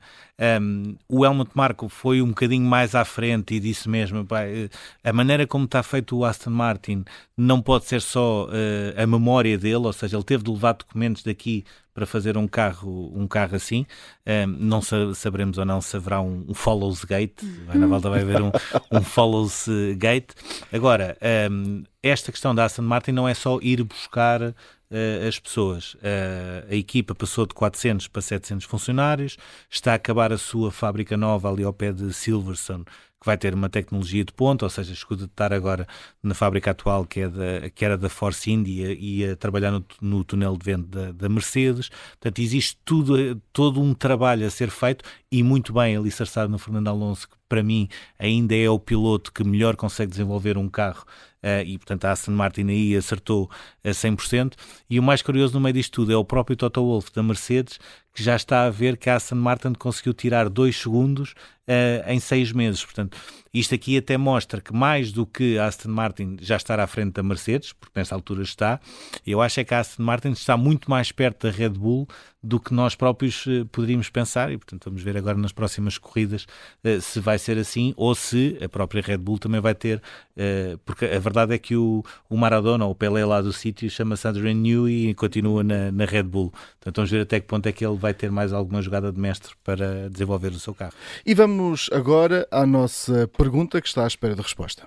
Um, 0.61 0.97
o 1.09 1.25
Helmut 1.25 1.51
Marko 1.55 1.89
foi 1.89 2.21
um 2.21 2.29
bocadinho 2.29 2.65
mais 2.65 2.95
à 2.95 3.05
frente 3.05 3.55
e 3.55 3.61
disse 3.61 3.89
mesmo: 3.89 4.25
pá, 4.25 4.41
a 5.03 5.13
maneira 5.13 5.47
como 5.47 5.65
está 5.65 5.83
feito 5.83 6.17
o 6.17 6.25
Aston 6.25 6.51
Martin 6.51 7.05
não 7.37 7.63
pode 7.63 7.87
ser 7.87 8.01
só 8.01 8.47
uh, 8.47 9.03
a 9.03 9.07
memória 9.07 9.57
dele, 9.57 9.87
ou 9.87 9.93
seja, 9.93 10.17
ele 10.17 10.25
teve 10.25 10.45
de 10.45 10.51
levar 10.51 10.75
documentos 10.75 11.23
daqui 11.23 11.65
para 11.97 12.05
fazer 12.05 12.37
um 12.37 12.47
carro, 12.47 13.11
um 13.15 13.27
carro 13.27 13.57
assim. 13.57 13.87
Um, 14.27 14.47
não 14.47 14.83
saberemos 15.15 15.57
ou 15.57 15.65
não 15.65 15.81
se 15.81 15.97
haverá 15.97 16.21
um, 16.21 16.45
um 16.47 16.53
Follows 16.53 17.03
Gate. 17.05 17.43
Na 17.75 17.87
volta 17.87 18.11
vai 18.11 18.21
haver 18.21 18.43
um, 18.43 18.53
um 18.93 19.01
Follows 19.01 19.67
Gate. 19.97 20.33
Agora, 20.71 21.17
um, 21.51 21.85
esta 22.03 22.31
questão 22.31 22.55
da 22.55 22.67
Aston 22.67 22.83
Martin 22.83 23.13
não 23.13 23.27
é 23.27 23.33
só 23.33 23.59
ir 23.63 23.83
buscar 23.83 24.43
uh, 24.43 24.55
as 25.27 25.39
pessoas. 25.39 25.95
Uh, 25.95 26.71
a 26.71 26.75
equipa 26.75 27.15
passou 27.15 27.47
de 27.47 27.55
400 27.55 28.09
para 28.09 28.21
700 28.21 28.67
funcionários, 28.67 29.39
está 29.71 29.93
a 29.93 29.95
acabar 29.95 30.35
a 30.35 30.39
sua 30.39 30.71
fábrica 30.71 31.17
nova 31.17 31.51
ali 31.51 31.65
ao 31.65 31.73
pé 31.73 31.93
de 31.93 32.13
Silverstone, 32.13 32.85
que 33.21 33.27
vai 33.27 33.37
ter 33.39 33.55
uma 33.55 33.69
tecnologia 33.69 34.25
de 34.25 34.33
ponta, 34.33 34.65
ou 34.65 34.71
seja, 34.71 34.93
escuta 34.93 35.25
de 35.25 35.31
estar 35.31 35.53
agora 35.53 35.87
na 36.23 36.35
fábrica 36.35 36.71
atual, 36.71 37.07
que, 37.07 37.21
é 37.21 37.29
da, 37.29 37.71
que 37.71 37.85
era 37.85 37.97
da 37.97 38.09
Force 38.09 38.51
India, 38.51 38.93
e 38.93 39.25
a 39.25 39.37
trabalhar 39.37 39.71
no, 39.71 39.85
no 40.01 40.25
túnel 40.25 40.57
de 40.57 40.65
vento 40.65 40.89
da, 40.89 41.13
da, 41.13 41.29
Mercedes. 41.29 41.89
Portanto, 41.89 42.39
existe 42.41 42.79
tudo, 42.85 43.41
todo 43.53 43.81
um 43.81 43.95
trabalho 43.95 44.47
a 44.47 44.51
ser 44.51 44.71
feito 44.71 45.05
e 45.33 45.43
muito 45.43 45.73
bem 45.73 45.97
alicerçado 45.97 46.51
no 46.51 46.59
Fernando 46.59 46.89
Alonso, 46.89 47.29
que 47.29 47.36
para 47.49 47.63
mim 47.63 47.89
ainda 48.19 48.55
é 48.57 48.69
o 48.69 48.79
piloto 48.79 49.33
que 49.33 49.45
melhor 49.45 49.77
consegue 49.77 50.11
desenvolver 50.11 50.57
um 50.59 50.69
carro 50.69 51.05
Uh, 51.47 51.63
e 51.65 51.79
portanto 51.79 52.07
a 52.07 52.11
Aston 52.11 52.33
Martin 52.33 52.67
aí 52.69 52.97
acertou 52.97 53.49
a 53.85 53.91
100%. 53.91 54.55
E 54.91 54.99
o 54.99 55.03
mais 55.03 55.23
curioso 55.23 55.55
no 55.55 55.61
meio 55.61 55.75
disto 55.75 55.93
tudo 55.93 56.13
é 56.13 56.17
o 56.17 56.25
próprio 56.25 56.57
Toto 56.57 56.83
Wolff 56.83 57.13
da 57.13 57.23
Mercedes, 57.23 57.79
que 58.13 58.21
já 58.21 58.35
está 58.35 58.65
a 58.65 58.71
ver 58.71 58.97
que 58.97 59.11
a 59.11 59.15
Aston 59.15 59.37
Martin 59.37 59.75
conseguiu 59.75 60.15
tirar 60.15 60.49
2 60.49 60.75
segundos 60.75 61.35
uh, 61.69 62.11
em 62.11 62.19
6 62.19 62.51
meses. 62.51 62.85
Portanto, 62.85 63.17
isto 63.53 63.75
aqui 63.75 63.97
até 63.97 64.17
mostra 64.17 64.61
que 64.61 64.73
mais 64.75 65.13
do 65.13 65.27
que 65.27 65.59
a 65.59 65.67
Aston 65.67 65.91
Martin 65.91 66.37
já 66.41 66.57
estar 66.57 66.81
à 66.81 66.87
frente 66.87 67.13
da 67.13 67.23
Mercedes, 67.23 67.75
porque 67.75 67.93
nesta 67.95 68.15
altura 68.15 68.43
está, 68.43 68.81
eu 69.25 69.41
acho 69.41 69.61
é 69.61 69.65
que 69.65 69.75
a 69.75 69.81
Aston 69.81 70.03
Martin 70.03 70.31
está 70.31 70.57
muito 70.57 70.91
mais 70.91 71.13
perto 71.13 71.47
da 71.47 71.53
Red 71.53 71.71
Bull 71.71 72.09
do 72.43 72.59
que 72.59 72.73
nós 72.73 72.95
próprios 72.95 73.45
uh, 73.47 73.67
poderíamos 73.67 74.09
pensar 74.09 74.51
e, 74.51 74.57
portanto, 74.57 74.87
vamos 74.87 75.03
ver 75.03 75.17
agora 75.17 75.37
nas 75.37 75.53
próximas 75.53 75.99
corridas 75.99 76.47
se 77.03 77.21
vai 77.21 77.36
ser 77.39 77.59
assim 77.59 77.95
ou 77.97 78.15
se 78.15 78.59
a 78.63 78.69
própria 78.69 79.03
Red 79.03 79.19
Bull 79.19 79.39
também 79.39 79.61
vai 79.61 79.75
ter, 79.75 79.99
uh, 79.99 80.79
porque 80.85 81.05
a 81.05 81.19
verdade 81.19 81.55
é 81.55 81.59
que 81.59 81.77
o, 81.77 82.05
o 82.29 82.37
Maradona, 82.37 82.85
o 82.87 82.95
Pelé 82.95 83.25
lá 83.25 83.41
do 83.41 83.53
sítio, 83.53 83.89
chama-se 83.91 84.27
Adrian 84.27 84.55
Newey 84.55 85.11
e 85.11 85.15
continua 85.15 85.63
na, 85.63 85.91
na 85.93 86.05
Red 86.05 86.25
Bull. 86.25 86.51
Portanto, 86.51 86.97
vamos 86.97 87.11
ver 87.11 87.23
até 87.23 87.41
que 87.41 87.47
ponto 87.47 87.67
é 87.67 87.73
que 87.73 87.85
ele 87.85 87.97
vai 87.97 88.15
ter 88.15 88.31
mais 88.31 88.53
alguma 88.53 88.81
jogada 88.83 89.13
de 89.13 89.21
mestre 89.21 89.55
para 89.65 90.09
desenvolver 90.09 90.53
o 90.53 90.59
seu 90.59 90.75
carro. 90.75 90.93
E 91.25 91.35
vamos 91.35 91.89
agora 91.93 92.47
à 92.51 92.67
nossa 92.67 93.29
pergunta 93.37 93.81
que 93.81 93.89
está 93.89 94.05
à 94.05 94.07
espera 94.07 94.35
de 94.35 94.43
resposta. 94.43 94.87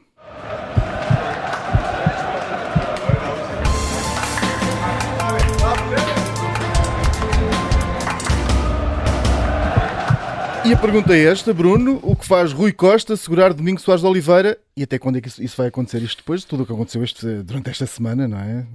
E 10.70 10.74
a 10.74 10.78
pergunta 10.78 11.16
é 11.16 11.24
esta, 11.24 11.52
Bruno: 11.52 12.00
o 12.04 12.16
que 12.16 12.28
faz 12.28 12.54
Rui 12.54 12.72
Costa 12.72 13.18
segurar 13.18 13.54
Domingo 13.56 13.82
Soares 13.82 14.04
de 14.04 14.08
Oliveira 14.08 14.56
e 14.78 14.84
até 14.84 15.00
quando 15.00 15.18
é 15.18 15.22
que 15.22 15.28
isso 15.28 15.58
vai 15.58 15.66
acontecer? 15.66 16.00
Isto 16.04 16.18
depois 16.18 16.42
de 16.42 16.46
tudo 16.46 16.62
o 16.62 16.66
que 16.68 16.72
aconteceu 16.72 17.04
este, 17.04 17.26
durante 17.42 17.72
esta 17.72 17.88
semana, 17.88 18.28
não 18.28 18.38
é? 18.38 18.68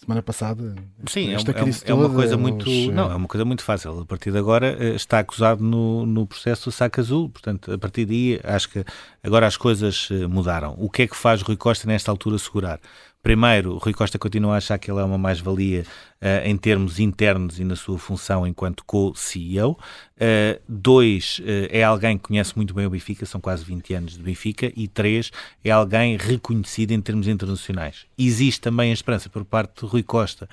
Semana 0.00 0.22
passada. 0.22 0.74
Sim, 1.06 1.34
esta 1.34 1.52
é, 1.52 1.54
é, 1.54 1.90
é 1.90 1.92
uma 1.92 2.08
coisa 2.08 2.38
muito. 2.38 2.70
Não, 2.92 3.12
é 3.12 3.14
uma 3.14 3.28
coisa 3.28 3.44
muito 3.44 3.62
fácil. 3.62 4.00
A 4.00 4.06
partir 4.06 4.32
de 4.32 4.38
agora 4.38 4.74
eh, 4.80 4.94
está 4.94 5.18
acusado 5.18 5.62
no, 5.62 6.06
no 6.06 6.26
processo 6.26 6.70
do 6.70 6.72
saco 6.72 6.98
azul. 6.98 7.28
Portanto, 7.28 7.74
a 7.74 7.76
partir 7.76 8.06
daí 8.06 8.40
acho 8.42 8.70
que 8.70 8.82
agora 9.22 9.46
as 9.46 9.58
coisas 9.58 10.08
eh, 10.10 10.26
mudaram. 10.26 10.74
O 10.78 10.88
que 10.88 11.02
é 11.02 11.06
que 11.06 11.14
faz 11.14 11.42
Rui 11.42 11.58
Costa 11.58 11.86
nesta 11.86 12.10
altura 12.10 12.38
segurar? 12.38 12.80
Primeiro, 13.24 13.78
Rui 13.78 13.94
Costa 13.94 14.18
continua 14.18 14.52
a 14.52 14.56
achar 14.58 14.76
que 14.76 14.90
ele 14.90 15.00
é 15.00 15.02
uma 15.02 15.16
mais-valia 15.16 15.86
uh, 16.20 16.46
em 16.46 16.54
termos 16.58 17.00
internos 17.00 17.58
e 17.58 17.64
na 17.64 17.74
sua 17.74 17.98
função 17.98 18.46
enquanto 18.46 18.84
co-CEO. 18.84 19.70
Uh, 19.70 19.78
eh, 20.18 20.60
dois, 20.68 21.38
uh, 21.38 21.68
é 21.70 21.82
alguém 21.82 22.18
que 22.18 22.24
conhece 22.24 22.54
muito 22.54 22.74
bem 22.74 22.84
o 22.84 22.90
Benfica, 22.90 23.24
são 23.24 23.40
quase 23.40 23.64
20 23.64 23.94
anos 23.94 24.12
de 24.12 24.22
Benfica. 24.22 24.70
E 24.76 24.86
três, 24.86 25.30
é 25.64 25.70
alguém 25.70 26.18
reconhecido 26.18 26.92
em 26.92 27.00
termos 27.00 27.26
internacionais. 27.26 28.04
Existe 28.18 28.60
também 28.60 28.90
a 28.90 28.92
esperança 28.92 29.30
por 29.30 29.42
parte 29.42 29.80
de 29.80 29.86
Rui 29.86 30.02
Costa, 30.02 30.46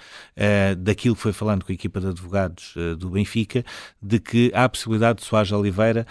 daquilo 0.78 1.16
que 1.16 1.22
foi 1.22 1.34
falando 1.34 1.66
com 1.66 1.74
a 1.74 1.76
equipa 1.76 2.00
de 2.00 2.08
advogados 2.08 2.74
do 2.98 3.10
Benfica, 3.10 3.66
de 4.02 4.18
que 4.18 4.50
há 4.54 4.64
a 4.64 4.70
possibilidade 4.70 5.20
de 5.20 5.26
Soares 5.26 5.52
Oliveira 5.52 6.08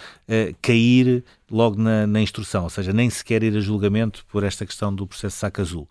cair 0.61 1.23
logo 1.49 1.81
na, 1.81 2.07
na, 2.07 2.21
instrução, 2.21 2.63
ou 2.63 2.69
seja, 2.69 2.93
nem 2.93 3.09
sequer 3.09 3.43
ir 3.43 3.57
a 3.57 3.59
julgamento 3.59 4.25
por 4.31 4.43
esta 4.43 4.65
questão 4.65 4.93
do 4.95 5.05
processo 5.05 5.37
saco 5.37 5.59
azul 5.59 5.87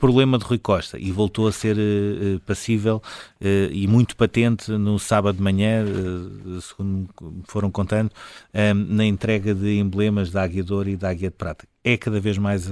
problema 0.00 0.38
de 0.38 0.44
Rui 0.44 0.58
Costa 0.58 0.98
e 0.98 1.12
voltou 1.12 1.46
a 1.46 1.52
ser 1.52 1.76
uh, 1.76 2.40
passível 2.40 3.02
uh, 3.40 3.44
e 3.70 3.86
muito 3.86 4.16
patente 4.16 4.72
no 4.72 4.98
sábado 4.98 5.36
de 5.36 5.42
manhã, 5.42 5.84
uh, 5.84 6.60
segundo 6.60 7.08
foram 7.44 7.70
contando, 7.70 8.10
na 8.88 9.04
entrega 9.04 9.54
de 9.54 9.78
emblemas 9.78 10.30
da 10.30 10.42
Águia 10.42 10.64
de 10.64 10.72
Ouro 10.72 10.88
e 10.88 10.96
da 10.96 11.10
Águia 11.10 11.30
de 11.30 11.36
Prata 11.36 11.69
é 11.82 11.96
cada 11.96 12.20
vez 12.20 12.36
mais 12.36 12.70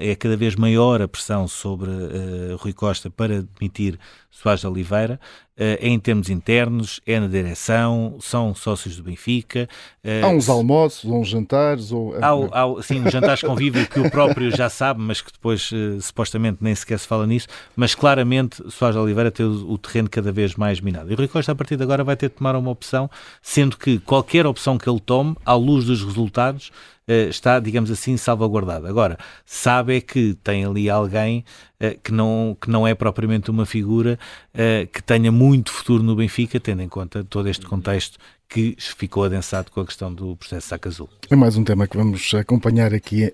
é 0.00 0.14
cada 0.16 0.36
vez 0.36 0.56
maior 0.56 1.02
a 1.02 1.08
pressão 1.08 1.46
sobre 1.46 1.90
uh, 1.90 2.56
Rui 2.58 2.72
Costa 2.72 3.10
para 3.10 3.42
demitir 3.42 3.98
Soares 4.30 4.60
de 4.60 4.66
Oliveira 4.66 5.20
uh, 5.56 5.62
é 5.62 5.88
em 5.88 5.98
termos 5.98 6.30
internos, 6.30 7.00
é 7.06 7.20
na 7.20 7.26
direção, 7.26 8.16
são 8.20 8.54
sócios 8.54 8.96
do 8.96 9.02
Benfica. 9.02 9.68
Uh, 10.02 10.24
há 10.24 10.28
uns 10.28 10.48
almoços, 10.48 11.10
uns 11.10 11.28
jantares, 11.28 11.92
ou 11.92 12.14
há, 12.14 12.30
há 12.30 12.82
sim, 12.82 13.00
uns 13.00 13.12
jantares 13.12 13.42
convívio 13.42 13.86
que 13.86 14.00
o 14.00 14.10
próprio 14.10 14.50
já 14.56 14.70
sabe, 14.70 15.00
mas 15.00 15.20
que 15.20 15.32
depois 15.32 15.70
supostamente 16.00 16.58
nem 16.60 16.74
sequer 16.74 16.98
se 16.98 17.06
fala 17.06 17.26
nisso. 17.26 17.48
Mas 17.76 17.94
claramente 17.94 18.62
Soares 18.70 18.96
de 18.96 19.02
Oliveira 19.02 19.30
tem 19.30 19.44
o, 19.44 19.72
o 19.72 19.76
terreno 19.76 20.08
cada 20.08 20.32
vez 20.32 20.54
mais 20.54 20.80
minado. 20.80 21.12
E 21.12 21.14
Rui 21.14 21.28
Costa 21.28 21.52
a 21.52 21.54
partir 21.54 21.76
de 21.76 21.82
agora 21.82 22.02
vai 22.02 22.16
ter 22.16 22.30
de 22.30 22.36
tomar 22.36 22.56
uma 22.56 22.70
opção, 22.70 23.10
sendo 23.42 23.76
que 23.76 23.98
qualquer 23.98 24.46
opção 24.46 24.78
que 24.78 24.88
ele 24.88 25.00
tome, 25.00 25.36
à 25.44 25.54
luz 25.54 25.84
dos 25.84 26.02
resultados 26.02 26.70
eh, 26.99 26.99
está, 27.28 27.58
digamos 27.58 27.90
assim, 27.90 28.16
salvaguardado. 28.16 28.86
Agora, 28.86 29.18
sabe 29.44 29.96
é 29.96 30.00
que 30.00 30.34
tem 30.42 30.64
ali 30.64 30.88
alguém 30.88 31.44
eh, 31.78 31.96
que, 32.02 32.12
não, 32.12 32.56
que 32.60 32.70
não 32.70 32.86
é 32.86 32.94
propriamente 32.94 33.50
uma 33.50 33.66
figura 33.66 34.18
eh, 34.54 34.86
que 34.92 35.02
tenha 35.02 35.32
muito 35.32 35.72
futuro 35.72 36.02
no 36.02 36.14
Benfica, 36.14 36.60
tendo 36.60 36.82
em 36.82 36.88
conta 36.88 37.24
todo 37.24 37.48
este 37.48 37.66
contexto 37.66 38.18
que 38.48 38.76
ficou 38.78 39.24
adensado 39.24 39.70
com 39.70 39.80
a 39.80 39.86
questão 39.86 40.12
do 40.12 40.36
processo 40.36 40.68
saca 40.68 40.88
azul. 40.88 41.08
É 41.30 41.36
mais 41.36 41.56
um 41.56 41.62
tema 41.62 41.86
que 41.86 41.96
vamos 41.96 42.34
acompanhar 42.34 42.92
aqui 42.92 43.32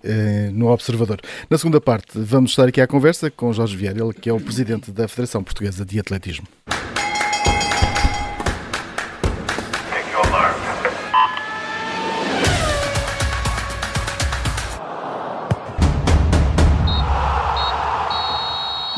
no 0.53 0.67
Observador. 0.67 1.23
Na 1.49 1.57
segunda 1.57 1.81
parte, 1.81 2.19
vamos 2.19 2.51
estar 2.51 2.69
aqui 2.69 2.83
à 2.83 2.87
conversa 2.87 3.31
com 3.31 3.51
Jorge 3.51 3.75
Vieira, 3.75 4.05
ele 4.05 4.13
que 4.13 4.29
é 4.29 4.33
o 4.35 4.39
presidente 4.39 4.91
da 4.91 5.09
Federação 5.09 5.43
Portuguesa 5.43 5.87
de 5.87 5.99
Atletismo. 5.99 6.47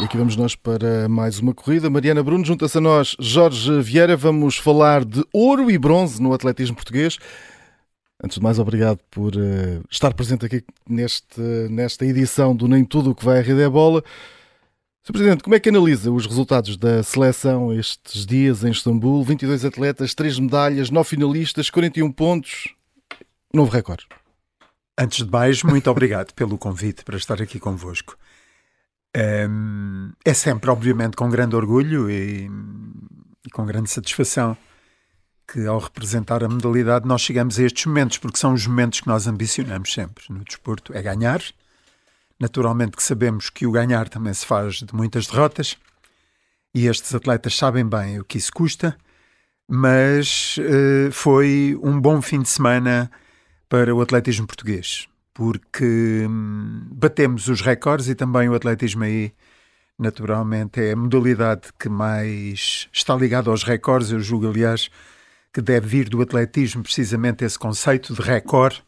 Aqui 0.09 0.17
vamos 0.17 0.37
nós 0.37 0.57
para 0.57 1.07
mais 1.07 1.39
uma 1.39 1.53
corrida. 1.53 1.91
Mariana 1.91 2.23
Bruno 2.23 2.43
junta-se 2.43 2.79
a 2.79 2.81
nós. 2.81 3.15
Jorge 3.21 3.83
Vieira, 3.83 4.17
vamos 4.17 4.57
falar 4.57 5.05
de 5.05 5.23
ouro 5.35 5.71
e 5.71 5.77
bronze 5.77 6.23
no 6.23 6.33
atletismo 6.33 6.75
português. 6.75 7.19
Antes 8.25 8.39
de 8.39 8.43
mais, 8.43 8.59
obrigado 8.59 9.01
por 9.11 9.37
uh, 9.37 9.85
estar 9.91 10.15
presente 10.15 10.47
aqui 10.47 10.65
neste, 10.89 11.39
nesta 11.69 12.07
edição 12.07 12.57
do 12.57 12.67
Nem 12.67 12.87
Tudo 12.87 13.11
o 13.11 13.15
que 13.15 13.23
vai 13.23 13.39
à 13.39 13.43
Rede 13.43 13.61
é 13.61 13.69
Bola. 13.69 14.03
Sr. 15.05 15.13
Presidente, 15.13 15.43
como 15.43 15.55
é 15.55 15.61
que 15.61 15.69
analisa 15.69 16.11
os 16.11 16.25
resultados 16.25 16.79
da 16.79 17.03
seleção 17.03 17.71
estes 17.71 18.25
dias 18.25 18.65
em 18.65 18.71
Istambul? 18.71 19.23
22 19.23 19.67
atletas, 19.67 20.15
3 20.15 20.39
medalhas, 20.39 20.89
9 20.89 21.07
finalistas, 21.07 21.69
41 21.69 22.11
pontos, 22.13 22.75
novo 23.53 23.71
recorde. 23.71 24.07
Antes 24.99 25.23
de 25.23 25.31
mais, 25.31 25.63
muito 25.63 25.91
obrigado 25.93 26.33
pelo 26.33 26.57
convite 26.57 27.05
para 27.05 27.19
estar 27.19 27.43
aqui 27.43 27.61
convosco. 27.61 28.17
É 30.25 30.35
sempre, 30.35 30.71
obviamente, 30.71 31.17
com 31.17 31.29
grande 31.29 31.57
orgulho 31.57 32.11
e, 32.11 32.51
e 33.47 33.51
com 33.51 33.65
grande 33.67 33.91
satisfação 33.91 34.57
que, 35.51 35.67
ao 35.67 35.79
representar 35.79 36.45
a 36.45 36.49
modalidade, 36.49 37.07
nós 37.07 37.23
chegamos 37.23 37.59
a 37.59 37.63
estes 37.63 37.87
momentos, 37.87 38.19
porque 38.19 38.39
são 38.39 38.53
os 38.53 38.67
momentos 38.67 39.01
que 39.01 39.09
nós 39.09 39.27
ambicionamos 39.27 39.93
sempre 39.93 40.25
no 40.29 40.45
desporto: 40.45 40.93
é 40.95 41.03
ganhar. 41.03 41.43
Naturalmente 42.39 42.97
que 42.97 43.03
sabemos 43.03 43.51
que 43.51 43.67
o 43.67 43.73
ganhar 43.73 44.09
também 44.09 44.33
se 44.33 44.47
faz 44.47 44.77
de 44.77 44.95
muitas 44.95 45.27
derrotas 45.27 45.77
e 46.75 46.87
estes 46.87 47.13
atletas 47.15 47.57
sabem 47.57 47.85
bem 47.85 48.21
o 48.21 48.25
que 48.25 48.39
isso 48.39 48.53
custa, 48.53 48.97
mas 49.69 50.57
uh, 50.59 51.11
foi 51.11 51.77
um 51.83 52.01
bom 52.01 52.23
fim 52.23 52.41
de 52.41 52.49
semana 52.49 53.11
para 53.69 53.93
o 53.95 54.01
atletismo 54.01 54.47
português, 54.47 55.09
porque 55.39 56.27
hum, 56.29 56.89
batemos 56.91 57.47
os 57.47 57.61
recordes 57.61 58.09
e 58.09 58.15
também 58.17 58.49
o 58.49 58.57
atletismo 58.57 59.05
aí, 59.05 59.33
naturalmente, 59.97 60.81
é 60.81 60.91
a 60.91 60.97
modalidade 60.97 61.69
que 61.79 61.89
mais 61.89 62.89
está 62.93 63.15
ligada 63.15 63.49
aos 63.49 63.63
recordes. 63.63 64.11
Eu 64.11 64.19
julgo, 64.19 64.49
aliás, 64.49 64.91
que 65.53 65.63
deve 65.63 65.87
vir 65.87 66.09
do 66.09 66.21
atletismo 66.21 66.83
precisamente 66.83 67.45
esse 67.45 67.57
conceito 67.57 68.13
de 68.13 68.21
recorde 68.21 68.83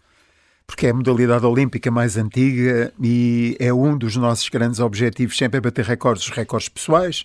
porque 0.67 0.87
é 0.87 0.91
a 0.91 0.95
modalidade 0.95 1.47
olímpica 1.47 1.89
mais 1.89 2.17
antiga 2.17 2.93
e 3.01 3.57
é 3.61 3.73
um 3.73 3.97
dos 3.97 4.17
nossos 4.17 4.49
grandes 4.49 4.81
objetivos 4.81 5.37
sempre 5.37 5.59
é 5.59 5.61
bater 5.61 5.85
recordes, 5.85 6.25
os 6.25 6.31
recordes 6.31 6.69
pessoais, 6.69 7.25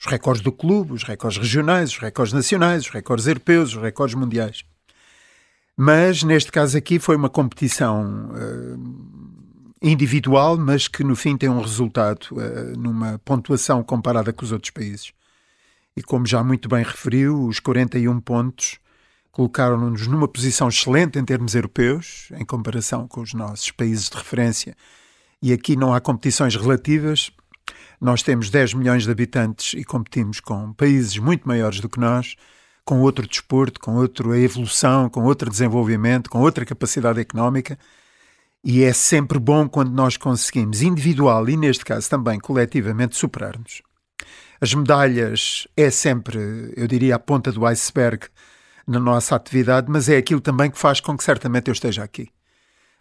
os 0.00 0.06
recordes 0.06 0.42
do 0.42 0.50
clube, 0.50 0.92
os 0.92 1.04
recordes 1.04 1.38
regionais, 1.38 1.90
os 1.90 1.98
recordes 1.98 2.32
nacionais, 2.32 2.82
os 2.82 2.90
recordes 2.90 3.26
europeus, 3.28 3.74
os 3.74 3.82
recordes 3.82 4.16
mundiais. 4.16 4.64
Mas 5.76 6.22
neste 6.22 6.52
caso 6.52 6.76
aqui 6.76 6.98
foi 6.98 7.16
uma 7.16 7.28
competição 7.28 8.30
uh, 8.30 9.74
individual, 9.82 10.56
mas 10.56 10.86
que 10.86 11.02
no 11.02 11.16
fim 11.16 11.36
tem 11.36 11.48
um 11.48 11.60
resultado 11.60 12.28
uh, 12.32 12.78
numa 12.78 13.20
pontuação 13.24 13.82
comparada 13.82 14.32
com 14.32 14.44
os 14.44 14.52
outros 14.52 14.70
países. 14.70 15.12
E 15.96 16.02
como 16.02 16.26
já 16.26 16.42
muito 16.42 16.68
bem 16.68 16.82
referiu, 16.82 17.44
os 17.44 17.60
41 17.60 18.20
pontos 18.20 18.78
colocaram-nos 19.30 20.06
numa 20.06 20.28
posição 20.28 20.68
excelente 20.68 21.18
em 21.18 21.24
termos 21.24 21.54
europeus, 21.56 22.28
em 22.34 22.44
comparação 22.44 23.08
com 23.08 23.20
os 23.20 23.34
nossos 23.34 23.70
países 23.72 24.08
de 24.08 24.16
referência. 24.16 24.76
E 25.42 25.52
aqui 25.52 25.76
não 25.76 25.92
há 25.92 26.00
competições 26.00 26.54
relativas. 26.54 27.30
Nós 28.00 28.22
temos 28.22 28.48
10 28.48 28.74
milhões 28.74 29.04
de 29.04 29.10
habitantes 29.10 29.74
e 29.74 29.84
competimos 29.84 30.38
com 30.38 30.72
países 30.72 31.18
muito 31.18 31.46
maiores 31.48 31.80
do 31.80 31.88
que 31.88 31.98
nós, 31.98 32.36
com 32.84 33.00
outro 33.00 33.26
desporto, 33.26 33.80
com 33.80 33.96
outra 33.96 34.38
evolução, 34.38 35.08
com 35.08 35.24
outro 35.24 35.50
desenvolvimento, 35.50 36.28
com 36.28 36.40
outra 36.40 36.64
capacidade 36.64 37.20
económica. 37.20 37.78
E 38.62 38.82
é 38.82 38.92
sempre 38.92 39.38
bom 39.38 39.68
quando 39.68 39.92
nós 39.92 40.16
conseguimos, 40.16 40.82
individual 40.82 41.48
e 41.48 41.56
neste 41.56 41.84
caso 41.84 42.08
também 42.08 42.38
coletivamente, 42.38 43.16
superar-nos. 43.16 43.82
As 44.60 44.72
medalhas 44.72 45.66
é 45.76 45.90
sempre, 45.90 46.72
eu 46.76 46.86
diria, 46.86 47.16
a 47.16 47.18
ponta 47.18 47.52
do 47.52 47.66
iceberg 47.66 48.26
na 48.86 48.98
nossa 48.98 49.36
atividade, 49.36 49.90
mas 49.90 50.08
é 50.08 50.16
aquilo 50.16 50.40
também 50.40 50.70
que 50.70 50.78
faz 50.78 51.00
com 51.00 51.16
que 51.16 51.24
certamente 51.24 51.68
eu 51.68 51.72
esteja 51.72 52.02
aqui. 52.02 52.28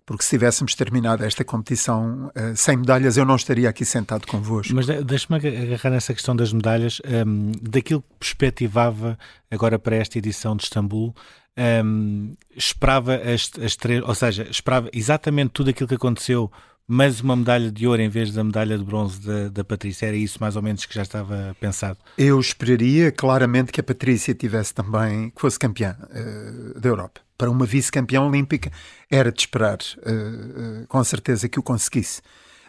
Porque 0.06 0.24
se 0.24 0.32
tivéssemos 0.32 0.76
terminado 0.76 1.24
esta 1.24 1.46
competição 1.46 2.28
uh, 2.28 2.56
sem 2.56 2.78
medalhas, 2.78 3.16
eu 3.16 3.26
não 3.26 3.36
estaria 3.36 3.70
aqui 3.70 3.86
sentado 3.86 4.28
convosco. 4.28 4.76
Mas 4.76 4.86
deixe-me 4.86 5.38
agarrar 5.38 5.92
nessa 5.92 6.14
questão 6.14 6.36
das 6.36 6.52
medalhas, 6.52 7.02
um, 7.06 7.10
ehm, 7.10 7.52
daquilo 7.62 8.02
que 8.02 8.16
perspectivava 8.20 9.18
agora 9.50 9.80
para 9.80 9.96
esta 9.96 10.18
edição 10.18 10.58
de 10.58 10.64
Istambul, 10.64 11.16
um, 11.58 11.62
ehm, 11.62 12.34
esperava 12.56 13.16
as, 13.16 13.50
as 13.64 13.78
três, 13.78 14.04
ou 14.04 14.14
seja, 14.14 14.46
esperava 14.50 14.90
exatamente 14.92 15.52
tudo 15.52 15.70
aquilo 15.70 15.88
que 15.88 15.96
aconteceu 15.96 16.52
mas 16.88 17.22
uma 17.22 17.36
medalha 17.36 17.72
de 17.72 17.88
ouro 17.88 18.02
em 18.02 18.10
vez 18.10 18.32
da 18.34 18.44
medalha 18.44 18.78
de 18.78 18.84
bronze 18.84 19.20
da, 19.22 19.50
da 19.50 19.64
Patrícia. 19.64 20.06
Era 20.06 20.18
isso 20.18 20.38
mais 20.42 20.56
ou 20.56 20.62
menos 20.62 20.86
que 20.86 20.94
já 20.94 21.04
estava 21.04 21.56
pensado? 21.60 21.98
Eu 22.18 22.40
esperaria 22.40 23.12
claramente 23.12 23.72
que 23.72 23.80
a 23.80 23.84
Patrícia 23.84 24.34
tivesse 24.34 24.74
também, 24.74 25.30
que 25.30 25.40
fosse 25.40 25.58
campeã 25.58 25.96
uh, 26.02 26.80
da 26.80 26.90
Europa. 26.90 27.22
Para 27.44 27.52
uma 27.52 27.66
vice-campeã 27.66 28.22
olímpica 28.22 28.72
era 29.12 29.30
de 29.30 29.42
esperar, 29.42 29.78
uh, 29.98 30.84
uh, 30.84 30.88
com 30.88 31.04
certeza, 31.04 31.50
que 31.50 31.60
o 31.60 31.62
conseguisse. 31.62 32.22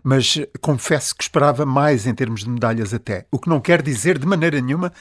Mas 0.03 0.37
confesso 0.61 1.15
que 1.15 1.23
esperava 1.23 1.65
mais 1.65 2.09
em 2.09 2.13
termos 2.13 2.43
de 2.43 2.51
medalhas 2.51 2.93
até. 2.93 3.25
O 3.31 3.39
que 3.39 3.49
não 3.49 3.61
quer 3.61 3.81
dizer 3.81 4.19
de 4.19 4.27
maneira 4.27 4.61
nenhuma 4.61 4.93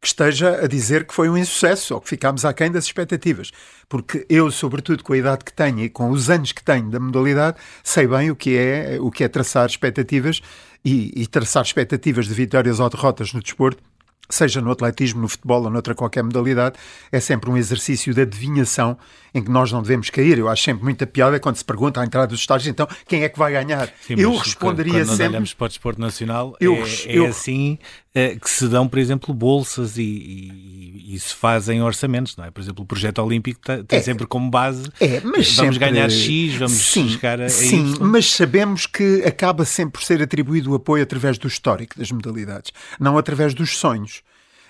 que 0.00 0.06
esteja 0.06 0.64
a 0.64 0.66
dizer 0.66 1.06
que 1.06 1.12
foi 1.12 1.28
um 1.28 1.36
insucesso 1.36 1.92
ou 1.94 2.00
que 2.00 2.08
ficámos 2.08 2.46
aquém 2.46 2.72
das 2.72 2.84
expectativas. 2.84 3.50
Porque 3.86 4.24
eu, 4.30 4.50
sobretudo 4.50 5.04
com 5.04 5.12
a 5.12 5.18
idade 5.18 5.44
que 5.44 5.52
tenho 5.52 5.80
e 5.80 5.90
com 5.90 6.08
os 6.08 6.30
anos 6.30 6.52
que 6.52 6.64
tenho 6.64 6.88
da 6.88 6.98
modalidade, 6.98 7.58
sei 7.84 8.06
bem 8.06 8.30
o 8.30 8.34
que 8.34 8.56
é, 8.56 8.96
o 8.98 9.10
que 9.10 9.24
é 9.24 9.28
traçar 9.28 9.66
expectativas 9.66 10.40
e, 10.82 11.12
e 11.14 11.26
traçar 11.26 11.62
expectativas 11.62 12.26
de 12.26 12.32
vitórias 12.32 12.80
ou 12.80 12.88
derrotas 12.88 13.34
no 13.34 13.42
desporto 13.42 13.82
seja 14.28 14.60
no 14.60 14.70
atletismo, 14.70 15.20
no 15.20 15.28
futebol 15.28 15.62
ou 15.64 15.70
noutra 15.70 15.94
qualquer 15.94 16.22
modalidade, 16.22 16.76
é 17.10 17.20
sempre 17.20 17.50
um 17.50 17.56
exercício 17.56 18.12
de 18.12 18.22
adivinhação 18.22 18.96
em 19.34 19.42
que 19.42 19.50
nós 19.50 19.72
não 19.72 19.82
devemos 19.82 20.10
cair. 20.10 20.38
Eu 20.38 20.48
acho 20.48 20.62
sempre 20.62 20.84
muita 20.84 21.06
piada 21.06 21.38
quando 21.40 21.56
se 21.56 21.64
pergunta 21.64 22.00
à 22.00 22.04
entrada 22.04 22.28
dos 22.28 22.40
estágios, 22.40 22.68
então, 22.68 22.86
quem 23.06 23.22
é 23.22 23.28
que 23.28 23.38
vai 23.38 23.52
ganhar? 23.52 23.88
Sim, 24.00 24.14
eu 24.18 24.34
responderia 24.36 24.92
quando 24.92 25.06
sempre... 25.06 25.24
Quando 25.24 25.30
olhamos 25.30 25.54
para 25.54 25.64
o 25.64 25.68
desporto 25.68 26.00
nacional, 26.00 26.56
eu, 26.60 26.74
é, 26.74 26.88
eu... 27.06 27.26
é 27.26 27.28
assim 27.28 27.78
é, 28.14 28.34
que 28.34 28.50
se 28.50 28.66
dão, 28.66 28.88
por 28.88 28.98
exemplo, 28.98 29.32
bolsas 29.32 29.96
e, 29.96 30.02
e, 30.02 31.14
e, 31.14 31.18
se 31.20 31.34
fazem 31.34 31.80
orçamentos, 31.82 32.36
não 32.36 32.44
é? 32.44 32.50
Por 32.50 32.60
exemplo, 32.60 32.82
o 32.82 32.86
projeto 32.86 33.18
olímpico 33.22 33.60
tem 33.60 33.98
é, 33.98 34.02
sempre 34.02 34.26
como 34.26 34.50
base 34.50 34.90
é, 35.00 35.20
mas 35.20 35.54
vamos 35.54 35.74
sempre... 35.74 35.78
ganhar 35.78 36.10
X, 36.10 36.54
vamos 36.56 36.72
sim, 36.72 37.08
chegar 37.08 37.40
a, 37.40 37.48
Sim, 37.48 37.94
mas 38.00 38.32
sabemos 38.32 38.86
que 38.86 39.22
acaba 39.24 39.64
sempre 39.64 39.92
por 39.92 40.02
ser 40.02 40.20
atribuído 40.20 40.72
o 40.72 40.74
apoio 40.74 41.02
através 41.02 41.38
do 41.38 41.46
histórico 41.46 41.96
das 41.96 42.10
modalidades, 42.10 42.72
não 42.98 43.16
através 43.16 43.54
dos 43.54 43.76
sonhos 43.76 44.22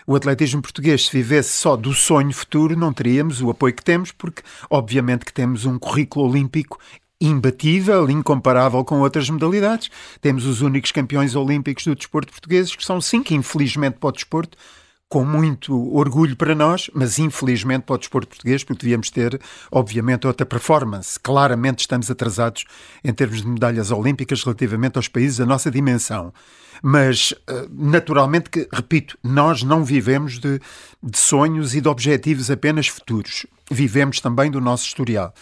o 0.08 0.16
atletismo 0.16 0.62
português, 0.62 1.04
se 1.04 1.12
vivesse 1.12 1.52
só 1.52 1.76
do 1.76 1.92
sonho 1.92 2.32
futuro, 2.32 2.74
não 2.74 2.94
teríamos 2.94 3.42
o 3.42 3.50
apoio 3.50 3.74
que 3.74 3.84
temos, 3.84 4.10
porque 4.10 4.42
obviamente 4.70 5.22
que 5.22 5.32
temos 5.32 5.66
um 5.66 5.78
currículo 5.78 6.30
olímpico 6.30 6.78
imbatível, 7.20 8.08
incomparável 8.08 8.82
com 8.86 9.00
outras 9.00 9.28
modalidades. 9.28 9.90
Temos 10.18 10.46
os 10.46 10.62
únicos 10.62 10.92
campeões 10.92 11.34
olímpicos 11.34 11.84
do 11.84 11.94
desporto 11.94 12.32
portugueses, 12.32 12.74
que 12.74 12.82
são 12.82 13.02
cinco, 13.02 13.34
infelizmente, 13.34 13.98
para 13.98 14.08
o 14.08 14.12
desporto, 14.12 14.56
com 15.08 15.24
muito 15.24 15.74
orgulho 15.94 16.36
para 16.36 16.54
nós, 16.54 16.90
mas 16.92 17.18
infelizmente 17.18 17.82
para 17.82 17.94
o 17.94 17.98
desporto 17.98 18.28
português, 18.28 18.62
porque 18.62 18.82
devíamos 18.82 19.10
ter, 19.10 19.40
obviamente, 19.72 20.26
outra 20.26 20.44
performance. 20.44 21.18
Claramente 21.18 21.80
estamos 21.80 22.10
atrasados 22.10 22.64
em 23.02 23.12
termos 23.12 23.40
de 23.40 23.48
medalhas 23.48 23.90
olímpicas 23.90 24.42
relativamente 24.42 24.96
aos 24.96 25.08
países 25.08 25.38
da 25.38 25.46
nossa 25.46 25.70
dimensão. 25.70 26.32
Mas, 26.82 27.34
eh, 27.48 27.68
naturalmente, 27.70 28.50
que, 28.50 28.68
repito, 28.70 29.18
nós 29.22 29.62
não 29.62 29.82
vivemos 29.82 30.38
de, 30.38 30.60
de 31.02 31.18
sonhos 31.18 31.74
e 31.74 31.80
de 31.80 31.88
objetivos 31.88 32.50
apenas 32.50 32.86
futuros. 32.86 33.46
Vivemos 33.70 34.20
também 34.20 34.50
do 34.50 34.60
nosso 34.60 34.86
historial. 34.86 35.34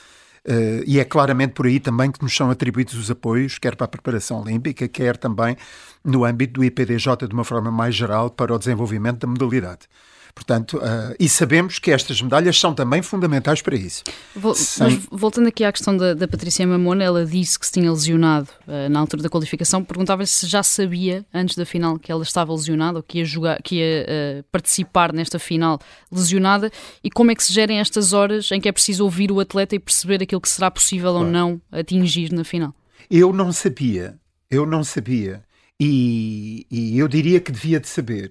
Uh, 0.48 0.84
e 0.86 1.00
é 1.00 1.04
claramente 1.04 1.54
por 1.54 1.66
aí 1.66 1.80
também 1.80 2.12
que 2.12 2.22
nos 2.22 2.34
são 2.34 2.50
atribuídos 2.50 2.94
os 2.94 3.10
apoios, 3.10 3.58
quer 3.58 3.74
para 3.74 3.86
a 3.86 3.88
preparação 3.88 4.40
olímpica, 4.40 4.86
quer 4.86 5.16
também 5.16 5.56
no 6.04 6.24
âmbito 6.24 6.60
do 6.60 6.64
IPDJ 6.64 7.26
de 7.26 7.34
uma 7.34 7.42
forma 7.42 7.68
mais 7.68 7.96
geral 7.96 8.30
para 8.30 8.54
o 8.54 8.58
desenvolvimento 8.58 9.18
da 9.18 9.26
modalidade. 9.26 9.88
Portanto, 10.36 10.76
uh, 10.76 11.16
e 11.18 11.30
sabemos 11.30 11.78
que 11.78 11.90
estas 11.90 12.20
medalhas 12.20 12.60
são 12.60 12.74
também 12.74 13.00
fundamentais 13.00 13.62
para 13.62 13.74
isso. 13.74 14.04
Vol 14.34 14.54
Sem... 14.54 14.84
Mas 14.86 15.06
voltando 15.10 15.48
aqui 15.48 15.64
à 15.64 15.72
questão 15.72 15.96
da, 15.96 16.12
da, 16.12 16.28
Patrícia 16.28 16.64
Mamona, 16.66 17.02
ela 17.02 17.24
disse 17.24 17.58
que 17.58 17.64
se 17.64 17.72
tinha 17.72 17.90
lesionado 17.90 18.50
uh, 18.68 18.86
na 18.90 19.00
altura 19.00 19.22
da 19.22 19.30
qualificação. 19.30 19.82
Perguntava-lhe 19.82 20.26
se 20.26 20.46
já 20.46 20.62
sabia, 20.62 21.24
antes 21.32 21.56
da 21.56 21.64
final, 21.64 21.98
que 21.98 22.12
ela 22.12 22.22
estava 22.22 22.52
lesionada 22.52 22.98
ou 22.98 23.02
que 23.02 23.18
ia, 23.18 23.24
jogar, 23.24 23.62
que 23.62 23.76
ia 23.76 24.06
uh, 24.06 24.44
participar 24.52 25.10
nesta 25.10 25.38
final 25.38 25.80
lesionada 26.12 26.70
e 27.02 27.10
como 27.10 27.30
é 27.30 27.34
que 27.34 27.42
se 27.42 27.52
gerem 27.52 27.80
estas 27.80 28.12
horas 28.12 28.52
em 28.52 28.60
que 28.60 28.68
é 28.68 28.72
preciso 28.72 29.04
ouvir 29.04 29.32
o 29.32 29.40
atleta 29.40 29.74
e 29.74 29.78
perceber 29.78 30.22
aquilo 30.22 30.40
que 30.40 30.50
será 30.50 30.70
possível 30.70 31.12
claro. 31.12 31.24
ou 31.24 31.32
não 31.32 31.60
atingir 31.72 32.30
na 32.30 32.44
final. 32.44 32.74
Eu 33.10 33.32
não 33.32 33.50
sabia, 33.52 34.18
eu 34.50 34.66
não 34.66 34.84
sabia. 34.84 35.42
E, 35.80 36.66
e 36.70 36.98
eu 36.98 37.08
diria 37.08 37.40
que 37.40 37.50
devia 37.50 37.80
de 37.80 37.88
saber 37.88 38.30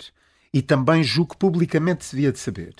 e 0.56 0.62
também 0.62 1.04
julgo 1.04 1.34
que 1.34 1.38
publicamente 1.38 2.06
se 2.06 2.16
devia 2.16 2.32
de 2.32 2.40
saber. 2.40 2.74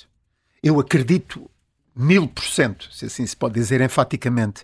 Eu 0.64 0.80
acredito 0.80 1.52
mil 1.94 2.26
por 2.26 2.46
cento, 2.46 2.88
se 2.90 3.04
assim 3.04 3.28
se 3.28 3.36
pode 3.36 3.56
dizer 3.56 3.82
enfaticamente, 3.82 4.64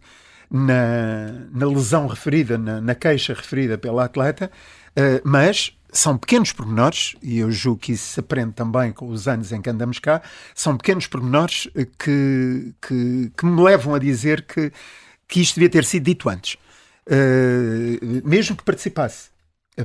na, 0.50 1.46
na 1.52 1.66
lesão 1.66 2.08
referida, 2.08 2.58
na, 2.58 2.80
na, 2.80 2.96
queixa 2.96 3.34
referida 3.34 3.78
pela 3.78 4.06
atleta, 4.06 4.50
uh, 4.92 5.22
mas 5.26 5.78
são 5.92 6.18
pequenos 6.18 6.54
pormenores, 6.54 7.18
e 7.22 7.40
eu 7.40 7.52
julgo 7.52 7.82
que 7.82 7.92
isso 7.92 8.14
se 8.14 8.20
aprende 8.22 8.54
também 8.54 8.94
com 8.94 9.10
os 9.10 9.28
anos 9.28 9.52
em 9.52 9.62
que 9.62 9.70
andamos 9.70 10.00
cá, 10.00 10.22
são 10.56 10.78
pequenos 10.78 11.06
pormenores 11.06 11.68
que, 12.00 12.74
que, 12.82 13.30
que 13.36 13.46
me 13.46 13.62
levam 13.62 13.94
a 13.94 14.00
dizer 14.00 14.44
que, 14.44 14.72
que 15.28 15.42
isto 15.42 15.56
devia 15.56 15.70
ter 15.70 15.84
sido 15.84 16.04
dito 16.04 16.30
antes. 16.30 16.54
Uh, 17.06 18.26
mesmo 18.26 18.56
que 18.56 18.64
participasse 18.64 19.32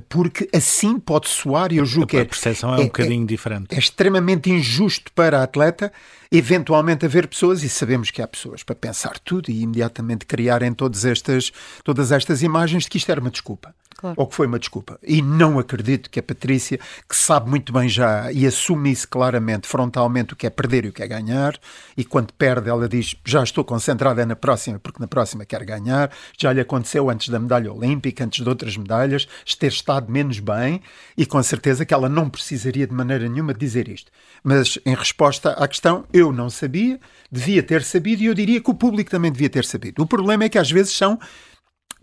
porque 0.09 0.49
assim 0.55 0.99
pode 0.99 1.29
soar 1.29 1.73
e 1.73 1.77
eu 1.77 1.85
julgo 1.85 2.09
que 2.09 2.19
a 2.19 2.25
percepção 2.25 2.75
é, 2.75 2.79
é 2.79 2.81
um 2.81 2.87
bocadinho 2.87 3.23
é, 3.25 3.27
diferente. 3.27 3.75
É 3.75 3.79
extremamente 3.79 4.51
injusto 4.51 5.13
para 5.13 5.41
a 5.41 5.43
atleta 5.45 5.93
eventualmente 6.31 7.07
haver 7.07 7.29
pessoas, 7.29 7.63
e 7.63 7.69
sabemos 7.69 8.11
que 8.11 8.21
há 8.21 8.27
pessoas 8.27 8.63
para 8.63 8.75
pensar 8.75 9.19
tudo 9.19 9.51
e 9.51 9.63
imediatamente 9.63 10.27
criarem 10.27 10.73
todas 10.73 11.05
estas, 11.05 11.53
todas 11.85 12.13
estas 12.13 12.43
imagens 12.43 12.85
de 12.85 12.91
que 12.91 12.99
isto 12.99 13.11
era 13.11 13.21
uma 13.21 13.31
desculpa. 13.31 13.75
Claro. 13.97 14.15
Ou 14.19 14.27
que 14.27 14.35
foi 14.35 14.47
uma 14.47 14.59
desculpa. 14.59 14.99
E 15.03 15.23
não 15.23 15.59
acredito 15.59 16.11
que 16.11 16.21
a 16.21 16.23
Patrícia, 16.23 16.79
que 17.09 17.17
sabe 17.17 17.49
muito 17.49 17.73
bem 17.73 17.89
já 17.89 18.31
e 18.31 18.47
assume 18.47 18.93
isso 18.93 19.09
claramente, 19.09 19.67
frontalmente, 19.67 20.35
o 20.35 20.37
que 20.37 20.47
é 20.47 20.51
perder 20.51 20.85
e 20.85 20.89
o 20.89 20.93
que 20.93 21.03
é 21.03 21.09
ganhar, 21.09 21.59
e 21.97 22.05
quando 22.05 22.33
perde, 22.35 22.69
ela 22.69 22.89
diz: 22.89 23.17
Já 23.25 23.43
estou 23.43 23.65
concentrada 23.65 24.25
na 24.27 24.37
próxima, 24.37 24.79
porque 24.79 25.01
na 25.01 25.07
próxima 25.07 25.45
quero 25.47 25.65
ganhar. 25.65 26.11
Já 26.39 26.53
lhe 26.53 26.61
aconteceu 26.61 27.09
antes 27.09 27.31
da 27.31 27.39
medalha 27.39 27.73
olímpica, 27.73 28.25
antes 28.25 28.43
de 28.43 28.49
outras 28.49 28.77
medalhas, 28.77 29.27
ter 29.59 29.69
estado 29.69 30.13
menos 30.13 30.39
bem, 30.39 30.83
e 31.17 31.25
com 31.25 31.43
certeza 31.43 31.87
que 31.87 31.95
ela 31.95 32.09
não 32.09 32.29
precisaria 32.29 32.87
de 32.87 32.93
maneira 32.93 33.27
nenhuma 33.27 33.55
dizer 33.55 33.89
isto. 33.89 34.13
Mas 34.45 34.79
em 34.85 34.95
resposta 34.95 35.53
à 35.53 35.67
questão, 35.67 36.05
eu 36.13 36.31
não 36.31 36.51
sabia, 36.51 37.01
devia 37.33 37.63
ter 37.63 37.83
sabido, 37.83 38.23
e 38.23 38.27
eu 38.27 38.35
diria 38.35 38.61
que 38.61 38.71
o 38.71 38.75
público 38.75 39.11
também 39.11 39.33
devia 39.33 39.49
ter 39.49 39.65
sabido. 39.65 40.03
O 40.03 40.07
problema 40.07 40.45
é 40.45 40.49
que 40.49 40.59
às 40.59 40.71
vezes 40.71 40.93
são 40.95 41.19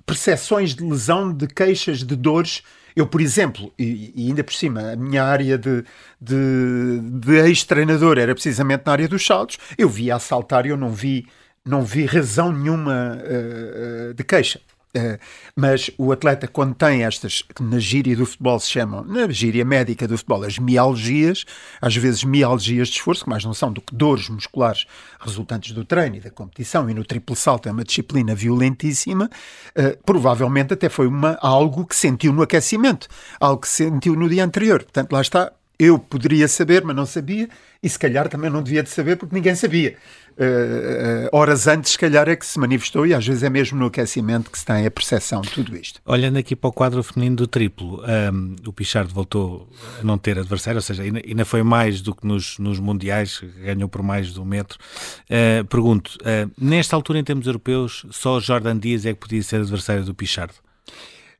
percepções 0.05 0.75
de 0.75 0.83
lesão, 0.83 1.33
de 1.33 1.47
queixas, 1.47 2.03
de 2.03 2.15
dores. 2.15 2.63
Eu, 2.95 3.07
por 3.07 3.21
exemplo, 3.21 3.73
e, 3.77 4.13
e 4.15 4.27
ainda 4.27 4.43
por 4.43 4.53
cima, 4.53 4.91
a 4.91 4.95
minha 4.95 5.23
área 5.23 5.57
de, 5.57 5.83
de, 6.21 6.99
de 7.01 7.35
ex-treinador 7.37 8.17
era 8.17 8.33
precisamente 8.33 8.83
na 8.85 8.91
área 8.91 9.07
dos 9.07 9.25
saltos, 9.25 9.57
eu 9.77 9.89
via 9.89 10.15
a 10.15 10.19
saltar 10.19 10.65
e 10.65 10.69
eu 10.69 10.77
não 10.77 10.91
vi, 10.91 11.25
não 11.65 11.81
vi 11.81 12.05
razão 12.05 12.51
nenhuma 12.51 13.17
uh, 13.17 14.13
de 14.13 14.23
queixa. 14.23 14.61
Uh, 14.95 15.17
mas 15.55 15.89
o 15.97 16.11
atleta, 16.11 16.47
quando 16.47 16.75
tem 16.75 17.03
estas, 17.03 17.41
que 17.41 17.63
na 17.63 17.79
gíria 17.79 18.15
do 18.15 18.27
futebol 18.27 18.59
se 18.59 18.69
chamam, 18.69 19.03
na 19.03 19.27
gíria 19.27 19.65
médica 19.65 20.07
do 20.07 20.15
futebol, 20.15 20.43
as 20.43 20.59
mialgias, 20.59 21.45
às 21.81 21.95
vezes 21.95 22.23
mialgias 22.23 22.89
de 22.89 22.95
esforço, 22.95 23.23
que 23.23 23.29
mais 23.29 23.43
não 23.43 23.55
são 23.55 23.73
do 23.73 23.81
que 23.81 23.95
dores 23.95 24.29
musculares 24.29 24.85
resultantes 25.19 25.71
do 25.71 25.83
treino 25.83 26.17
e 26.17 26.19
da 26.19 26.29
competição, 26.29 26.87
e 26.89 26.93
no 26.93 27.03
triplo 27.03 27.35
salto 27.35 27.67
é 27.67 27.71
uma 27.71 27.83
disciplina 27.83 28.35
violentíssima, 28.35 29.29
uh, 29.75 30.03
provavelmente 30.05 30.73
até 30.73 30.89
foi 30.89 31.07
uma, 31.07 31.39
algo 31.41 31.87
que 31.87 31.95
sentiu 31.95 32.31
no 32.31 32.43
aquecimento, 32.43 33.07
algo 33.39 33.61
que 33.61 33.69
sentiu 33.69 34.15
no 34.15 34.29
dia 34.29 34.45
anterior. 34.45 34.83
Portanto, 34.83 35.11
lá 35.11 35.21
está, 35.21 35.51
eu 35.83 35.99
poderia 35.99 36.47
saber, 36.47 36.83
mas 36.83 36.95
não 36.95 37.05
sabia, 37.05 37.49
e 37.81 37.89
se 37.89 37.99
calhar 37.99 38.29
também 38.29 38.49
não 38.49 38.63
devia 38.63 38.81
de 38.81 38.89
saber 38.89 39.17
porque 39.17 39.35
ninguém 39.35 39.55
sabia. 39.55 39.95
Uh, 40.35 41.27
uh, 41.27 41.29
horas 41.31 41.67
antes, 41.67 41.91
se 41.91 41.97
calhar, 41.99 42.27
é 42.27 42.35
que 42.35 42.45
se 42.45 42.57
manifestou, 42.57 43.05
e 43.05 43.13
às 43.13 43.25
vezes 43.25 43.43
é 43.43 43.49
mesmo 43.49 43.77
no 43.77 43.85
aquecimento 43.85 44.49
que 44.49 44.57
se 44.57 44.65
tem 44.65 44.85
a 44.85 44.89
percepção 44.89 45.41
de 45.41 45.51
tudo 45.51 45.75
isto. 45.75 46.01
Olhando 46.05 46.37
aqui 46.37 46.55
para 46.55 46.69
o 46.69 46.73
quadro 46.73 47.03
feminino 47.03 47.35
do 47.35 47.47
triplo, 47.47 48.01
um, 48.33 48.55
o 48.65 48.73
Pichard 48.73 49.13
voltou 49.13 49.69
a 49.99 50.03
não 50.03 50.17
ter 50.17 50.39
adversário, 50.39 50.77
ou 50.77 50.81
seja, 50.81 51.03
ainda, 51.03 51.21
ainda 51.23 51.45
foi 51.45 51.61
mais 51.61 52.01
do 52.01 52.15
que 52.15 52.25
nos, 52.25 52.57
nos 52.57 52.79
Mundiais, 52.79 53.43
ganhou 53.63 53.87
por 53.87 54.01
mais 54.01 54.33
de 54.33 54.39
um 54.39 54.45
metro. 54.45 54.79
Uh, 55.25 55.65
pergunto, 55.65 56.17
nesta 56.59 56.95
altura, 56.95 57.19
em 57.19 57.23
termos 57.23 57.45
europeus, 57.45 58.05
só 58.09 58.39
Jordan 58.39 58.77
Dias 58.77 59.05
é 59.05 59.13
que 59.13 59.19
podia 59.19 59.43
ser 59.43 59.57
adversário 59.57 60.03
do 60.03 60.15
Pichard? 60.15 60.53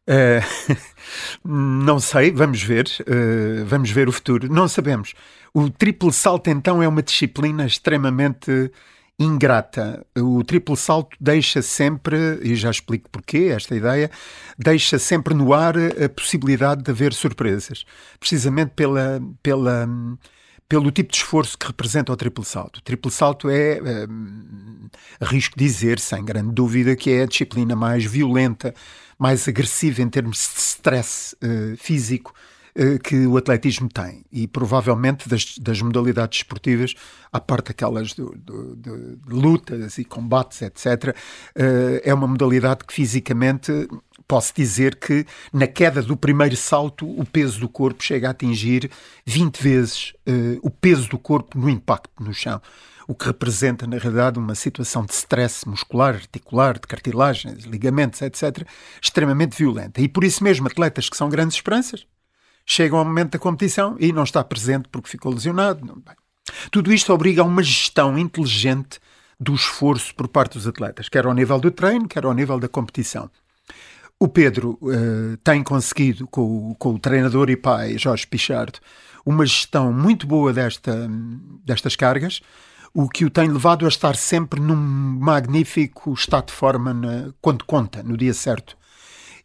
Uh, 0.10 0.76
não 1.44 2.00
sei, 2.00 2.32
vamos 2.32 2.62
ver, 2.62 2.88
uh, 3.02 3.66
vamos 3.66 3.89
ver 3.92 4.08
o 4.08 4.12
futuro. 4.12 4.52
Não 4.52 4.68
sabemos. 4.68 5.13
O 5.54 5.70
triplo 5.70 6.12
salto, 6.12 6.50
então, 6.50 6.82
é 6.82 6.88
uma 6.88 7.02
disciplina 7.04 7.66
extremamente 7.66 8.72
ingrata. 9.20 10.06
O 10.18 10.44
triplo 10.44 10.76
salto 10.76 11.16
deixa 11.20 11.62
sempre, 11.62 12.39
e 12.42 12.56
já 12.56 12.72
explico 12.72 13.10
porquê, 13.10 13.52
esta 13.56 13.76
ideia, 13.76 14.10
deixa 14.58 14.98
sempre 14.98 15.34
no 15.34 15.54
ar 15.54 15.76
a 15.78 16.10
possibilidade 16.10 16.84
de 16.84 16.92
haver 16.92 17.13
surpresas. 17.13 17.86
Precisamente 18.20 18.72
pela. 18.76 19.22
pela 19.42 19.88
pelo 20.66 20.89
tipo 20.92 21.12
de 21.12 21.18
esforço 21.18 21.56
que 21.58 21.68
representa 21.68 22.12
o 22.12 22.16
triplo 22.16 22.44
salto. 22.44 22.78
O 22.78 22.82
triplo 22.82 23.12
salto 23.12 23.48
é, 23.48 23.74
é 23.74 24.08
arrisco 25.20 25.56
dizer, 25.56 26.00
sem 26.00 26.26
grande 26.26 26.52
dúvida, 26.52 26.96
que 26.96 27.12
é 27.12 27.24
a 27.24 27.26
disciplina 27.28 27.76
mais 27.76 28.06
violenta, 28.06 28.74
mais 29.17 29.47
agressiva 29.47 30.02
em 30.02 30.10
termos 30.10 30.38
de 30.54 30.60
stress 30.60 31.36
uh, 31.36 31.78
físico 31.78 32.34
uh, 32.78 32.99
que 32.99 33.26
o 33.28 33.38
atletismo 33.38 33.89
tem. 33.89 34.26
E 34.32 34.47
provavelmente 34.47 35.28
das, 35.28 35.58
das 35.58 35.82
modalidades 35.82 36.39
esportivas, 36.39 36.93
à 37.32 37.39
parte 37.39 37.71
aquelas 37.71 38.13
do, 38.13 38.34
do, 38.38 38.76
de 38.76 39.17
lutas 39.28 39.97
e 39.97 40.06
combates, 40.06 40.62
etc., 40.62 40.86
uh, 40.86 41.13
eh, 41.56 42.02
é 42.06 42.13
uma 42.13 42.28
modalidade 42.28 42.84
que 42.86 42.93
fisicamente 42.93 43.71
posso 44.34 44.52
dizer 44.56 44.96
que 44.96 45.28
na 45.54 45.67
queda 45.67 46.02
do 46.02 46.17
primeiro 46.17 46.58
salto 46.58 47.08
o 47.08 47.24
peso 47.24 47.60
do 47.60 47.69
corpo 47.69 48.04
chega 48.04 48.28
a 48.28 48.32
atingir 48.32 48.89
20 49.28 49.62
vezes 49.62 50.12
uh, 50.28 50.58
o 50.63 50.72
peso 50.72 51.08
do 51.08 51.19
corpo 51.19 51.56
no 51.56 51.69
impacto 51.69 52.10
no 52.19 52.34
chão. 52.34 52.60
O 53.08 53.13
que 53.13 53.28
representa, 53.28 53.86
na 53.86 54.00
realidade, 54.00 54.39
uma 54.39 54.56
situação 54.56 55.06
de 55.06 55.13
stress 55.13 55.69
muscular, 55.69 56.15
articular, 56.15 56.80
de 56.80 56.88
cartilagens, 56.88 57.65
ligamentos, 57.65 58.24
etc., 58.24 58.67
extremamente 59.00 59.56
violenta. 59.56 60.02
E 60.02 60.08
por 60.08 60.24
isso 60.24 60.43
mesmo, 60.43 60.65
atletas 60.65 61.10
que 61.10 61.15
são 61.15 61.30
grandes 61.30 61.58
esperanças 61.58 62.08
chegam 62.65 62.98
ao 62.98 63.06
momento 63.06 63.34
da 63.34 63.39
competição 63.39 63.96
e 64.00 64.12
não 64.12 64.24
está 64.24 64.43
presente 64.43 64.89
porque 64.91 65.10
ficou 65.10 65.32
lesionado. 65.32 66.02
Tudo 66.72 66.91
isto 66.91 67.13
obriga 67.13 67.43
a 67.43 67.46
uma 67.46 67.62
gestão 67.62 68.17
inteligente 68.17 69.00
do 69.39 69.54
esforço 69.54 70.15
por 70.15 70.28
parte 70.28 70.54
dos 70.54 70.65
atletas, 70.65 71.08
quer 71.08 71.28
ao 71.28 71.36
nível 71.36 71.60
do 71.60 71.69
treino, 71.69 72.08
quer 72.08 72.26
ao 72.26 72.34
nível 72.34 72.58
da 72.58 72.67
competição. 72.67 73.30
O 74.23 74.27
Pedro 74.29 74.79
uh, 74.81 75.36
tem 75.43 75.62
conseguido, 75.62 76.25
com 76.27 76.69
o, 76.69 76.75
com 76.75 76.93
o, 76.93 76.97
treinador 76.97 77.49
e 77.49 77.57
pai 77.57 77.97
Jorge 77.97 78.25
Pichardo, 78.25 78.79
uma 79.25 79.45
gestão 79.45 79.91
muito 79.91 80.25
boa 80.25 80.53
desta, 80.53 81.09
destas 81.65 81.97
cargas, 81.97 82.39
o 82.93 83.09
que 83.09 83.25
o 83.25 83.29
tem 83.29 83.51
levado 83.51 83.83
a 83.83 83.89
estar 83.89 84.15
sempre 84.15 84.62
num 84.62 84.77
magnífico 84.77 86.13
estado 86.13 86.45
de 86.45 86.53
forma 86.53 86.93
na, 86.93 87.33
quando 87.41 87.65
conta, 87.65 88.01
no 88.01 88.15
dia 88.15 88.33
certo. 88.33 88.77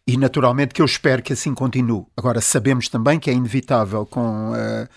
E 0.06 0.16
naturalmente 0.16 0.72
que 0.72 0.80
eu 0.80 0.86
espero 0.86 1.24
que 1.24 1.32
assim 1.32 1.54
continue. 1.54 2.06
Agora, 2.16 2.40
sabemos 2.40 2.88
também 2.88 3.18
que 3.18 3.28
é 3.28 3.32
inevitável 3.32 4.06
com. 4.06 4.52
Uh, 4.52 4.88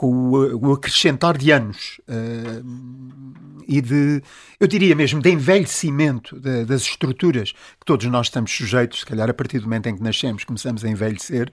com 0.00 0.30
o, 0.30 0.72
acrescentar 0.72 1.36
de 1.36 1.50
anos 1.50 2.00
uh, 2.08 3.34
e 3.68 3.82
de, 3.82 4.22
eu 4.58 4.66
diria 4.66 4.96
mesmo, 4.96 5.20
de 5.20 5.28
envelhecimento 5.28 6.40
de, 6.40 6.64
das 6.64 6.80
estruturas 6.84 7.52
que 7.52 7.84
todos 7.84 8.06
nós 8.06 8.28
estamos 8.28 8.50
sujeitos, 8.50 9.00
se 9.00 9.04
calhar 9.04 9.28
a 9.28 9.34
partir 9.34 9.58
do 9.58 9.64
momento 9.64 9.88
em 9.88 9.96
que 9.96 10.02
nascemos 10.02 10.42
começamos 10.42 10.86
a 10.86 10.88
envelhecer, 10.88 11.52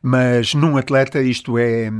mas 0.00 0.54
num 0.54 0.76
atleta 0.76 1.20
isto 1.20 1.58
é, 1.58 1.90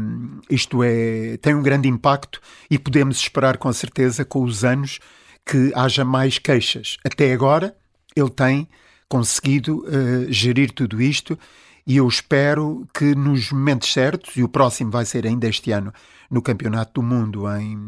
isto 0.49 0.85
é 0.85 1.37
tem 1.39 1.57
um 1.57 1.63
grande 1.65 1.89
impacto 1.89 2.41
e 2.71 2.79
podemos 2.79 3.19
esperar 3.19 3.57
com 3.57 3.73
certeza 3.73 4.25
com 4.25 4.45
os 4.45 4.65
anos 4.65 5.01
que 5.45 5.73
haja 5.75 6.05
mais 6.05 6.39
queixas. 6.39 6.97
Até 7.05 7.33
agora 7.33 7.75
ele 8.15 8.31
tem 8.31 8.69
conseguido 9.09 9.79
uh, 9.79 10.33
gerir 10.33 10.71
tudo 10.71 11.03
isto 11.03 11.37
e 11.89 11.97
eu 11.97 12.07
espero 12.07 12.87
que 12.93 13.15
nos 13.15 13.51
momentos 13.51 13.91
certos, 13.91 14.37
e 14.37 14.45
o 14.45 14.49
próximo 14.49 14.91
vai 14.91 15.07
ser 15.07 15.27
ainda 15.27 15.49
este 15.49 15.73
ano 15.73 15.91
no 16.31 16.43
Campeonato 16.43 17.01
do 17.01 17.03
Mundo 17.03 17.51
em, 17.57 17.79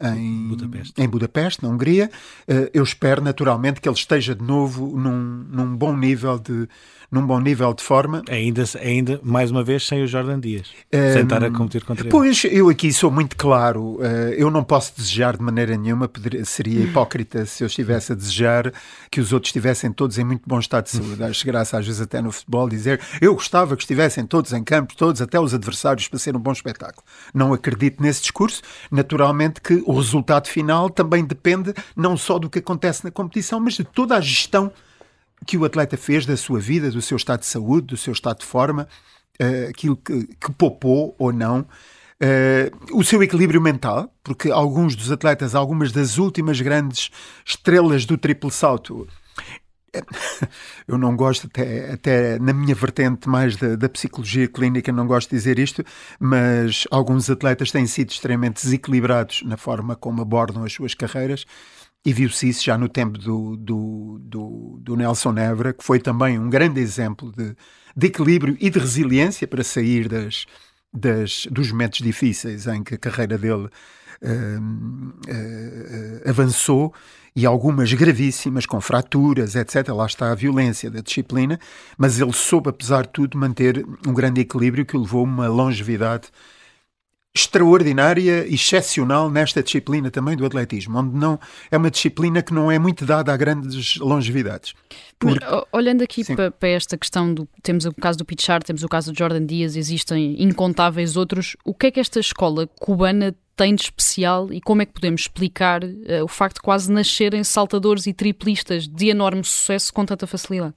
em 0.00 0.48
Budapeste. 0.48 0.94
em 0.96 1.08
Budapeste, 1.08 1.62
na 1.62 1.68
Hungria, 1.70 2.10
eh, 2.46 2.70
eu 2.72 2.82
espero 2.82 3.20
naturalmente 3.20 3.80
que 3.80 3.88
ele 3.88 3.96
esteja 3.96 4.34
de 4.34 4.44
novo 4.44 4.96
num, 4.96 5.44
num 5.50 5.76
bom 5.76 5.96
nível 5.96 6.38
de 6.38 6.68
num 7.10 7.26
bom 7.26 7.40
nível 7.40 7.72
de 7.72 7.82
forma. 7.82 8.22
Ainda, 8.28 8.64
ainda 8.80 9.20
mais 9.22 9.50
uma 9.50 9.64
vez, 9.64 9.86
sem 9.86 10.02
o 10.02 10.06
Jordan 10.06 10.38
Dias, 10.38 10.68
um, 10.92 11.12
sem 11.12 11.22
estar 11.22 11.42
a 11.42 11.50
competir 11.50 11.84
contra 11.84 12.04
ele. 12.04 12.10
Pois, 12.10 12.44
eu 12.44 12.68
aqui 12.68 12.92
sou 12.92 13.10
muito 13.10 13.36
claro, 13.36 13.96
uh, 13.96 14.02
eu 14.36 14.50
não 14.50 14.62
posso 14.62 14.92
desejar 14.96 15.36
de 15.36 15.42
maneira 15.42 15.76
nenhuma, 15.76 16.10
seria 16.44 16.84
hipócrita 16.84 17.46
se 17.46 17.64
eu 17.64 17.66
estivesse 17.66 18.12
a 18.12 18.14
desejar 18.14 18.72
que 19.10 19.20
os 19.20 19.32
outros 19.32 19.48
estivessem 19.48 19.90
todos 19.90 20.18
em 20.18 20.24
muito 20.24 20.42
bom 20.46 20.58
estado 20.58 20.84
de 20.84 20.90
saúde. 20.90 21.22
Acho 21.22 21.46
graça 21.46 21.78
às 21.78 21.86
vezes 21.86 22.00
até 22.00 22.20
no 22.20 22.30
futebol 22.30 22.68
dizer 22.68 23.00
eu 23.20 23.34
gostava 23.34 23.74
que 23.74 23.82
estivessem 23.82 24.26
todos 24.26 24.52
em 24.52 24.62
campo, 24.62 24.94
todos, 24.96 25.22
até 25.22 25.40
os 25.40 25.54
adversários, 25.54 26.08
para 26.08 26.18
ser 26.18 26.36
um 26.36 26.40
bom 26.40 26.52
espetáculo. 26.52 27.02
Não 27.32 27.52
acredito 27.52 28.02
nesse 28.02 28.20
discurso. 28.22 28.60
Naturalmente 28.90 29.60
que 29.60 29.82
o 29.88 29.96
resultado 29.96 30.48
final 30.48 30.90
também 30.90 31.24
depende 31.24 31.72
não 31.96 32.14
só 32.14 32.38
do 32.38 32.50
que 32.50 32.58
acontece 32.58 33.02
na 33.02 33.10
competição, 33.10 33.58
mas 33.58 33.72
de 33.72 33.84
toda 33.84 34.18
a 34.18 34.20
gestão 34.20 34.70
que 35.46 35.56
o 35.56 35.64
atleta 35.64 35.96
fez 35.96 36.26
da 36.26 36.36
sua 36.36 36.60
vida, 36.60 36.90
do 36.90 37.00
seu 37.00 37.16
estado 37.16 37.40
de 37.40 37.46
saúde, 37.46 37.86
do 37.86 37.96
seu 37.96 38.12
estado 38.12 38.40
de 38.40 38.44
forma, 38.44 38.86
uh, 39.40 39.70
aquilo 39.70 39.96
que, 39.96 40.26
que 40.26 40.52
poupou 40.52 41.16
ou 41.18 41.32
não. 41.32 41.60
Uh, 42.20 42.98
o 42.98 43.02
seu 43.02 43.22
equilíbrio 43.22 43.62
mental, 43.62 44.12
porque 44.22 44.50
alguns 44.50 44.94
dos 44.94 45.10
atletas, 45.10 45.54
algumas 45.54 45.90
das 45.90 46.18
últimas 46.18 46.60
grandes 46.60 47.10
estrelas 47.42 48.04
do 48.04 48.18
triplo 48.18 48.50
salto, 48.50 49.08
eu 50.86 50.98
não 50.98 51.16
gosto, 51.16 51.46
até, 51.46 51.92
até 51.92 52.38
na 52.38 52.52
minha 52.52 52.74
vertente 52.74 53.28
mais 53.28 53.56
da, 53.56 53.76
da, 53.76 53.88
psicologia 53.88 54.48
clínica, 54.48 54.92
não 54.92 55.06
gosto 55.06 55.30
de 55.30 55.36
dizer 55.36 55.58
isto, 55.58 55.84
mas 56.18 56.86
alguns 56.90 57.28
atletas 57.30 57.70
têm 57.70 57.86
sido 57.86 58.10
extremamente 58.10 58.62
desequilibrados 58.62 59.42
na 59.44 59.56
forma 59.56 59.96
como 59.96 60.22
abordam 60.22 60.64
as 60.64 60.72
suas 60.72 60.94
carreiras. 60.94 61.44
E 62.04 62.12
viu-se 62.12 62.48
isso 62.48 62.64
já 62.64 62.78
no 62.78 62.88
tempo 62.88 63.18
do, 63.18 63.56
do, 63.56 64.18
do, 64.22 64.78
do, 64.80 64.96
Nelson 64.96 65.36
Évora, 65.36 65.72
que 65.72 65.82
foi 65.82 65.98
também 65.98 66.38
um 66.38 66.48
grande 66.48 66.80
exemplo 66.80 67.32
de, 67.32 67.56
de 67.96 68.06
equilíbrio 68.06 68.56
e 68.60 68.70
de 68.70 68.78
resiliência 68.78 69.48
para 69.48 69.64
sair 69.64 70.08
das, 70.08 70.46
das, 70.92 71.46
dos 71.50 71.72
momentos 71.72 71.98
difíceis 71.98 72.66
em 72.66 72.84
que 72.84 72.94
a 72.94 72.98
carreira 72.98 73.36
dele 73.36 73.68
uh, 74.22 74.60
uh, 75.28 76.28
avançou 76.30 76.94
e 77.38 77.46
algumas 77.46 77.92
gravíssimas, 77.92 78.66
com 78.66 78.80
fraturas, 78.80 79.54
etc. 79.54 79.90
Lá 79.90 80.06
está 80.06 80.32
a 80.32 80.34
violência 80.34 80.90
da 80.90 81.00
disciplina, 81.00 81.56
mas 81.96 82.20
ele 82.20 82.32
soube, 82.32 82.68
apesar 82.68 83.02
de 83.02 83.10
tudo, 83.10 83.38
manter 83.38 83.86
um 84.04 84.12
grande 84.12 84.40
equilíbrio 84.40 84.84
que 84.84 84.96
o 84.96 85.00
levou 85.00 85.20
a 85.20 85.22
uma 85.22 85.46
longevidade 85.46 86.32
extraordinária 87.34 88.46
e 88.46 88.54
excepcional 88.54 89.30
nesta 89.30 89.62
disciplina 89.62 90.10
também 90.10 90.36
do 90.36 90.44
atletismo, 90.44 90.98
onde 90.98 91.16
não 91.16 91.38
é 91.70 91.76
uma 91.76 91.90
disciplina 91.90 92.42
que 92.42 92.52
não 92.52 92.70
é 92.70 92.78
muito 92.78 93.04
dada 93.04 93.32
a 93.32 93.36
grandes 93.36 93.96
longevidades. 93.96 94.74
Porque... 95.18 95.44
Olhando 95.72 96.02
aqui 96.02 96.24
para, 96.24 96.50
para, 96.50 96.68
esta 96.68 96.96
questão 96.96 97.32
do 97.32 97.48
temos 97.62 97.84
o 97.84 97.92
caso 97.92 98.18
do 98.18 98.24
Pichard, 98.24 98.64
temos 98.64 98.82
o 98.82 98.88
caso 98.88 99.12
do 99.12 99.18
Jordan 99.18 99.44
Dias, 99.44 99.76
existem 99.76 100.42
incontáveis 100.42 101.16
outros. 101.16 101.56
O 101.64 101.74
que 101.74 101.86
é 101.86 101.90
que 101.90 102.00
esta 102.00 102.18
escola 102.18 102.66
cubana 102.80 103.34
tem 103.56 103.74
de 103.74 103.82
especial 103.82 104.52
e 104.52 104.60
como 104.60 104.82
é 104.82 104.86
que 104.86 104.92
podemos 104.92 105.22
explicar 105.22 105.82
uh, 105.82 106.22
o 106.22 106.28
facto 106.28 106.56
de 106.56 106.62
quase 106.62 106.90
nascerem 106.90 107.42
saltadores 107.42 108.06
e 108.06 108.12
triplistas 108.12 108.86
de 108.86 109.08
enorme 109.08 109.44
sucesso 109.44 109.92
com 109.92 110.04
tanta 110.04 110.26
facilidade? 110.26 110.74